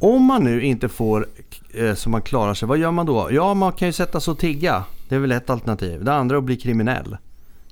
om 0.00 0.24
man 0.24 0.44
nu 0.44 0.62
inte 0.62 0.88
får 0.88 1.26
eh, 1.74 1.94
så 1.94 2.10
man 2.10 2.22
klarar 2.22 2.54
sig, 2.54 2.68
vad 2.68 2.78
gör 2.78 2.90
man 2.90 3.06
då? 3.06 3.28
Ja, 3.30 3.54
man 3.54 3.72
kan 3.72 3.88
ju 3.88 3.92
sätta 3.92 4.20
sig 4.20 4.32
och 4.32 4.38
tigga. 4.38 4.84
Det 5.08 5.14
är 5.14 5.18
väl 5.18 5.32
ett 5.32 5.50
alternativ. 5.50 6.04
Det 6.04 6.12
andra 6.12 6.36
är 6.36 6.38
att 6.38 6.44
bli 6.44 6.56
kriminell. 6.56 7.16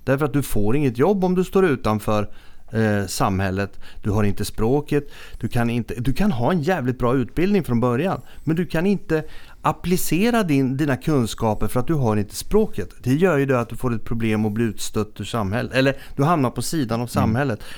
Därför 0.05 0.25
att 0.25 0.33
du 0.33 0.43
får 0.43 0.77
inget 0.77 0.99
jobb 0.99 1.25
om 1.25 1.35
du 1.35 1.45
står 1.45 1.65
utanför 1.65 2.29
eh, 2.75 3.07
samhället. 3.07 3.81
Du 4.03 4.11
har 4.11 4.25
inte 4.25 4.45
språket. 4.45 5.11
Du 5.41 5.49
kan, 5.49 5.71
inte, 5.71 5.95
du 5.95 6.13
kan 6.13 6.33
ha 6.33 6.53
en 6.53 6.63
jävligt 6.63 6.99
bra 6.99 7.17
utbildning 7.17 7.65
från 7.65 7.81
början. 7.81 8.21
Men 8.45 8.57
du 8.57 8.67
kan 8.67 8.87
inte 8.87 9.25
applicera 9.63 10.43
din, 10.43 10.77
dina 10.77 10.97
kunskaper 10.97 11.67
för 11.67 11.81
att 11.81 11.87
du 11.87 11.95
har 11.95 12.17
inte 12.17 12.35
språket. 12.35 12.89
Det 13.03 13.15
gör 13.15 13.39
ju 13.39 13.47
det 13.47 13.61
att 13.61 13.69
du 13.69 13.77
får 13.77 13.95
ett 13.95 14.05
problem 14.05 14.45
och 14.45 14.53
blir 14.53 14.67
utstött 14.67 15.21
ur 15.21 15.25
samhället. 15.25 15.73
Eller 15.73 15.97
du 16.17 16.25
hamnar 16.25 16.51
på 16.51 16.63
sidan 16.63 16.95
av 16.95 16.99
mm. 16.99 17.09
samhället. 17.09 17.59
Mm. 17.59 17.75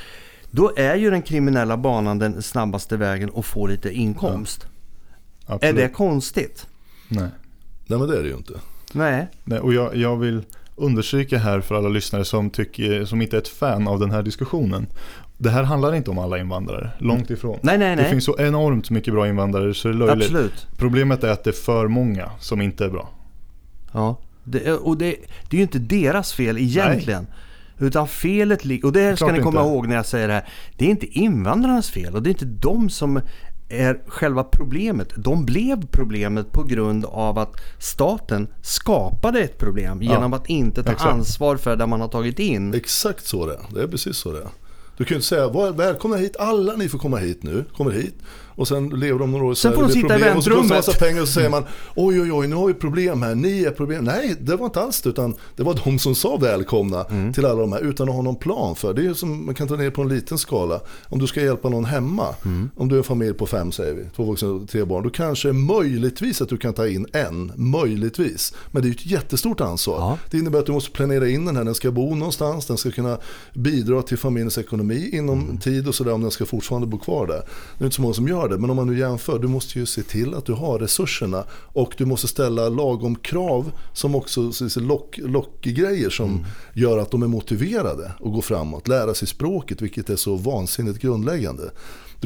Då 0.50 0.72
är 0.76 0.96
ju 0.96 1.10
den 1.10 1.22
kriminella 1.22 1.76
banan 1.76 2.18
den 2.18 2.42
snabbaste 2.42 2.96
vägen 2.96 3.30
att 3.36 3.46
få 3.46 3.66
lite 3.66 3.92
inkomst. 3.92 4.66
Ja, 5.46 5.58
är 5.62 5.72
det 5.72 5.88
konstigt? 5.88 6.66
Nej. 7.08 7.28
Nej 7.86 7.98
men 7.98 8.08
det 8.08 8.18
är 8.18 8.22
det 8.22 8.28
ju 8.28 8.36
inte. 8.36 8.52
Nej. 8.92 9.26
Nej 9.44 9.58
och 9.58 9.74
jag, 9.74 9.96
jag 9.96 10.16
vill 10.16 10.44
understryka 10.76 11.38
här 11.38 11.60
för 11.60 11.74
alla 11.74 11.88
lyssnare 11.88 12.24
som, 12.24 12.50
tycker, 12.50 13.04
som 13.04 13.22
inte 13.22 13.36
är 13.36 13.40
ett 13.40 13.48
fan 13.48 13.88
av 13.88 14.00
den 14.00 14.10
här 14.10 14.22
diskussionen. 14.22 14.86
Det 15.38 15.50
här 15.50 15.62
handlar 15.62 15.94
inte 15.94 16.10
om 16.10 16.18
alla 16.18 16.38
invandrare, 16.38 16.90
långt 16.98 17.30
ifrån. 17.30 17.58
Nej, 17.62 17.78
nej, 17.78 17.96
nej. 17.96 18.04
Det 18.04 18.10
finns 18.10 18.24
så 18.24 18.38
enormt 18.38 18.90
mycket 18.90 19.14
bra 19.14 19.28
invandrare 19.28 19.74
så 19.74 19.88
det 19.88 19.94
är 19.94 19.98
löjligt. 19.98 20.26
Absolut. 20.26 20.66
Problemet 20.78 21.24
är 21.24 21.28
att 21.28 21.44
det 21.44 21.50
är 21.50 21.52
för 21.52 21.88
många 21.88 22.30
som 22.40 22.60
inte 22.60 22.84
är 22.84 22.88
bra. 22.88 23.08
Ja, 23.92 24.20
det, 24.44 24.72
och 24.72 24.98
det, 24.98 25.16
det 25.50 25.56
är 25.56 25.58
ju 25.58 25.62
inte 25.62 25.78
deras 25.78 26.32
fel 26.32 26.58
egentligen. 26.58 27.26
Nej. 27.30 27.86
Utan 27.88 28.08
felet 28.08 28.64
ligger, 28.64 28.86
och 28.86 28.92
det 28.92 29.16
ska 29.16 29.32
ni 29.32 29.40
komma 29.40 29.60
inte. 29.60 29.70
ihåg 29.72 29.88
när 29.88 29.96
jag 29.96 30.06
säger 30.06 30.28
det 30.28 30.34
här. 30.34 30.48
Det 30.76 30.84
är 30.84 30.88
inte 30.88 31.06
invandrarnas 31.06 31.90
fel 31.90 32.14
och 32.14 32.22
det 32.22 32.28
är 32.28 32.32
inte 32.32 32.44
de 32.44 32.90
som 32.90 33.20
är 33.68 34.00
själva 34.06 34.44
problemet. 34.44 35.12
De 35.16 35.44
blev 35.46 35.86
problemet 35.86 36.52
på 36.52 36.62
grund 36.62 37.04
av 37.04 37.38
att 37.38 37.52
staten 37.78 38.48
skapade 38.62 39.40
ett 39.40 39.58
problem 39.58 40.02
genom 40.02 40.32
ja, 40.32 40.38
att 40.38 40.48
inte 40.48 40.82
ta 40.82 40.92
exakt. 40.92 41.10
ansvar 41.10 41.56
för 41.56 41.76
det 41.76 41.86
man 41.86 42.00
har 42.00 42.08
tagit 42.08 42.38
in. 42.38 42.74
Exakt 42.74 43.26
så 43.26 43.46
det 43.46 43.54
är. 43.54 43.74
Det 43.74 43.82
är 43.82 43.86
precis 43.86 44.16
så 44.16 44.32
det 44.32 44.38
är. 44.38 44.48
Du 44.96 45.04
kan 45.04 45.14
ju 45.14 45.16
inte 45.16 45.26
säga 45.26 45.72
välkomna 45.72 46.16
hit, 46.16 46.36
alla 46.36 46.76
ni 46.76 46.88
får 46.88 46.98
komma 46.98 47.16
hit 47.16 47.42
nu, 47.42 47.64
kommer 47.76 47.90
hit. 47.90 48.14
Och 48.56 48.68
sen 48.68 48.88
lever 48.88 49.18
de 49.18 49.32
några 49.32 49.44
år 49.44 49.52
i 49.52 49.56
Sen 49.56 49.72
får 49.72 49.82
de 49.82 49.92
sitta 49.92 50.18
i 50.18 50.22
väntrummet. 50.22 50.36
Och 50.36 50.44
så 50.44 50.50
kostar 50.50 50.76
massa 50.76 50.92
pengar 50.92 51.22
och 51.22 51.28
så 51.28 51.34
säger 51.34 51.50
man 51.50 51.64
oj 51.94 52.20
oj 52.20 52.32
oj 52.32 52.46
nu 52.46 52.56
har 52.56 52.66
vi 52.66 52.74
problem 52.74 53.22
här, 53.22 53.34
ni 53.34 53.64
är 53.64 53.70
problem. 53.70 54.04
Nej 54.04 54.36
det 54.40 54.56
var 54.56 54.66
inte 54.66 54.80
alls 54.80 55.02
det 55.02 55.08
utan 55.08 55.34
det 55.56 55.62
var 55.62 55.80
de 55.84 55.98
som 55.98 56.14
sa 56.14 56.36
välkomna 56.36 57.04
mm. 57.04 57.32
till 57.32 57.46
alla 57.46 57.60
de 57.60 57.72
här 57.72 57.80
utan 57.80 58.08
att 58.08 58.14
ha 58.14 58.22
någon 58.22 58.36
plan 58.36 58.76
för. 58.76 58.94
Det 58.94 59.06
är 59.06 59.14
som 59.14 59.46
man 59.46 59.54
kan 59.54 59.68
ta 59.68 59.76
ner 59.76 59.90
på 59.90 60.02
en 60.02 60.08
liten 60.08 60.38
skala. 60.38 60.80
Om 61.08 61.18
du 61.18 61.26
ska 61.26 61.42
hjälpa 61.42 61.68
någon 61.68 61.84
hemma, 61.84 62.34
mm. 62.44 62.70
om 62.76 62.88
du 62.88 62.94
är 62.94 62.98
en 62.98 63.04
familj 63.04 63.34
på 63.34 63.46
fem 63.46 63.72
säger 63.72 63.94
vi, 63.94 64.04
två 64.16 64.24
vuxna 64.24 64.48
och 64.48 64.68
tre 64.68 64.84
barn. 64.84 65.02
Då 65.02 65.10
kanske 65.10 65.52
möjligtvis 65.52 66.42
att 66.42 66.48
du 66.48 66.56
kan 66.56 66.72
ta 66.72 66.88
in 66.88 67.06
en, 67.12 67.52
möjligtvis. 67.56 68.54
Men 68.70 68.82
det 68.82 68.86
är 68.86 68.90
ju 68.90 68.94
ett 68.94 69.06
jättestort 69.06 69.60
ansvar. 69.60 69.96
Ja. 69.98 70.18
Det 70.30 70.38
innebär 70.38 70.58
att 70.58 70.66
du 70.66 70.72
måste 70.72 70.90
planera 70.90 71.28
in 71.28 71.44
den 71.44 71.56
här, 71.56 71.64
den 71.64 71.74
ska 71.74 71.90
bo 71.90 72.14
någonstans, 72.14 72.66
den 72.66 72.76
ska 72.76 72.90
kunna 72.90 73.18
bidra 73.54 74.02
till 74.02 74.18
familjens 74.18 74.58
ekonomi 74.58 75.10
inom 75.12 75.40
mm. 75.40 75.58
tid 75.58 75.88
och 75.88 75.94
sådär 75.94 76.12
om 76.12 76.22
den 76.22 76.30
ska 76.30 76.46
fortfarande 76.46 76.86
bo 76.86 76.98
kvar 76.98 77.26
där. 77.26 77.42
Det 77.78 77.82
är 77.82 77.84
inte 77.84 77.96
så 77.96 78.02
många 78.02 78.14
som 78.14 78.28
gör 78.28 78.45
gör 78.46 78.56
det. 78.56 78.60
Men 78.60 78.70
om 78.70 78.76
man 78.76 78.86
nu 78.86 78.98
jämför, 78.98 79.38
du 79.38 79.48
måste 79.48 79.78
ju 79.78 79.86
se 79.86 80.02
till 80.02 80.34
att 80.34 80.44
du 80.44 80.52
har 80.52 80.78
resurserna. 80.78 81.44
Och 81.50 81.94
du 81.98 82.04
måste 82.04 82.28
ställa 82.28 82.68
lagom 82.68 83.16
krav 83.16 83.72
som 83.92 84.14
också 84.14 84.52
lock, 84.76 85.18
lockgrejer 85.18 86.10
som 86.10 86.30
mm. 86.30 86.44
gör 86.74 86.98
att 86.98 87.10
de 87.10 87.22
är 87.22 87.26
motiverade 87.26 88.06
att 88.06 88.32
gå 88.32 88.42
framåt. 88.42 88.88
Lära 88.88 89.14
sig 89.14 89.28
språket, 89.28 89.82
vilket 89.82 90.10
är 90.10 90.16
så 90.16 90.36
vansinnigt 90.36 91.02
grundläggande. 91.02 91.70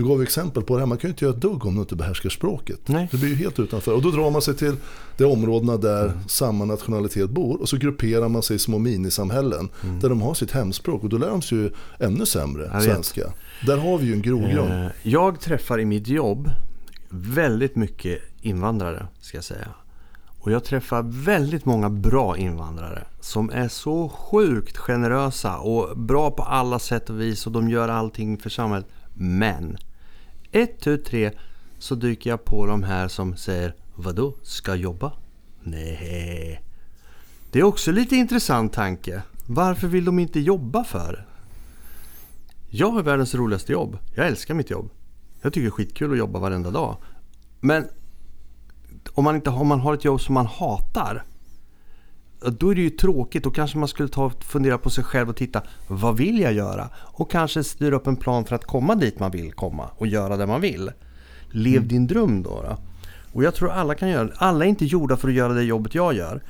Du 0.00 0.08
gav 0.08 0.22
exempel 0.22 0.62
på 0.62 0.74
det 0.74 0.80
här, 0.80 0.86
man 0.86 0.98
kan 0.98 1.08
ju 1.08 1.12
inte 1.12 1.24
göra 1.24 1.34
ett 1.34 1.40
dugg 1.40 1.66
om 1.66 1.74
du 1.74 1.80
inte 1.80 1.96
behärskar 1.96 2.30
språket. 2.30 2.80
Nej. 2.86 3.08
Det 3.10 3.16
blir 3.16 3.28
ju 3.28 3.34
helt 3.34 3.58
utanför. 3.58 3.94
Och 3.94 4.02
då 4.02 4.10
drar 4.10 4.30
man 4.30 4.42
sig 4.42 4.54
till 4.56 4.76
de 5.16 5.24
områdena 5.24 5.76
där 5.76 6.04
mm. 6.04 6.18
samma 6.28 6.64
nationalitet 6.64 7.30
bor 7.30 7.60
och 7.60 7.68
så 7.68 7.76
grupperar 7.76 8.28
man 8.28 8.42
sig 8.42 8.56
i 8.56 8.58
små 8.58 8.78
minisamhällen 8.78 9.68
mm. 9.84 10.00
där 10.00 10.08
de 10.08 10.22
har 10.22 10.34
sitt 10.34 10.50
hemspråk 10.50 11.02
och 11.02 11.08
då 11.08 11.18
lär 11.18 11.30
de 11.30 11.42
sig 11.42 11.58
ju 11.58 11.70
ännu 11.98 12.26
sämre 12.26 12.80
svenska. 12.82 13.32
Där 13.66 13.76
har 13.76 13.98
vi 13.98 14.06
ju 14.06 14.12
en 14.12 14.22
grogrund. 14.22 14.72
Eh, 14.72 14.86
jag 15.02 15.40
träffar 15.40 15.80
i 15.80 15.84
mitt 15.84 16.08
jobb 16.08 16.50
väldigt 17.10 17.76
mycket 17.76 18.18
invandrare 18.40 19.06
ska 19.20 19.36
jag 19.36 19.44
säga. 19.44 19.68
Och 20.38 20.52
jag 20.52 20.64
träffar 20.64 21.02
väldigt 21.02 21.64
många 21.64 21.90
bra 21.90 22.36
invandrare 22.36 23.04
som 23.20 23.50
är 23.50 23.68
så 23.68 24.08
sjukt 24.08 24.76
generösa 24.76 25.58
och 25.58 25.98
bra 25.98 26.30
på 26.30 26.42
alla 26.42 26.78
sätt 26.78 27.10
och 27.10 27.20
vis 27.20 27.46
och 27.46 27.52
de 27.52 27.70
gör 27.70 27.88
allting 27.88 28.38
för 28.38 28.50
samhället. 28.50 28.86
Men, 29.14 29.76
ett, 30.52 30.80
tu, 30.80 30.98
tre 30.98 31.32
så 31.78 31.94
dyker 31.94 32.30
jag 32.30 32.44
på 32.44 32.66
de 32.66 32.82
här 32.82 33.08
som 33.08 33.36
säger 33.36 33.74
Vadå, 33.94 34.34
ska 34.42 34.74
jobba? 34.74 35.12
Nej. 35.62 36.62
Det 37.50 37.58
är 37.58 37.62
också 37.62 37.92
lite 37.92 38.16
intressant 38.16 38.72
tanke. 38.72 39.22
Varför 39.46 39.88
vill 39.88 40.04
de 40.04 40.18
inte 40.18 40.40
jobba 40.40 40.84
för? 40.84 41.26
Jag 42.68 42.90
har 42.90 43.02
världens 43.02 43.34
roligaste 43.34 43.72
jobb. 43.72 43.98
Jag 44.14 44.26
älskar 44.26 44.54
mitt 44.54 44.70
jobb. 44.70 44.90
Jag 45.42 45.52
tycker 45.52 45.62
det 45.62 45.68
är 45.68 45.70
skitkul 45.70 46.12
att 46.12 46.18
jobba 46.18 46.38
varenda 46.38 46.70
dag. 46.70 46.96
Men 47.60 47.88
om 49.12 49.24
man, 49.24 49.36
inte, 49.36 49.50
om 49.50 49.66
man 49.66 49.80
har 49.80 49.94
ett 49.94 50.04
jobb 50.04 50.20
som 50.20 50.34
man 50.34 50.46
hatar. 50.46 51.24
Då 52.40 52.70
är 52.70 52.74
det 52.74 52.80
ju 52.80 52.90
tråkigt. 52.90 53.44
Då 53.44 53.50
kanske 53.50 53.78
man 53.78 53.88
skulle 53.88 54.08
ta 54.08 54.30
fundera 54.40 54.78
på 54.78 54.90
sig 54.90 55.04
själv 55.04 55.28
och 55.28 55.36
titta. 55.36 55.62
Vad 55.86 56.16
vill 56.16 56.40
jag 56.40 56.52
göra? 56.52 56.88
Och 56.96 57.30
kanske 57.30 57.64
styra 57.64 57.96
upp 57.96 58.06
en 58.06 58.16
plan 58.16 58.44
för 58.44 58.54
att 58.54 58.64
komma 58.64 58.94
dit 58.94 59.18
man 59.18 59.30
vill 59.30 59.52
komma. 59.52 59.88
Och 59.96 60.06
göra 60.06 60.36
det 60.36 60.46
man 60.46 60.60
vill. 60.60 60.90
Lev 61.50 61.76
mm. 61.76 61.88
din 61.88 62.06
dröm 62.06 62.42
då. 62.42 62.62
då. 62.62 62.78
Och 63.32 63.44
jag 63.44 63.54
tror 63.54 63.70
alla 63.70 63.94
kan 63.94 64.08
göra 64.08 64.24
det. 64.24 64.32
Alla 64.36 64.64
är 64.64 64.68
inte 64.68 64.84
gjorda 64.84 65.16
för 65.16 65.28
att 65.28 65.34
göra 65.34 65.52
det 65.52 65.62
jobbet 65.62 65.94
jag 65.94 66.14
gör. 66.14 66.42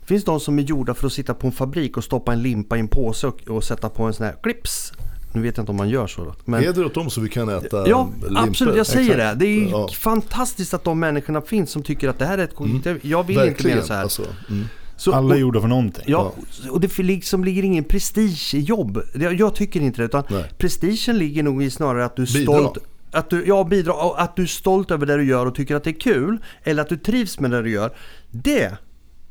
Det 0.00 0.06
finns 0.06 0.24
de 0.24 0.40
som 0.40 0.58
är 0.58 0.62
gjorda 0.62 0.94
för 0.94 1.06
att 1.06 1.12
sitta 1.12 1.34
på 1.34 1.46
en 1.46 1.52
fabrik 1.52 1.96
och 1.96 2.04
stoppa 2.04 2.32
en 2.32 2.42
limpa 2.42 2.76
i 2.76 2.80
en 2.80 2.88
påse 2.88 3.26
och, 3.26 3.48
och 3.48 3.64
sätta 3.64 3.88
på 3.88 4.02
en 4.02 4.12
sån 4.12 4.26
här 4.26 4.36
clips. 4.42 4.92
Nu 5.32 5.42
vet 5.42 5.56
jag 5.56 5.62
inte 5.62 5.70
om 5.70 5.76
man 5.76 5.88
gör 5.88 6.06
så. 6.06 6.24
då, 6.24 6.34
Men, 6.44 6.62
Heder 6.62 6.84
åt 6.84 6.94
dem 6.94 7.10
så 7.10 7.20
vi 7.20 7.28
kan 7.28 7.48
äta 7.48 7.88
Ja, 7.88 8.10
limpor. 8.22 8.48
absolut. 8.48 8.76
Jag 8.76 8.86
säger 8.86 9.18
Exakt. 9.18 9.38
det. 9.38 9.46
Det 9.46 9.64
är 9.64 9.70
Ja. 9.70 9.88
fantastiskt 9.88 10.74
att 10.74 10.84
de 10.84 11.00
människorna 11.00 11.40
finns 11.40 11.70
som 11.70 11.82
tycker 11.82 12.08
att 12.08 12.18
det 12.18 12.26
här 12.26 12.38
är 12.38 12.44
ett... 12.44 12.98
Jag 13.02 13.26
vill 13.26 13.38
inte 13.38 13.66
mer 13.66 13.80
så 13.80 13.92
här. 13.92 14.02
Alltså, 14.02 14.22
mm. 14.50 14.66
Så, 14.98 15.12
Alla 15.12 15.34
är 15.34 15.38
gjorda 15.38 15.60
för 15.60 15.68
någonting. 15.68 16.04
Ja, 16.06 16.32
och 16.70 16.80
det 16.80 16.98
liksom 16.98 17.44
ligger 17.44 17.62
ingen 17.62 17.84
prestige 17.84 18.54
i 18.54 18.60
jobb. 18.60 19.02
Jag, 19.14 19.34
jag 19.40 19.54
tycker 19.54 19.80
inte 19.80 20.00
det. 20.00 20.04
Utan 20.04 20.24
Nej. 20.30 20.44
prestigen 20.58 21.18
ligger 21.18 21.42
nog 21.42 21.62
i 21.62 21.70
snarare 21.70 22.04
att 22.04 22.16
du 22.16 22.22
är 22.22 22.26
Bidra. 22.32 22.52
stolt. 22.54 22.78
Att 23.10 23.30
du, 23.30 23.44
ja, 23.46 23.64
bidra, 23.64 23.92
att 24.16 24.36
du 24.36 24.42
är 24.42 24.46
stolt 24.46 24.90
över 24.90 25.06
det 25.06 25.16
du 25.16 25.24
gör 25.24 25.46
och 25.46 25.54
tycker 25.54 25.76
att 25.76 25.84
det 25.84 25.90
är 25.90 26.00
kul. 26.00 26.38
Eller 26.62 26.82
att 26.82 26.88
du 26.88 26.96
trivs 26.96 27.40
med 27.40 27.50
det 27.50 27.62
du 27.62 27.70
gör. 27.70 27.92
Det 28.30 28.70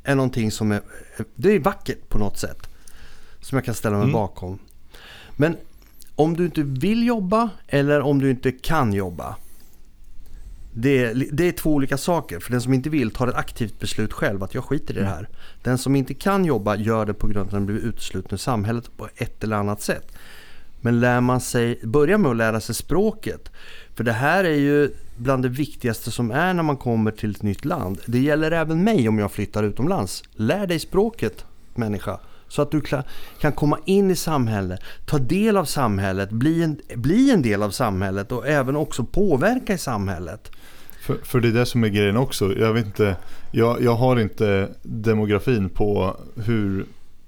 är 0.03 0.15
någonting 0.15 0.51
som 0.51 0.71
är, 0.71 0.81
det 1.35 1.51
är 1.55 1.59
vackert 1.59 2.09
på 2.09 2.17
något 2.17 2.37
sätt. 2.37 2.69
Som 3.41 3.55
jag 3.55 3.65
kan 3.65 3.73
ställa 3.73 3.95
mig 3.95 4.03
Mm. 4.03 4.13
bakom. 4.13 4.59
Men 5.35 5.57
om 6.15 6.35
du 6.37 6.45
inte 6.45 6.61
vill 6.63 7.07
jobba 7.07 7.49
eller 7.67 8.01
om 8.01 8.19
du 8.21 8.29
inte 8.29 8.51
kan 8.51 8.93
jobba. 8.93 9.35
Det 10.79 11.03
är, 11.03 11.27
det 11.31 11.47
är 11.47 11.51
två 11.51 11.73
olika 11.73 11.97
saker. 11.97 12.39
För 12.39 12.51
den 12.51 12.61
som 12.61 12.73
inte 12.73 12.89
vill 12.89 13.11
tar 13.11 13.27
ett 13.27 13.35
aktivt 13.35 13.79
beslut 13.79 14.13
själv 14.13 14.43
att 14.43 14.53
jag 14.53 14.63
skiter 14.63 14.97
i 14.97 14.99
det 14.99 15.05
här. 15.05 15.29
Den 15.63 15.77
som 15.77 15.95
inte 15.95 16.13
kan 16.13 16.45
jobba 16.45 16.75
gör 16.75 17.05
det 17.05 17.13
på 17.13 17.27
grund 17.27 17.37
av 17.39 17.45
att 17.45 17.51
den 17.51 17.65
blir 17.65 17.77
utesluten 17.77 18.33
ur 18.33 18.37
samhället 18.37 18.97
på 18.97 19.09
ett 19.15 19.43
eller 19.43 19.55
annat 19.55 19.81
sätt. 19.81 20.11
Men 20.81 20.99
lär 20.99 21.21
man 21.21 21.41
sig, 21.41 21.79
börja 21.83 22.17
med 22.17 22.31
att 22.31 22.37
lära 22.37 22.59
sig 22.59 22.75
språket. 22.75 23.51
För 23.95 24.03
det 24.03 24.11
här 24.11 24.43
är 24.43 24.55
ju 24.55 24.91
bland 25.17 25.43
det 25.43 25.49
viktigaste 25.49 26.11
som 26.11 26.31
är 26.31 26.53
när 26.53 26.63
man 26.63 26.77
kommer 26.77 27.11
till 27.11 27.31
ett 27.31 27.43
nytt 27.43 27.65
land. 27.65 27.99
Det 28.05 28.19
gäller 28.19 28.51
även 28.51 28.83
mig 28.83 29.09
om 29.09 29.19
jag 29.19 29.31
flyttar 29.31 29.63
utomlands. 29.63 30.23
Lär 30.35 30.67
dig 30.67 30.79
språket 30.79 31.45
människa. 31.75 32.19
Så 32.49 32.61
att 32.61 32.71
du 32.71 32.81
kan 33.39 33.51
komma 33.53 33.79
in 33.85 34.11
i 34.11 34.15
samhället, 34.15 34.79
ta 35.05 35.17
del 35.19 35.57
av 35.57 35.65
samhället, 35.65 36.29
bli 36.29 36.63
en, 36.63 36.79
bli 36.95 37.31
en 37.31 37.41
del 37.41 37.63
av 37.63 37.71
samhället 37.71 38.31
och 38.31 38.47
även 38.47 38.75
också 38.75 39.03
påverka 39.03 39.73
i 39.73 39.77
samhället. 39.77 40.51
För, 41.01 41.17
för 41.23 41.39
det 41.39 41.47
är 41.47 41.51
det 41.51 41.65
som 41.65 41.83
är 41.83 41.87
grejen 41.87 42.17
också. 42.17 42.53
Jag 42.57 42.73
vet 42.73 42.85
inte, 42.85 43.15
jag, 43.51 43.81
jag 43.83 43.95
har 43.95 44.19
inte 44.19 44.69
demografin 44.83 45.69
på 45.69 46.17
hur 46.35 46.85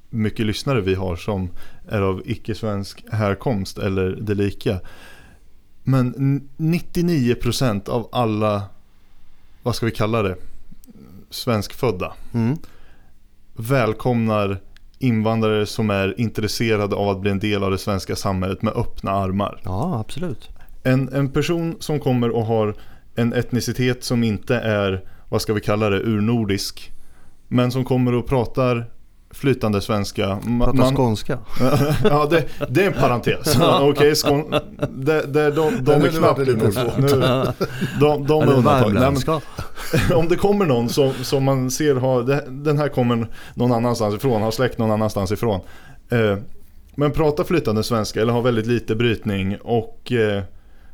mycket 0.10 0.46
lyssnare 0.46 0.82
vi 0.82 0.96
har 0.96 1.16
som 1.16 1.50
är 1.90 2.02
av 2.02 2.22
icke-svensk 2.26 3.06
härkomst 3.12 3.78
eller 3.78 4.10
det 4.22 4.34
lika. 4.36 4.80
Men 5.84 6.14
n- 6.18 6.50
99% 6.58 7.90
av 7.90 8.10
alla, 8.12 8.64
vad 9.64 9.76
ska 9.76 9.86
vi 9.86 9.92
kalla 9.92 10.22
det, 10.22 10.36
svenskfödda 11.30 12.14
Mm. 12.34 12.58
välkomnar 13.56 14.58
invandrare 15.00 15.66
som 15.66 15.90
är 15.90 16.20
intresserade 16.20 16.96
av 16.96 17.10
att 17.10 17.22
bli 17.22 17.32
en 17.32 17.40
del 17.40 17.64
av 17.64 17.72
det 17.72 17.78
svenska 17.78 18.16
samhället 18.16 18.62
med 18.62 18.74
öppna 18.74 19.12
armar. 19.12 19.62
Ja, 19.64 20.00
absolut. 20.00 20.50
En, 20.84 21.14
en 21.14 21.32
person 21.32 21.76
som 21.80 22.00
kommer 22.00 22.30
och 22.30 22.46
har 22.46 22.76
en 23.16 23.34
etnicitet 23.34 24.04
som 24.04 24.24
inte 24.24 24.56
är, 24.56 25.04
vad 25.30 25.42
ska 25.42 25.54
vi 25.54 25.62
kalla 25.62 25.90
det, 25.90 26.00
urnordisk. 26.00 26.92
Men 27.48 27.72
som 27.72 27.86
kommer 27.86 28.14
och 28.14 28.28
pratar 28.28 28.86
flytande 29.32 29.82
svenska. 29.82 30.40
Prata 30.60 30.74
man- 30.74 30.96
skånska. 30.96 31.38
ja, 32.04 32.28
det, 32.30 32.46
det 32.70 32.84
är 32.84 32.88
en 32.88 32.94
parentes. 32.94 33.58
Okej, 33.82 34.16
skån... 34.16 34.56
det, 34.90 35.22
det, 35.34 35.52
de, 35.52 35.84
de 35.84 36.00
Nej, 36.00 36.08
är 36.08 36.12
knappt 36.12 36.74
svårt. 36.74 36.98
Nu- 36.98 37.46
De, 38.00 38.26
de 38.28 38.42
är 38.42 38.44
Eller 38.44 38.54
undantag. 38.54 38.94
Nej, 38.94 38.94
men, 38.94 38.94
värmländska. 38.94 39.42
om 40.16 40.28
det 40.28 40.36
kommer 40.36 40.66
någon 40.66 40.90
som, 40.90 41.14
som 41.14 41.44
man 41.44 41.72
ser 41.72 41.96
har, 41.96 42.24
det, 42.24 42.44
den 42.50 42.78
här 42.78 42.88
kommer 42.88 43.28
någon 43.54 43.72
annanstans 43.72 44.16
ifrån, 44.16 44.42
har 44.42 44.52
släkt 44.52 44.78
någon 44.78 44.92
annanstans 44.92 45.32
ifrån. 45.32 45.62
Eh, 46.12 46.38
men 46.96 47.12
pratar 47.12 47.44
flytande 47.44 47.84
svenska 47.84 48.22
eller 48.22 48.34
har 48.34 48.42
väldigt 48.42 48.68
lite 48.68 48.96
brytning 48.96 49.58
och 49.62 50.12
eh, 50.12 50.44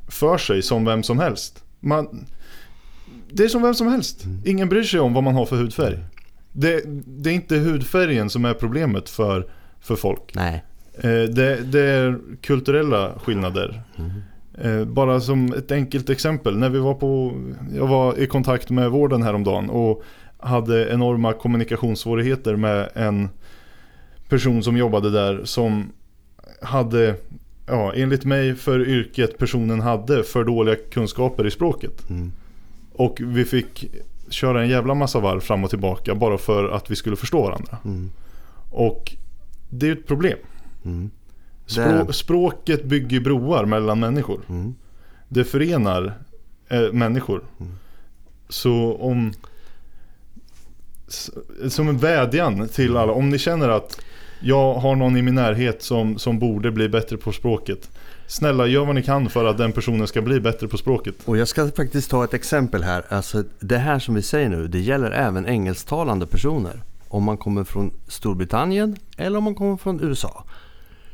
för 0.07 0.37
sig 0.37 0.61
som 0.61 0.85
vem 0.85 1.03
som 1.03 1.19
helst. 1.19 1.63
Man, 1.79 2.25
det 3.31 3.43
är 3.43 3.47
som 3.47 3.61
vem 3.61 3.73
som 3.73 3.87
helst. 3.87 4.23
Ingen 4.45 4.69
bryr 4.69 4.83
sig 4.83 4.99
om 4.99 5.13
vad 5.13 5.23
man 5.23 5.35
har 5.35 5.45
för 5.45 5.55
hudfärg. 5.55 5.99
Det, 6.57 6.81
det 7.05 7.29
är 7.29 7.33
inte 7.33 7.55
hudfärgen 7.55 8.29
som 8.29 8.45
är 8.45 8.53
problemet 8.53 9.09
för, 9.09 9.47
för 9.79 9.95
folk. 9.95 10.31
Nej. 10.33 10.63
Eh, 10.97 11.23
det, 11.23 11.71
det 11.71 11.81
är 11.81 12.19
kulturella 12.41 13.19
skillnader. 13.19 13.83
Eh, 14.57 14.85
bara 14.85 15.19
som 15.19 15.53
ett 15.53 15.71
enkelt 15.71 16.09
exempel. 16.09 16.57
När 16.57 16.69
vi 16.69 16.79
var 16.79 16.93
på, 16.93 17.33
jag 17.75 17.87
var 17.87 18.19
i 18.19 18.27
kontakt 18.27 18.69
med 18.69 18.91
vården 18.91 19.23
häromdagen 19.23 19.69
och 19.69 20.03
hade 20.37 20.89
enorma 20.89 21.33
kommunikationssvårigheter 21.33 22.55
med 22.55 22.89
en 22.93 23.29
person 24.29 24.63
som 24.63 24.77
jobbade 24.77 25.11
där 25.11 25.41
som 25.43 25.91
hade, 26.61 27.15
ja 27.67 27.93
enligt 27.95 28.25
mig 28.25 28.55
för 28.55 28.87
yrket 28.87 29.37
personen 29.37 29.79
hade 29.79 30.23
för 30.23 30.43
dåliga 30.43 30.75
kunskaper 30.75 31.47
i 31.47 31.51
språket. 31.51 32.09
Mm. 32.09 32.31
Och 32.93 33.21
vi 33.21 33.45
fick 33.45 33.85
köra 34.29 34.61
en 34.61 34.69
jävla 34.69 34.93
massa 34.93 35.19
varv 35.19 35.39
fram 35.39 35.63
och 35.63 35.69
tillbaka 35.69 36.15
bara 36.15 36.37
för 36.37 36.69
att 36.69 36.91
vi 36.91 36.95
skulle 36.95 37.15
förstå 37.15 37.41
varandra. 37.41 37.77
Mm. 37.85 38.11
Och 38.71 39.15
det 39.69 39.87
är 39.87 39.91
ett 39.91 40.07
problem. 40.07 40.37
Mm. 40.85 41.09
Språ- 41.67 42.11
språket 42.11 42.83
bygger 42.83 43.19
broar 43.19 43.65
mellan 43.65 43.99
människor. 43.99 44.41
Mm. 44.49 44.75
Det 45.29 45.43
förenar 45.43 46.13
eh, 46.69 46.91
människor. 46.91 47.43
Så 48.49 48.95
om... 48.95 49.33
Som 51.69 51.89
en 51.89 51.97
vädjan 51.97 52.67
till 52.67 52.97
alla. 52.97 53.11
Om 53.11 53.29
ni 53.29 53.39
känner 53.39 53.69
att 53.69 54.01
jag 54.39 54.73
har 54.73 54.95
någon 54.95 55.17
i 55.17 55.21
min 55.21 55.35
närhet 55.35 55.83
som, 55.83 56.17
som 56.17 56.39
borde 56.39 56.71
bli 56.71 56.89
bättre 56.89 57.17
på 57.17 57.31
språket. 57.31 57.89
Snälla, 58.27 58.67
gör 58.67 58.85
vad 58.85 58.95
ni 58.95 59.03
kan 59.03 59.29
för 59.29 59.45
att 59.45 59.57
den 59.57 59.71
personen 59.71 60.07
ska 60.07 60.21
bli 60.21 60.39
bättre 60.39 60.67
på 60.67 60.77
språket. 60.77 61.15
Och 61.25 61.37
jag 61.37 61.47
ska 61.47 61.71
faktiskt 61.71 62.09
ta 62.11 62.23
ett 62.23 62.33
exempel 62.33 62.83
här. 62.83 63.05
Alltså 63.09 63.43
det 63.59 63.77
här 63.77 63.99
som 63.99 64.15
vi 64.15 64.21
säger 64.21 64.49
nu, 64.49 64.67
det 64.67 64.79
gäller 64.79 65.11
även 65.11 65.47
engelsktalande 65.47 66.27
personer. 66.27 66.81
Om 67.07 67.23
man 67.23 67.37
kommer 67.37 67.63
från 67.63 67.91
Storbritannien 68.07 68.97
eller 69.17 69.37
om 69.37 69.43
man 69.43 69.55
kommer 69.55 69.77
från 69.77 70.03
USA. 70.03 70.43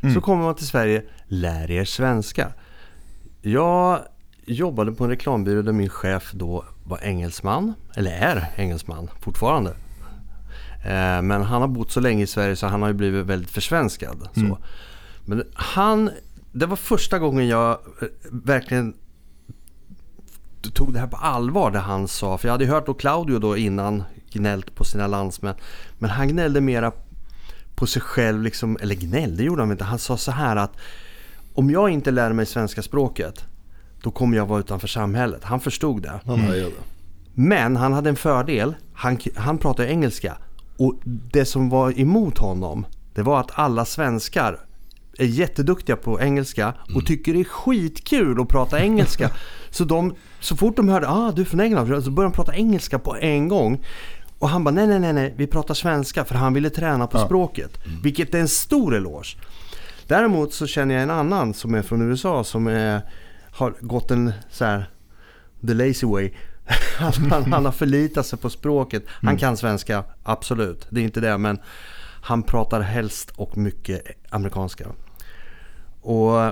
Mm. 0.01 0.15
Så 0.15 0.21
kommer 0.21 0.43
man 0.43 0.55
till 0.55 0.67
Sverige, 0.67 1.03
lär 1.27 1.71
er 1.71 1.85
svenska. 1.85 2.53
Jag 3.41 3.99
jobbade 4.45 4.91
på 4.91 5.03
en 5.03 5.09
reklambyrå 5.09 5.61
där 5.61 5.71
min 5.71 5.89
chef 5.89 6.31
då 6.33 6.65
var 6.83 6.99
engelsman, 7.03 7.73
eller 7.95 8.11
är 8.11 8.51
engelsman 8.55 9.09
fortfarande. 9.19 9.69
Eh, 10.85 11.21
Men 11.21 11.31
han 11.31 11.61
har 11.61 11.67
bott 11.67 11.91
så 11.91 11.99
länge 11.99 12.23
i 12.23 12.27
Sverige 12.27 12.55
så 12.55 12.67
han 12.67 12.81
har 12.81 12.89
ju 12.89 12.93
blivit 12.93 13.25
väldigt 13.25 13.51
försvenskad. 13.51 14.29
Så. 14.33 14.39
Mm. 14.39 14.57
Men 15.25 15.43
han, 15.53 16.09
det 16.51 16.65
var 16.65 16.75
första 16.75 17.19
gången 17.19 17.47
jag 17.47 17.71
eh, 17.71 18.07
verkligen 18.31 18.93
tog 20.73 20.93
det 20.93 20.99
här 20.99 21.07
på 21.07 21.17
allvar 21.17 21.71
det 21.71 21.79
han 21.79 22.07
sa. 22.07 22.37
För 22.37 22.47
jag 22.47 22.53
hade 22.53 22.65
hört 22.65 22.85
då 22.85 22.93
Claudio 22.93 23.39
då 23.39 23.57
innan 23.57 24.03
gnällt 24.31 24.75
på 24.75 24.83
sina 24.83 25.07
landsmän. 25.07 25.55
Men 25.99 26.09
han 26.09 26.27
gnällde 26.27 26.61
mera 26.61 26.91
på 27.75 27.87
sig 27.87 28.01
själv, 28.01 28.41
liksom, 28.41 28.77
eller 28.81 28.95
gnällde 28.95 29.43
gjorde 29.43 29.61
han 29.61 29.71
inte. 29.71 29.83
Han 29.83 29.99
sa 29.99 30.17
så 30.17 30.31
här 30.31 30.55
att 30.55 30.77
om 31.53 31.69
jag 31.69 31.89
inte 31.89 32.11
lär 32.11 32.33
mig 32.33 32.45
svenska 32.45 32.81
språket 32.81 33.45
då 34.03 34.11
kommer 34.11 34.37
jag 34.37 34.45
vara 34.45 34.59
utanför 34.59 34.87
samhället. 34.87 35.43
Han 35.43 35.59
förstod 35.59 36.01
det. 36.01 36.19
Hajade. 36.25 36.71
Men 37.33 37.75
han 37.75 37.93
hade 37.93 38.09
en 38.09 38.15
fördel. 38.15 38.75
Han, 38.93 39.17
han 39.35 39.57
pratade 39.57 39.89
engelska. 39.89 40.37
Och 40.77 40.95
det 41.05 41.45
som 41.45 41.69
var 41.69 41.99
emot 41.99 42.37
honom 42.37 42.85
det 43.13 43.21
var 43.21 43.39
att 43.39 43.51
alla 43.53 43.85
svenskar 43.85 44.59
är 45.17 45.25
jätteduktiga 45.25 45.95
på 45.95 46.21
engelska 46.21 46.73
och 46.95 47.05
tycker 47.05 47.33
det 47.33 47.39
är 47.39 47.43
skitkul 47.43 48.41
att 48.41 48.47
prata 48.47 48.79
engelska. 48.79 49.31
så, 49.69 49.83
de, 49.83 50.15
så 50.39 50.55
fort 50.55 50.75
de 50.75 50.89
hörde 50.89 51.07
ah 51.09 51.31
du 51.31 51.41
är 51.41 51.45
från 51.45 51.59
England 51.59 52.03
så 52.03 52.11
började 52.11 52.33
de 52.33 52.35
prata 52.35 52.55
engelska 52.55 52.99
på 52.99 53.15
en 53.15 53.47
gång. 53.47 53.83
Och 54.39 54.49
han 54.49 54.63
bara 54.63 54.75
nej 54.75 54.87
nej 54.87 54.99
nej 54.99 55.13
nej 55.13 55.33
vi 55.37 55.47
pratar 55.47 55.73
svenska 55.73 56.25
för 56.25 56.35
han 56.35 56.53
ville 56.53 56.69
träna 56.69 57.07
på 57.07 57.17
Ja. 57.17 57.25
språket. 57.25 57.79
Vilket 58.03 58.35
är 58.35 58.39
en 58.39 58.47
stor 58.47 58.95
eloge. 58.95 59.37
Däremot 60.07 60.53
så 60.53 60.67
känner 60.67 60.93
jag 60.93 61.03
en 61.03 61.09
annan 61.11 61.53
som 61.53 61.73
är 61.73 61.81
från 61.81 62.09
USA 62.09 62.43
som 62.43 62.67
är, 62.67 63.01
har 63.51 63.73
gått 63.79 64.11
en 64.11 64.33
så 64.49 64.65
här 64.65 64.89
the 65.67 65.73
lazy 65.73 66.07
way. 66.07 66.31
Han, 66.97 67.51
han, 67.51 67.65
har 67.65 67.71
förlitat 67.71 68.25
sig 68.25 68.39
på 68.39 68.49
språket. 68.49 69.03
Han 69.07 69.37
kan 69.37 69.57
svenska, 69.57 70.03
absolut. 70.23 70.87
Det 70.89 70.99
är 70.99 71.03
inte 71.03 71.19
det. 71.19 71.37
Men 71.37 71.59
han 72.21 72.43
pratar 72.43 72.81
helst 72.81 73.31
och 73.35 73.57
mycket 73.57 74.01
amerikanska. 74.29 74.87
Och 76.01 76.43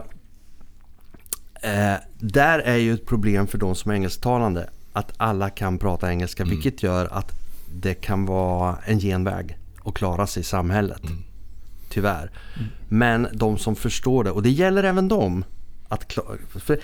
eh, 1.62 1.96
där 2.20 2.60
är 2.60 2.76
ju 2.76 2.94
ett 2.94 3.06
problem 3.06 3.48
för 3.48 3.58
de 3.58 3.76
som 3.76 3.92
är 3.92 3.96
engelsktalande. 3.96 4.70
Att 4.94 5.14
alla 5.18 5.50
kan 5.50 5.78
prata 5.78 6.10
engelska. 6.10 6.44
Vilket 6.44 6.84
gör 6.84 7.14
att 7.14 7.32
det 7.74 7.94
kan 7.94 8.26
vara 8.26 8.78
en 8.86 9.00
genväg 9.00 9.58
att 9.86 9.94
klara 9.94 10.28
sig 10.28 10.42
i 10.42 10.44
samhället. 10.44 11.02
Tyvärr. 11.90 12.32
Men 12.88 13.28
de 13.34 13.58
som 13.58 13.76
förstår 13.76 14.24
det, 14.24 14.32
och 14.32 14.44
det 14.44 14.50
gäller 14.50 14.84
även 14.84 15.08
dem. 15.08 15.44
Att 15.88 16.08
klara, 16.08 16.38
för, 16.56 16.80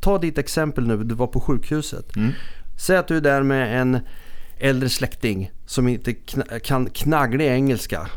ta 0.00 0.18
ditt 0.18 0.38
exempel 0.38 0.86
nu, 0.86 1.04
du 1.04 1.14
var 1.14 1.26
på 1.26 1.40
sjukhuset. 1.40 2.16
Mm. 2.16 2.32
Säg 2.76 2.96
att 2.96 3.08
du 3.08 3.16
är 3.16 3.20
där 3.20 3.42
med 3.42 3.80
en 3.80 4.00
äldre 4.62 4.88
släkting 4.88 5.50
som 5.66 5.88
inte 5.88 6.10
kn- 6.12 6.58
kan 6.58 6.90
knagglig 6.90 7.46
engelska. 7.46 8.08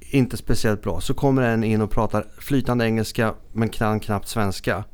Inte 0.00 0.36
speciellt 0.36 0.82
bra. 0.82 1.00
Så 1.00 1.14
kommer 1.14 1.42
en 1.42 1.64
in 1.64 1.80
och 1.80 1.90
pratar 1.90 2.26
flytande 2.38 2.84
engelska 2.84 3.34
men 3.52 3.68
kan 3.68 4.00
knappt 4.00 4.28
svenska. 4.28 4.84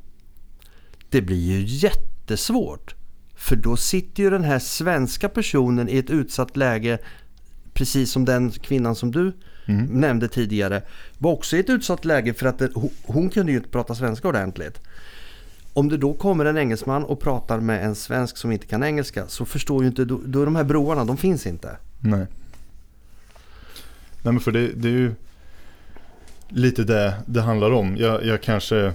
Det 1.10 1.22
blir 1.22 1.36
ju 1.52 1.62
jättesvårt. 1.66 2.94
För 3.36 3.56
då 3.56 3.76
sitter 3.76 4.22
ju 4.22 4.30
den 4.30 4.44
här 4.44 4.58
svenska 4.58 5.28
personen 5.28 5.88
i 5.88 5.98
ett 5.98 6.10
utsatt 6.10 6.56
läge 6.56 6.98
precis 7.72 8.10
som 8.10 8.24
den 8.24 8.50
kvinnan 8.50 8.94
som 8.94 9.10
du 9.10 9.32
Mm. 9.66 9.84
nämnde 9.86 10.28
tidigare 10.28 10.82
var 11.18 11.32
också 11.32 11.56
i 11.56 11.60
ett 11.60 11.70
utsatt 11.70 12.04
läge 12.04 12.34
för 12.34 12.46
att 12.46 12.58
det, 12.58 12.70
hon, 12.74 12.90
hon 13.02 13.30
kunde 13.30 13.52
ju 13.52 13.58
inte 13.58 13.70
prata 13.70 13.94
svenska 13.94 14.28
ordentligt. 14.28 14.80
Om 15.74 15.88
det 15.88 15.96
då 15.96 16.14
kommer 16.14 16.44
en 16.44 16.58
engelsman 16.58 17.04
och 17.04 17.20
pratar 17.20 17.60
med 17.60 17.84
en 17.84 17.94
svensk 17.94 18.36
som 18.36 18.52
inte 18.52 18.66
kan 18.66 18.82
engelska 18.82 19.24
så 19.28 19.44
förstår 19.44 19.82
ju 19.82 19.88
inte, 19.88 20.04
då, 20.04 20.20
då 20.24 20.42
är 20.42 20.44
de 20.44 20.56
här 20.56 20.64
broarna, 20.64 21.04
de 21.04 21.16
finns 21.16 21.46
inte. 21.46 21.76
Nej. 22.00 22.26
Nej 24.22 24.32
men 24.32 24.40
för 24.40 24.52
det, 24.52 24.68
det 24.68 24.88
är 24.88 24.92
ju 24.92 25.14
lite 26.48 26.84
det 26.84 27.14
det 27.26 27.40
handlar 27.40 27.70
om. 27.70 27.96
Jag, 27.96 28.24
jag 28.24 28.42
kanske, 28.42 28.92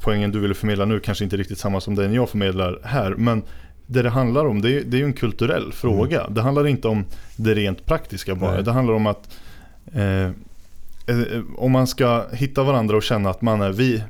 poängen 0.00 0.30
du 0.30 0.40
ville 0.40 0.54
förmedla 0.54 0.84
nu 0.84 1.00
kanske 1.00 1.24
inte 1.24 1.36
riktigt 1.36 1.58
samma 1.58 1.80
som 1.80 1.94
den 1.94 2.12
jag 2.12 2.28
förmedlar 2.28 2.78
här. 2.84 3.14
Men 3.14 3.42
det 3.86 4.02
det 4.02 4.10
handlar 4.10 4.46
om 4.46 4.62
det 4.62 4.72
är, 4.72 4.84
det 4.84 4.96
är 4.96 4.98
ju 4.98 5.04
en 5.04 5.12
kulturell 5.12 5.72
fråga. 5.72 6.28
Det 6.28 6.42
handlar 6.42 6.66
inte 6.66 6.88
om 6.88 7.04
det 7.36 7.54
rent 7.54 7.86
praktiska 7.86 8.34
bara. 8.34 8.54
Nej. 8.54 8.62
Det 8.62 8.72
handlar 8.72 8.94
om 8.94 9.06
att 9.06 9.38
eh, 9.92 10.26
eh, 11.06 11.42
om 11.56 11.72
man 11.72 11.86
ska 11.86 12.24
hitta 12.32 12.62
varandra 12.62 12.96
och 12.96 13.02
känna 13.02 13.30
att 13.30 13.42
man 13.42 13.60
är 13.60 13.72
vi, 13.72 14.02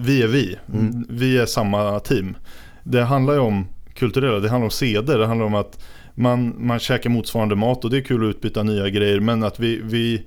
vi 0.00 0.22
är 0.22 0.26
vi. 0.26 0.56
Mm. 0.72 1.06
Vi 1.08 1.38
är 1.38 1.46
samma 1.46 2.00
team. 2.00 2.36
Det 2.82 3.02
handlar 3.02 3.34
ju 3.34 3.40
om 3.40 3.66
kulturella, 3.94 4.38
det 4.40 4.48
handlar 4.48 4.64
om 4.64 4.70
seder, 4.70 5.18
det 5.18 5.26
handlar 5.26 5.46
om 5.46 5.54
att 5.54 5.84
man, 6.14 6.66
man 6.66 6.78
käkar 6.78 7.10
motsvarande 7.10 7.56
mat 7.56 7.84
och 7.84 7.90
det 7.90 7.96
är 7.96 8.00
kul 8.00 8.28
att 8.28 8.36
utbyta 8.36 8.62
nya 8.62 8.88
grejer 8.88 9.20
men 9.20 9.42
att 9.42 9.60
vi, 9.60 9.80
vi 9.84 10.22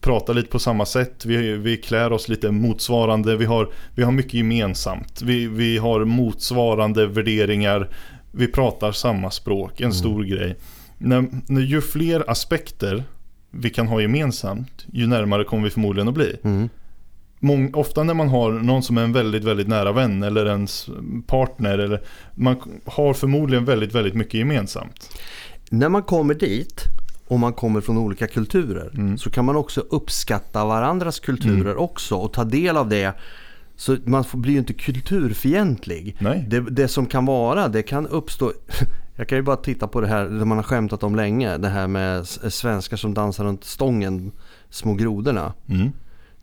pratar 0.00 0.34
lite 0.34 0.48
på 0.48 0.58
samma 0.58 0.86
sätt, 0.86 1.24
vi, 1.24 1.52
vi 1.56 1.76
klär 1.76 2.12
oss 2.12 2.28
lite 2.28 2.50
motsvarande, 2.50 3.36
vi 3.36 3.44
har, 3.44 3.72
vi 3.94 4.02
har 4.02 4.12
mycket 4.12 4.34
gemensamt, 4.34 5.22
vi, 5.22 5.46
vi 5.46 5.78
har 5.78 6.04
motsvarande 6.04 7.06
värderingar, 7.06 7.90
vi 8.32 8.46
pratar 8.46 8.92
samma 8.92 9.30
språk, 9.30 9.80
en 9.80 9.92
stor 9.92 10.24
grej. 10.24 10.56
När, 10.98 11.26
när 11.46 11.60
ju 11.60 11.80
fler 11.80 12.30
aspekter 12.30 13.04
vi 13.50 13.70
kan 13.70 13.86
ha 13.86 14.00
gemensamt, 14.00 14.86
ju 14.92 15.06
närmare 15.06 15.44
kommer 15.44 15.64
vi 15.64 15.70
förmodligen 15.70 16.08
att 16.08 16.14
bli. 16.14 16.36
Mm. 16.42 16.68
Mång, 17.40 17.74
ofta 17.74 18.02
när 18.02 18.14
man 18.14 18.28
har 18.28 18.52
någon 18.52 18.82
som 18.82 18.98
är 18.98 19.02
en 19.02 19.12
väldigt, 19.12 19.44
väldigt 19.44 19.68
nära 19.68 19.92
vän 19.92 20.22
eller 20.22 20.46
ens 20.46 20.88
partner 21.26 21.78
eller 21.78 22.02
man 22.34 22.56
har 22.84 23.14
förmodligen 23.14 23.64
väldigt, 23.64 23.94
väldigt 23.94 24.14
mycket 24.14 24.34
gemensamt. 24.34 25.10
När 25.70 25.88
man 25.88 26.02
kommer 26.02 26.34
dit 26.34 26.84
och 27.28 27.40
man 27.40 27.52
kommer 27.52 27.80
från 27.80 27.98
olika 27.98 28.26
kulturer 28.26 28.90
Mm. 28.94 29.18
så 29.18 29.30
kan 29.30 29.44
man 29.44 29.56
också 29.56 29.80
uppskatta 29.80 30.64
varandras 30.64 31.20
kulturer 31.20 31.76
också 31.76 32.16
och 32.16 32.32
ta 32.32 32.44
del 32.44 32.76
av 32.76 32.88
det. 32.88 33.12
Så 33.76 33.96
man 34.04 34.24
blir 34.32 34.52
ju 34.52 34.58
inte 34.58 34.72
kulturfientlig. 34.74 36.16
Det, 36.48 36.60
det 36.60 36.88
som 36.88 37.06
kan 37.06 37.26
vara, 37.26 37.68
det 37.68 37.82
kan 37.82 38.06
uppstå... 38.06 38.52
Jag 39.18 39.28
kan 39.28 39.38
ju 39.38 39.42
bara 39.42 39.56
titta 39.56 39.88
på 39.88 40.00
det 40.00 40.06
här, 40.06 40.24
det 40.24 40.44
man 40.44 40.58
har 40.58 40.62
skämtat 40.62 41.02
om 41.02 41.16
länge. 41.16 41.56
Det 41.56 41.68
här 41.68 41.86
med 41.86 42.26
svenskar 42.26 42.96
som 42.96 43.14
dansar 43.14 43.44
runt 43.44 43.64
stången, 43.64 44.32
små 44.70 44.94
grodorna. 44.94 45.52
Mm. 45.68 45.92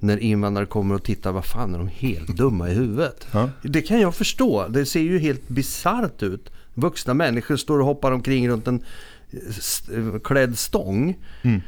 När 0.03 0.17
invandrare 0.17 0.65
kommer 0.65 0.95
och 0.95 1.03
tittar, 1.03 1.31
vad 1.31 1.45
fan 1.45 1.73
är 1.73 1.77
de 1.77 1.87
helt 1.87 2.27
dumma 2.27 2.69
i 2.69 2.73
huvudet? 2.73 3.27
Ja. 3.31 3.49
Det 3.61 3.81
kan 3.81 3.99
jag 3.99 4.15
förstå. 4.15 4.67
Det 4.67 4.85
ser 4.85 4.99
ju 4.99 5.19
helt 5.19 5.49
bisarrt 5.49 6.23
ut. 6.23 6.49
Vuxna 6.73 7.13
människor 7.13 7.57
står 7.57 7.79
och 7.79 7.85
hoppar 7.85 8.11
omkring 8.11 8.49
runt 8.49 8.67
en 8.67 8.83
klädd 10.23 10.57
stång. 10.57 11.17
Mm. 11.41 11.61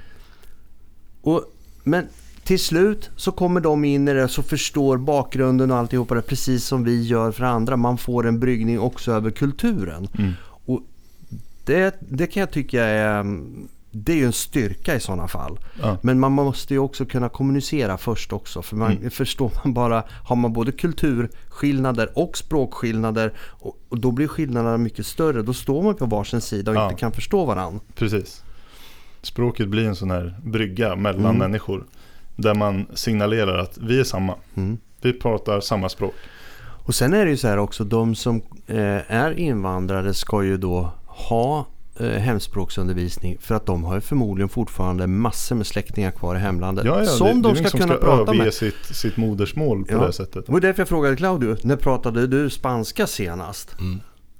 Och, 1.21 1.43
men 1.83 2.07
till 2.43 2.59
slut 2.59 3.09
så 3.15 3.31
kommer 3.31 3.61
de 3.61 3.85
in 3.85 4.07
i 4.07 4.13
det 4.13 4.27
så 4.27 4.43
förstår 4.43 4.97
bakgrunden 4.97 5.71
och 5.71 5.77
alltihopa 5.77 6.15
det 6.15 6.21
precis 6.21 6.65
som 6.65 6.83
vi 6.83 7.03
gör 7.03 7.31
för 7.31 7.43
andra. 7.43 7.77
Man 7.77 7.97
får 7.97 8.27
en 8.27 8.39
bryggning 8.39 8.79
också 8.79 9.11
över 9.11 9.31
kulturen. 9.31 10.07
Mm. 10.17 10.31
Och 10.65 10.81
det, 11.65 11.95
det 11.99 12.27
kan 12.27 12.39
jag 12.39 12.51
tycka 12.51 12.83
är, 12.83 13.25
det 13.97 14.11
är 14.11 14.15
ju 14.15 14.25
en 14.25 14.33
styrka 14.33 14.95
i 14.95 14.99
sådana 14.99 15.27
fall. 15.27 15.59
Ja. 15.81 15.97
Men 16.01 16.19
man 16.19 16.31
måste 16.31 16.73
ju 16.73 16.79
också 16.79 17.05
kunna 17.05 17.29
kommunicera 17.29 17.97
först 17.97 18.33
också. 18.33 18.61
För 18.61 18.75
man, 18.75 18.91
Mm. 18.97 19.09
förstår 19.11 19.51
man 19.63 19.73
bara, 19.73 20.03
har 20.23 20.35
man 20.35 20.53
både 20.53 20.71
kulturskillnader 20.71 22.09
och 22.15 22.37
språkskillnader 22.37 23.33
och, 23.39 23.77
och 23.89 23.99
då 23.99 24.11
blir 24.11 24.27
skillnaderna 24.27 24.77
mycket 24.77 25.05
större. 25.05 25.41
Då 25.41 25.53
står 25.53 25.83
man 25.83 25.95
på 25.95 26.05
varsin 26.05 26.41
sida 26.41 26.71
och 26.71 26.77
Ja. 26.77 26.83
inte 26.89 26.99
kan 26.99 27.11
förstå 27.11 27.45
varandra. 27.45 27.79
Precis. 27.95 28.43
Språket 29.21 29.67
blir 29.67 29.85
en 29.87 29.95
sån 29.95 30.11
här 30.11 30.35
brygga 30.43 30.95
mellan 30.95 31.25
Mm. 31.25 31.37
människor. 31.37 31.85
Där 32.35 32.53
man 32.53 32.85
signalerar 32.93 33.57
att 33.57 33.77
vi 33.77 33.99
är 33.99 34.03
samma. 34.03 34.35
Mm. 34.55 34.77
Vi 35.01 35.13
pratar 35.13 35.59
samma 35.59 35.89
språk. 35.89 36.13
Och 36.85 36.95
sen 36.95 37.13
är 37.13 37.25
det 37.25 37.31
ju 37.31 37.37
så 37.37 37.47
här 37.47 37.57
också, 37.57 37.83
de 37.83 38.15
som 38.15 38.41
eh, 38.67 39.11
är 39.11 39.39
invandrare 39.39 40.13
ska 40.13 40.43
ju 40.43 40.57
då 40.57 40.91
ha 41.05 41.65
hemspråksundervisning 42.03 43.37
för 43.39 43.55
att 43.55 43.65
de 43.65 43.83
har 43.83 43.95
ju 43.95 44.01
förmodligen 44.01 44.49
fortfarande 44.49 45.07
massor 45.07 45.55
med 45.55 45.67
släktingar 45.67 46.11
kvar 46.11 46.35
i 46.35 46.39
hemlandet. 46.39 46.85
Ja, 46.85 46.99
ja, 46.99 47.05
som 47.05 47.27
det, 47.27 47.33
de 47.33 47.41
det 47.41 47.49
är 47.49 47.53
ska 47.53 47.59
ingen 47.59 47.69
som 47.71 47.79
kunna 47.79 47.93
ska 47.95 48.05
prata 48.05 48.21
överge 48.21 48.43
med. 48.43 48.53
sitt, 48.53 48.85
sitt 48.85 49.17
modersmål 49.17 49.85
på 49.85 49.93
Ja. 49.93 50.05
det 50.07 50.13
sättet. 50.13 50.45
Det 50.45 50.51
var 50.51 50.59
därför 50.59 50.81
jag 50.81 50.87
frågade 50.89 51.15
Claudio, 51.15 51.57
när 51.63 51.75
pratade 51.75 52.27
du 52.27 52.49
spanska 52.49 53.07
senast? 53.07 53.79
Mm. 53.79 53.99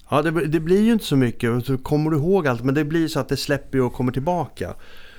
Ja, 0.10 0.22
det, 0.22 0.32
det 0.45 0.60
blir 0.60 0.82
ju 0.82 0.93
inte 0.93 1.06
så 1.06 1.16
mycket. 1.16 1.66
Så 1.66 1.78
kommer 1.78 2.12
du 2.12 2.18
ihåg 2.18 2.47
allt? 2.47 2.64
Men 2.64 2.76
det 2.76 2.84
blir 2.86 3.08
så 3.08 3.20
att 3.20 3.30
det 3.30 3.38
släpper 3.38 3.82
och 3.82 3.93
kommer 3.93 4.12
tillbaka. 4.12 4.74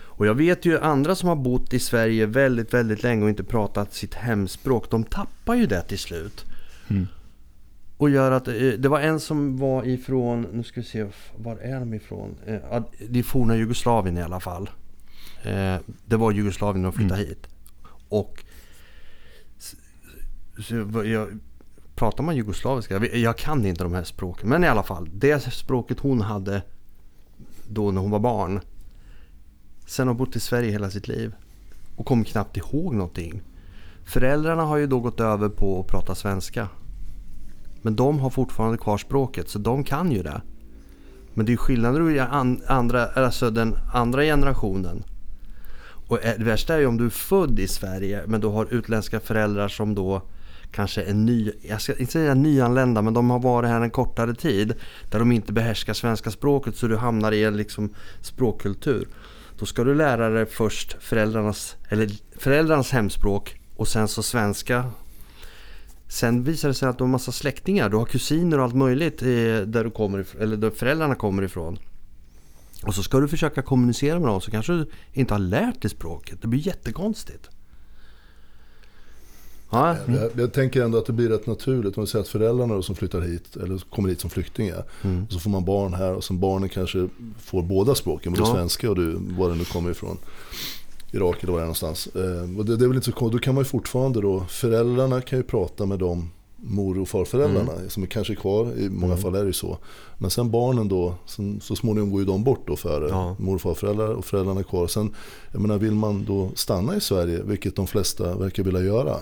Och 0.04 0.26
jag 0.26 0.34
vet 0.34 0.64
ju 0.64 0.78
andra 0.80 1.14
som 1.14 1.28
har 1.28 1.36
bott 1.36 1.72
i 1.74 1.78
Sverige 1.78 2.26
väldigt, 2.26 2.74
väldigt 2.74 3.02
länge 3.02 3.22
och 3.24 3.28
inte 3.28 3.44
pratat 3.44 3.94
sitt 3.94 4.14
hemspråk. 4.14 4.90
De 4.90 5.04
tappar 5.04 5.54
ju 5.54 5.66
det 5.66 5.82
till 5.82 5.98
slut. 5.98 6.44
Mm. 6.88 7.08
Och 7.98 8.10
gör 8.10 8.30
att, 8.30 8.48
eh, 8.48 8.54
det 8.54 8.88
var 8.88 9.00
en 9.00 9.20
som 9.20 9.56
var 9.56 9.84
ifrån, 9.86 10.46
nu 10.52 10.62
ska 10.62 10.80
vi 10.80 10.86
se, 10.86 11.06
var 11.36 11.56
är 11.56 11.80
de 11.80 11.94
ifrån? 11.94 12.36
Eh, 12.46 12.82
Det 13.08 13.18
är 13.18 13.22
forna 13.22 13.56
Jugoslavien 13.56 14.18
i 14.18 14.22
alla 14.22 14.40
fall. 14.40 14.70
Eh, 15.42 15.76
Det 16.04 16.16
var 16.16 16.32
Jugoslavien 16.32 16.82
de 16.82 16.92
flyttade 16.92 17.20
hit. 17.20 17.46
Och 18.08 18.44
jag, 21.04 21.38
pratar 21.94 22.24
man 22.24 22.36
jugoslaviska? 22.36 23.06
Jag 23.06 23.36
kan 23.38 23.66
inte 23.66 23.82
de 23.84 23.92
här 23.92 24.04
språken. 24.04 24.48
Men 24.48 24.64
i 24.64 24.66
alla 24.66 24.82
fall, 24.82 25.08
det 25.12 25.40
språket 25.52 26.00
hon 26.00 26.20
hade 26.20 26.62
då 27.68 27.90
när 27.90 28.00
hon 28.00 28.10
var 28.10 28.18
barn. 28.18 28.60
Sen 29.86 30.06
har 30.08 30.14
hon 30.14 30.18
bott 30.24 30.36
i 30.36 30.40
Sverige 30.40 30.70
hela 30.70 30.90
sitt 30.90 31.08
liv. 31.08 31.34
Och 31.96 32.06
kommer 32.06 32.24
knappt 32.24 32.56
ihåg 32.56 32.94
någonting. 32.94 33.42
Föräldrarna 34.04 34.62
har 34.62 34.76
ju 34.76 34.86
då 34.86 35.00
gått 35.00 35.20
över 35.20 35.48
på 35.48 35.80
att 35.80 35.86
prata 35.86 36.14
svenska. 36.14 36.68
Men 37.86 37.96
de 37.96 38.18
har 38.18 38.30
fortfarande 38.30 38.78
kvar 38.78 38.98
språket 38.98 39.48
så 39.48 39.58
de 39.58 39.84
kan 39.84 40.12
ju 40.12 40.22
det. 40.22 40.40
Men 41.34 41.46
det 41.46 41.52
är 41.52 41.56
skillnader 41.56 42.10
i 42.10 42.18
an, 42.18 42.62
andra, 42.66 43.06
alltså 43.06 43.50
den 43.50 43.76
andra 43.94 44.22
generationen. 44.22 45.04
Och 46.08 46.18
det 46.22 46.44
värsta 46.44 46.74
är 46.74 46.78
ju 46.78 46.86
om 46.86 46.96
du 46.96 47.06
är 47.06 47.10
född 47.10 47.58
i 47.58 47.68
Sverige 47.68 48.22
men 48.26 48.40
du 48.40 48.46
har 48.46 48.74
utländska 48.74 49.20
föräldrar 49.20 49.68
som 49.68 49.94
då 49.94 50.22
kanske 50.72 51.02
är 51.02 51.14
ny, 51.14 51.52
jag 51.62 51.80
ska 51.80 51.94
inte 51.96 52.12
säga 52.12 52.34
nyanlända 52.34 53.02
men 53.02 53.14
de 53.14 53.30
har 53.30 53.38
varit 53.38 53.70
här 53.70 53.80
en 53.80 53.90
kortare 53.90 54.34
tid. 54.34 54.74
Där 55.10 55.18
de 55.18 55.32
inte 55.32 55.52
behärskar 55.52 55.94
svenska 55.94 56.30
språket 56.30 56.76
så 56.76 56.86
du 56.86 56.96
hamnar 56.96 57.32
i 57.32 57.44
en 57.44 57.56
liksom 57.56 57.94
språkkultur. 58.20 59.08
Då 59.58 59.66
ska 59.66 59.84
du 59.84 59.94
lära 59.94 60.30
dig 60.30 60.46
först 60.46 60.96
föräldrarnas, 61.00 61.76
eller 61.88 62.10
föräldrarnas 62.38 62.90
hemspråk 62.90 63.60
och 63.76 63.88
sen 63.88 64.08
så 64.08 64.22
svenska 64.22 64.84
Sen 66.08 66.44
visar 66.44 66.68
det 66.68 66.74
sig 66.74 66.88
att 66.88 66.98
du 66.98 67.04
har 67.04 67.08
massa 67.08 67.32
släktingar, 67.32 67.88
du 67.88 67.96
har 67.96 68.04
kusiner 68.04 68.58
och 68.58 68.64
allt 68.64 68.74
möjligt 68.74 69.18
där, 69.18 69.84
du 69.84 69.90
kommer 69.90 70.18
ifrån, 70.18 70.42
eller 70.42 70.56
där 70.56 70.70
föräldrarna 70.70 71.14
kommer 71.14 71.42
ifrån. 71.42 71.78
Och 72.82 72.94
så 72.94 73.02
ska 73.02 73.20
du 73.20 73.28
försöka 73.28 73.62
kommunicera 73.62 74.18
med 74.18 74.28
dem 74.28 74.40
så 74.40 74.50
kanske 74.50 74.72
du 74.72 74.86
inte 75.12 75.34
har 75.34 75.38
lärt 75.38 75.82
dig 75.82 75.90
språket. 75.90 76.42
Det 76.42 76.48
blir 76.48 76.66
jättekonstigt. 76.66 77.48
Ja, 79.70 79.96
Jag, 80.06 80.30
jag 80.36 80.52
tänker 80.52 80.82
ändå 80.82 80.98
att 80.98 81.06
det 81.06 81.12
blir 81.12 81.28
rätt 81.28 81.46
naturligt. 81.46 81.96
Om 81.98 82.04
vi 82.04 82.10
säger 82.10 82.22
att 82.22 82.28
föräldrarna 82.28 82.74
då 82.74 82.82
som 82.82 82.94
flyttar 82.94 83.20
hit, 83.20 83.56
eller 83.56 83.78
kommer 83.78 84.08
hit 84.08 84.20
som 84.20 84.30
flyktingar. 84.30 84.84
Mm. 85.02 85.24
Och 85.24 85.32
så 85.32 85.38
får 85.38 85.50
man 85.50 85.64
barn 85.64 85.94
här 85.94 86.12
och 86.14 86.24
som 86.24 86.40
barnen 86.40 86.68
kanske 86.68 87.08
får 87.38 87.62
båda 87.62 87.94
språken. 87.94 88.32
Både 88.32 88.48
Ja. 88.48 88.54
svenska 88.54 88.90
och 88.90 88.96
du, 88.96 89.18
var 89.20 89.48
det 89.50 89.54
nu 89.54 89.64
kommer 89.64 89.90
ifrån. 89.90 90.18
Irak 91.12 91.42
eller 91.42 91.52
var 91.52 91.58
det 91.60 91.62
är 91.62 91.66
någonstans. 91.66 92.06
Eh, 92.06 92.58
och 92.58 92.64
det, 92.64 92.76
det 92.76 92.84
är 92.84 92.88
väl 92.88 92.96
inte 92.96 93.12
så. 93.18 93.28
Då 93.28 93.38
kan 93.38 93.54
man 93.54 93.60
ju 93.64 93.68
fortfarande 93.68 94.20
då, 94.20 94.44
föräldrarna 94.48 95.20
kan 95.20 95.38
ju 95.38 95.42
prata 95.42 95.86
med 95.86 95.98
de 95.98 96.30
mor 96.56 96.98
och 97.00 97.08
farföräldrarna 97.08 97.72
Mm. 97.72 97.90
som 97.90 98.02
är 98.02 98.06
kanske 98.06 98.32
är 98.32 98.34
kvar. 98.34 98.72
I 98.78 98.88
många 98.90 99.16
fall 99.16 99.34
är 99.34 99.40
det 99.40 99.46
ju 99.46 99.52
så. 99.52 99.78
Men 100.18 100.30
sen 100.30 100.50
barnen 100.50 100.88
då, 100.88 101.14
sen, 101.26 101.60
så 101.62 101.76
småningom 101.76 102.10
går 102.10 102.20
ju 102.20 102.26
de 102.26 102.44
bort 102.44 102.66
då 102.66 102.76
före 102.76 103.08
Ja. 103.08 103.36
mor 103.38 103.54
och 103.54 103.60
farföräldrar 103.60 104.08
och 104.14 104.24
föräldrarna 104.24 104.60
är 104.60 104.64
kvar. 104.64 104.86
Sen, 104.86 105.14
jag 105.52 105.60
menar, 105.62 105.78
vill 105.78 105.94
man 105.94 106.24
då 106.24 106.50
stanna 106.54 106.96
i 106.96 107.00
Sverige, 107.00 107.42
vilket 107.44 107.76
de 107.76 107.86
flesta 107.86 108.36
verkar 108.36 108.62
vilja 108.62 108.80
göra. 108.80 109.16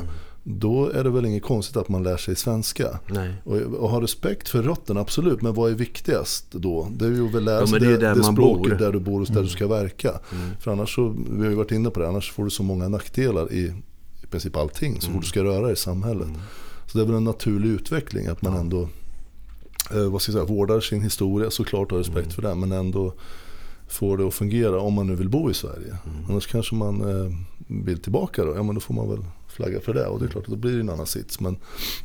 Då 0.47 0.91
är 0.91 1.05
det 1.05 1.11
väl 1.11 1.27
inget 1.27 1.43
konstigt 1.43 1.77
att 1.77 1.89
man 1.89 2.03
lär 2.03 2.17
sig 2.17 2.37
svenska. 2.37 2.99
Och, 3.45 3.57
och 3.57 3.89
ha 3.91 4.01
respekt 4.01 4.49
för 4.49 4.63
rötterna, 4.63 5.01
absolut. 5.01 5.43
Men 5.43 5.55
vad 5.55 5.71
är 5.71 5.75
viktigast 5.75 6.47
då? 6.53 6.89
Det 6.97 7.05
är 7.05 7.11
ju 7.11 7.27
att 7.37 7.43
lära 7.43 7.61
Ja, 7.61 7.67
sig 7.67 7.81
men 7.81 7.89
det 7.89 7.97
det, 7.97 8.15
det 8.15 8.25
språket 8.25 8.73
bor. 8.73 8.79
där 8.79 8.93
du 8.93 9.01
bor 9.01 9.21
och 9.21 9.27
där 9.27 9.43
du 9.43 9.49
ska 9.49 9.67
verka. 9.67 10.09
Mm. 10.11 10.51
För 10.61 10.73
annars 10.73 10.95
så, 10.95 11.15
vi 11.31 11.43
har 11.43 11.51
ju 11.51 11.55
varit 11.57 11.73
inne 11.73 11.91
på 11.91 12.01
det, 12.01 12.09
annars 12.09 12.33
får 12.33 12.45
du 12.45 12.51
så 12.51 12.63
många 12.63 12.89
nackdelar 12.89 13.53
i, 13.53 13.73
i 14.23 14.27
princip 14.31 14.57
allting 14.57 15.01
så 15.01 15.11
fort 15.11 15.23
du 15.23 15.29
ska 15.29 15.45
röra 15.45 15.63
dig 15.63 15.73
i 15.73 15.77
samhället. 15.77 16.29
Mm. 16.29 16.41
Så 16.87 16.99
det 16.99 17.05
är 17.05 17.07
väl 17.07 17.17
en 17.17 17.25
naturlig 17.25 17.69
utveckling 17.71 18.27
att 18.27 18.43
man 18.43 18.57
ändå 18.57 18.89
eh, 19.95 20.11
vad 20.11 20.23
ska 20.23 20.33
jag 20.33 20.41
säga, 20.47 20.57
vårdar 20.57 20.81
sin 20.81 21.03
historia, 21.03 21.51
såklart 21.51 21.91
har 21.91 21.99
respekt 21.99 22.19
Mm. 22.19 22.31
för 22.31 22.43
det, 22.43 22.55
men 22.55 22.73
ändå 22.73 23.13
får 23.89 24.19
det 24.19 24.27
att 24.27 24.35
fungera 24.35 24.81
om 24.81 24.95
man 24.95 25.07
nu 25.07 25.15
vill 25.15 25.29
bo 25.29 25.51
i 25.51 25.55
Sverige. 25.55 25.99
Mm. 26.07 26.17
Annars 26.31 26.47
kanske 26.47 26.75
man 26.75 27.01
eh, 27.01 27.33
vill 27.67 27.99
tillbaka 27.99 28.45
då, 28.45 28.55
ja 28.57 28.63
men 28.63 28.75
då 28.75 28.81
får 28.81 28.95
man 28.95 29.11
väl 29.11 29.25
flagga 29.49 29.81
för 29.81 29.95
det 29.95 30.07
och 30.07 30.19
det 30.21 30.25
är 30.25 30.29
klart 30.29 30.45
att 30.45 30.51
då 30.51 30.57
blir 30.57 30.73
det 30.73 30.81
en 30.81 30.91
annan 30.91 31.07
sits. 31.07 31.41
Men 31.41 31.57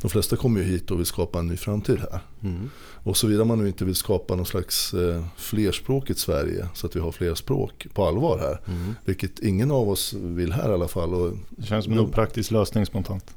de 0.01 0.10
flesta 0.10 0.36
kommer 0.36 0.60
ju 0.62 0.66
hit 0.66 0.91
och 0.91 0.99
vill 0.99 1.05
skapa 1.05 1.39
en 1.39 1.47
ny 1.47 1.57
framtid 1.57 1.99
här. 1.99 2.20
Mm. 2.43 2.70
Och 3.03 3.18
såvida 3.18 3.45
man 3.45 3.60
nu 3.60 3.68
inte 3.68 3.86
vill 3.86 3.95
skapa 3.95 4.36
någon 4.36 4.45
slags 4.45 4.93
eh, 4.93 5.24
flerspråkigt 5.38 6.20
Sverige 6.20 6.68
så 6.74 6.88
att 6.88 6.95
vi 6.95 6.99
har 6.99 7.12
fler 7.12 7.36
språk 7.36 7.88
på 7.93 8.05
allvar 8.05 8.38
här. 8.38 8.74
Mm. 8.74 8.95
Vilket 9.05 9.39
ingen 9.39 9.72
av 9.72 9.89
oss 9.89 10.14
vill 10.14 10.51
här 10.53 10.70
i 10.70 10.74
alla 10.74 10.88
fall. 10.88 11.14
Och, 11.14 11.34
Det 11.49 11.66
känns 11.66 11.86
som 11.86 11.93
en 11.93 11.99
opraktisk 11.99 12.51
lösning 12.51 12.86
spontant. 12.86 13.36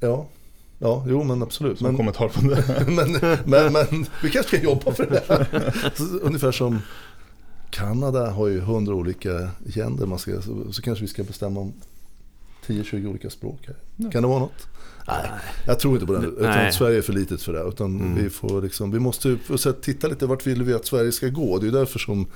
ja, 0.00 0.26
ja, 0.78 1.04
jo 1.08 1.24
men 1.24 1.42
absolut. 1.42 1.78
Som 1.78 1.86
Men, 1.86 1.96
kommentar 1.96 2.28
på 2.28 2.40
det. 2.40 2.84
men, 2.90 3.12
men, 3.44 3.72
men 3.72 4.06
vi 4.22 4.30
kanske 4.30 4.56
ska 4.56 4.66
jobba 4.66 4.92
för 4.92 5.06
det. 5.06 5.22
här. 5.28 5.74
Ungefär 6.22 6.52
som 6.52 6.78
Kanada 7.72 8.30
har 8.30 8.46
ju 8.48 8.60
hundra 8.60 8.94
olika 8.94 9.50
länder. 9.74 10.06
Man 10.06 10.18
ska, 10.18 10.42
så, 10.42 10.72
så 10.72 10.82
kanske 10.82 11.02
vi 11.04 11.08
ska 11.08 11.22
bestämma 11.24 11.60
om 11.60 11.72
10-20 12.66 13.06
olika 13.06 13.30
språk 13.30 13.58
här. 13.66 14.10
Kan 14.10 14.22
det 14.22 14.28
vara 14.28 14.38
något? 14.38 14.68
Nej, 15.08 15.30
jag 15.66 15.78
tror 15.80 15.94
inte 15.94 16.06
på 16.06 16.12
det. 16.12 16.26
Utan. 16.26 16.72
Sverige 16.72 16.98
är 16.98 17.02
för 17.02 17.12
litet 17.12 17.42
för 17.42 17.52
det. 17.52 17.68
Utan 17.68 18.00
Mm. 18.00 18.14
vi, 18.22 18.30
får 18.30 18.62
liksom, 18.62 18.90
vi 18.90 18.98
måste 18.98 19.38
se- 19.58 19.72
titta 19.72 20.08
lite 20.08 20.26
vart 20.26 20.46
vill 20.46 20.62
vi 20.62 20.74
att 20.74 20.86
Sverige 20.86 21.12
ska 21.12 21.28
gå. 21.28 21.58
Det 21.58 21.66
är 21.68 21.72
därför 21.72 21.98
som 21.98 22.26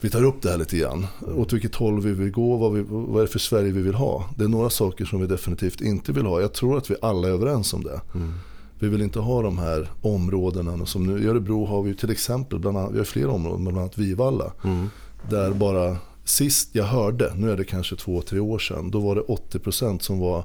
vi 0.00 0.10
tar 0.10 0.24
upp 0.24 0.42
det 0.42 0.50
här 0.50 0.58
lite 0.58 0.76
grann. 0.76 1.06
Åt 1.36 1.52
vilket 1.52 1.74
håll 1.74 2.00
vi 2.00 2.12
vill 2.12 2.30
gå, 2.30 2.56
vad, 2.56 2.72
vi, 2.72 2.84
vad 2.88 3.16
är 3.22 3.26
det 3.26 3.32
för 3.32 3.38
Sverige 3.38 3.72
vi 3.72 3.82
vill 3.82 3.94
ha. 3.94 4.30
Det 4.36 4.44
är 4.44 4.48
några 4.48 4.70
saker 4.70 5.04
som 5.04 5.20
vi 5.20 5.26
definitivt 5.26 5.80
inte 5.80 6.12
vill 6.12 6.26
ha. 6.26 6.40
Jag 6.40 6.52
tror 6.52 6.78
att 6.78 6.90
vi 6.90 6.94
alla 7.02 7.28
är 7.28 7.32
överens 7.32 7.74
om 7.74 7.84
det. 7.84 8.00
Mm. 8.14 8.32
Vi 8.78 8.88
vill 8.88 9.02
inte 9.02 9.18
ha 9.18 9.42
de 9.42 9.58
här 9.58 9.90
områdena. 10.02 10.86
Som 10.86 11.06
nu, 11.06 11.22
I 11.22 11.26
Örebro 11.26 11.64
har 11.64 11.82
vi 11.82 11.94
till 11.94 12.10
exempel, 12.10 12.58
bland 12.58 12.78
annat, 12.78 12.92
vi 12.92 12.98
har 12.98 13.04
flera 13.04 13.30
områden, 13.30 13.64
bland 13.64 13.78
annat 13.78 13.98
Vivalla. 13.98 14.52
Mm. 14.64 14.90
Där 15.30 15.50
bara 15.52 15.96
sist 16.24 16.68
jag 16.72 16.84
hörde, 16.84 17.32
nu 17.36 17.50
är 17.50 17.56
det 17.56 17.64
kanske 17.64 17.96
två, 17.96 18.22
tre 18.22 18.40
år 18.40 18.58
sedan, 18.58 18.90
då 18.90 19.00
var 19.00 19.14
det 19.14 19.20
80% 19.20 19.98
som 19.98 20.18
var 20.18 20.44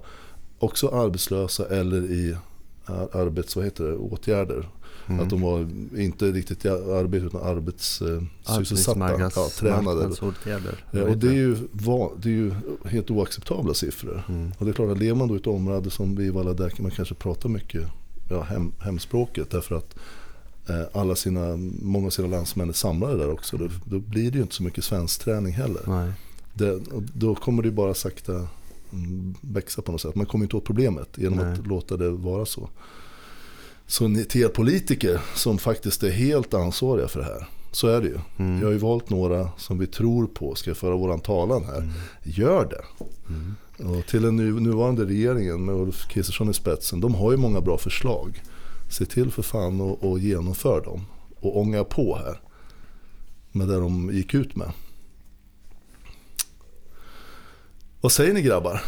också 0.60 0.88
arbetslösa 0.90 1.66
eller 1.66 2.04
i 2.12 2.36
ar- 2.86 3.10
arbets, 3.22 3.56
vad 3.56 3.66
heter 3.66 3.84
det, 3.84 3.96
åtgärder. 3.96 4.70
Mm. 5.08 5.20
Att 5.24 5.30
de 5.30 5.42
var 5.42 5.60
inte 5.98 6.26
riktigt 6.32 6.66
i 6.66 6.70
arbete 6.70 7.26
utan 7.26 7.42
arbetssysselsatta. 7.42 9.00
Ja, 9.36 9.50
tränade. 9.60 10.08
och 11.12 11.18
det 11.18 11.28
är, 11.28 11.34
ju, 11.34 11.58
det 12.18 12.30
är 12.30 12.34
ju 12.34 12.54
helt 12.86 13.12
oacceptabla 13.12 13.74
siffror. 13.74 14.24
Mm. 14.30 14.52
Och 14.58 14.66
det 14.66 14.72
är 14.72 14.74
klart 14.74 14.92
att 14.92 14.98
lever 14.98 15.16
man 15.16 15.28
då 15.28 15.34
i 15.36 15.38
ett 15.38 15.48
område 15.48 15.90
som 15.90 16.16
Vivalla 16.16 16.54
där 16.54 16.70
kan 16.70 16.84
man 16.84 16.92
kanske 16.92 17.16
prata 17.16 17.48
mycket 17.48 17.88
ja, 18.30 18.42
hem, 18.42 18.72
hemspråket 18.80 19.50
därför 19.50 19.76
att 19.76 19.96
eh, 20.70 20.84
alla 20.94 21.16
sina, 21.16 21.58
många 21.82 22.08
av 22.08 22.10
sina 22.10 22.28
landsmän 22.28 22.70
är 22.70 22.74
samlade 22.74 23.18
där 23.18 23.32
också. 23.32 23.58
Då, 23.58 23.70
då 23.86 24.00
blir 24.00 24.32
det 24.32 24.38
ju 24.38 24.42
inte 24.42 24.56
så 24.56 24.64
mycket 24.64 24.84
svensk 24.84 25.24
träning 25.24 25.54
heller. 25.54 25.82
Det, 26.54 26.80
då 27.14 27.36
kommer 27.36 27.64
det 27.64 27.68
ju 27.70 27.76
bara 27.76 27.94
sakta 27.94 28.48
mm, 28.92 29.36
växa 29.42 29.82
på 29.82 29.92
något 29.92 30.02
sätt. 30.02 30.16
Man 30.16 30.26
kommer 30.26 30.46
inte 30.46 30.58
åt 30.58 30.66
problemet 30.66 31.10
genom 31.16 31.40
Nej. 31.40 31.54
att 31.54 31.68
låta 31.68 31.98
det 31.98 32.10
vara 32.10 32.46
så. 32.46 32.70
Så 33.88 34.08
ni, 34.08 34.26
till 34.26 34.42
er 34.42 34.48
politiker 34.48 35.22
som 35.36 35.58
faktiskt 35.58 36.04
är 36.04 36.12
helt 36.12 36.54
ansvariga 36.54 37.08
för 37.08 37.20
det 37.20 37.26
här. 37.26 37.48
Så 37.72 37.88
är 37.88 38.02
det 38.02 38.08
ju. 38.08 38.20
Mm. 38.38 38.60
Vi 38.60 38.66
har 38.66 38.72
ju 38.72 38.78
valt 38.78 39.10
några 39.10 39.50
som 39.58 39.80
vi 39.80 39.88
tror 39.88 40.28
på 40.28 40.56
ska 40.56 40.76
föra 40.76 40.96
våran 40.96 41.20
talan 41.20 41.64
här. 41.64 41.92
Gör 42.24 42.66
det. 42.66 43.06
Mm. 43.30 43.56
Och 43.90 44.06
till 44.06 44.22
den 44.22 44.36
nu, 44.36 44.52
nuvarande 44.60 45.06
regeringen 45.06 45.66
med 45.66 45.76
Ulf 45.76 46.08
Kristersson 46.08 46.50
i 46.50 46.54
spetsen. 46.54 47.00
De 47.02 47.16
har 47.16 47.32
ju 47.32 47.38
många 47.38 47.62
bra 47.62 47.78
förslag. 47.78 48.42
Se 48.90 49.06
till 49.06 49.32
för 49.32 49.42
fan 49.42 49.82
och, 49.82 50.12
och 50.12 50.20
genomför 50.20 50.82
dem. 50.82 51.02
Och 51.40 51.60
ånga 51.60 51.84
på 51.84 52.16
här. 52.16 52.40
Med 53.52 53.68
det 53.68 53.76
de 53.80 54.10
gick 54.14 54.34
ut 54.34 54.56
med. 54.56 54.72
Vad 58.02 58.12
säger 58.12 58.34
ni 58.34 58.42
grabbar? 58.42 58.82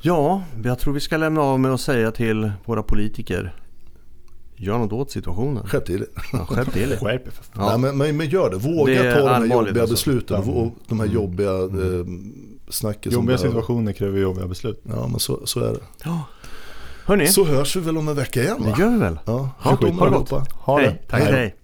Ja, 0.00 0.42
jag 0.64 0.78
tror 0.78 0.94
vi 0.94 1.00
ska 1.00 1.16
lämna 1.16 1.40
av 1.40 1.60
med 1.60 1.72
att 1.74 1.80
säga 1.80 2.10
till 2.12 2.52
våra 2.64 2.82
politiker. 2.82 3.54
Gör 4.56 4.78
något 4.78 4.92
åt 4.92 5.10
situationen. 5.10 5.66
Skärp 5.66 5.86
till 5.86 6.02
er. 6.02 6.08
Ja, 6.32 6.46
skärp 6.46 6.72
till 6.72 6.92
er. 6.92 6.96
Skärp 7.00 7.26
er 7.26 7.30
för 7.30 7.44
fan. 7.44 7.64
Ja. 7.64 7.70
Nej, 7.70 7.78
men, 7.78 7.98
men, 7.98 8.16
men 8.16 8.28
gör 8.28 8.50
det. 8.50 8.56
Våga 8.56 9.02
Det 9.02 9.12
ta 9.14 9.18
de 9.20 9.28
här 9.28 9.44
jobbiga 9.56 9.80
alltså. 9.82 9.94
besluten. 9.94 10.42
Och 10.42 10.72
de 10.88 11.00
här 11.00 11.06
Mm. 11.06 11.14
jobbiga 11.22 11.50
eh, 11.50 12.04
snacket. 12.70 13.12
som 13.12 13.22
Jobbiga 13.22 13.38
situationer 13.38 13.92
kräver 13.92 14.18
jobbiga 14.20 14.46
beslut. 14.46 14.80
Ja, 14.88 15.06
men 15.06 15.20
så, 15.20 15.46
så 15.46 15.60
är 15.60 15.72
det. 15.72 15.80
Ja. 16.04 16.22
Hörni, 17.04 17.26
Så 17.26 17.44
hörs 17.44 17.76
vi 17.76 17.80
väl 17.80 17.96
om 17.98 18.08
en 18.08 18.14
vecka 18.16 18.42
igen 18.42 18.56
va? 18.60 18.72
det 18.76 18.82
gör 18.82 18.90
vi 18.90 18.98
väl. 18.98 19.18
Ja, 19.24 19.50
Ha, 19.58 19.70
om 19.70 19.98
ha 19.98 20.04
det 20.10 20.16
gott. 20.16 20.30
Ha 20.52 20.78
det. 20.80 20.86
Hej, 20.86 21.02
tack, 21.08 21.22
Hej. 21.22 21.32
hej. 21.32 21.54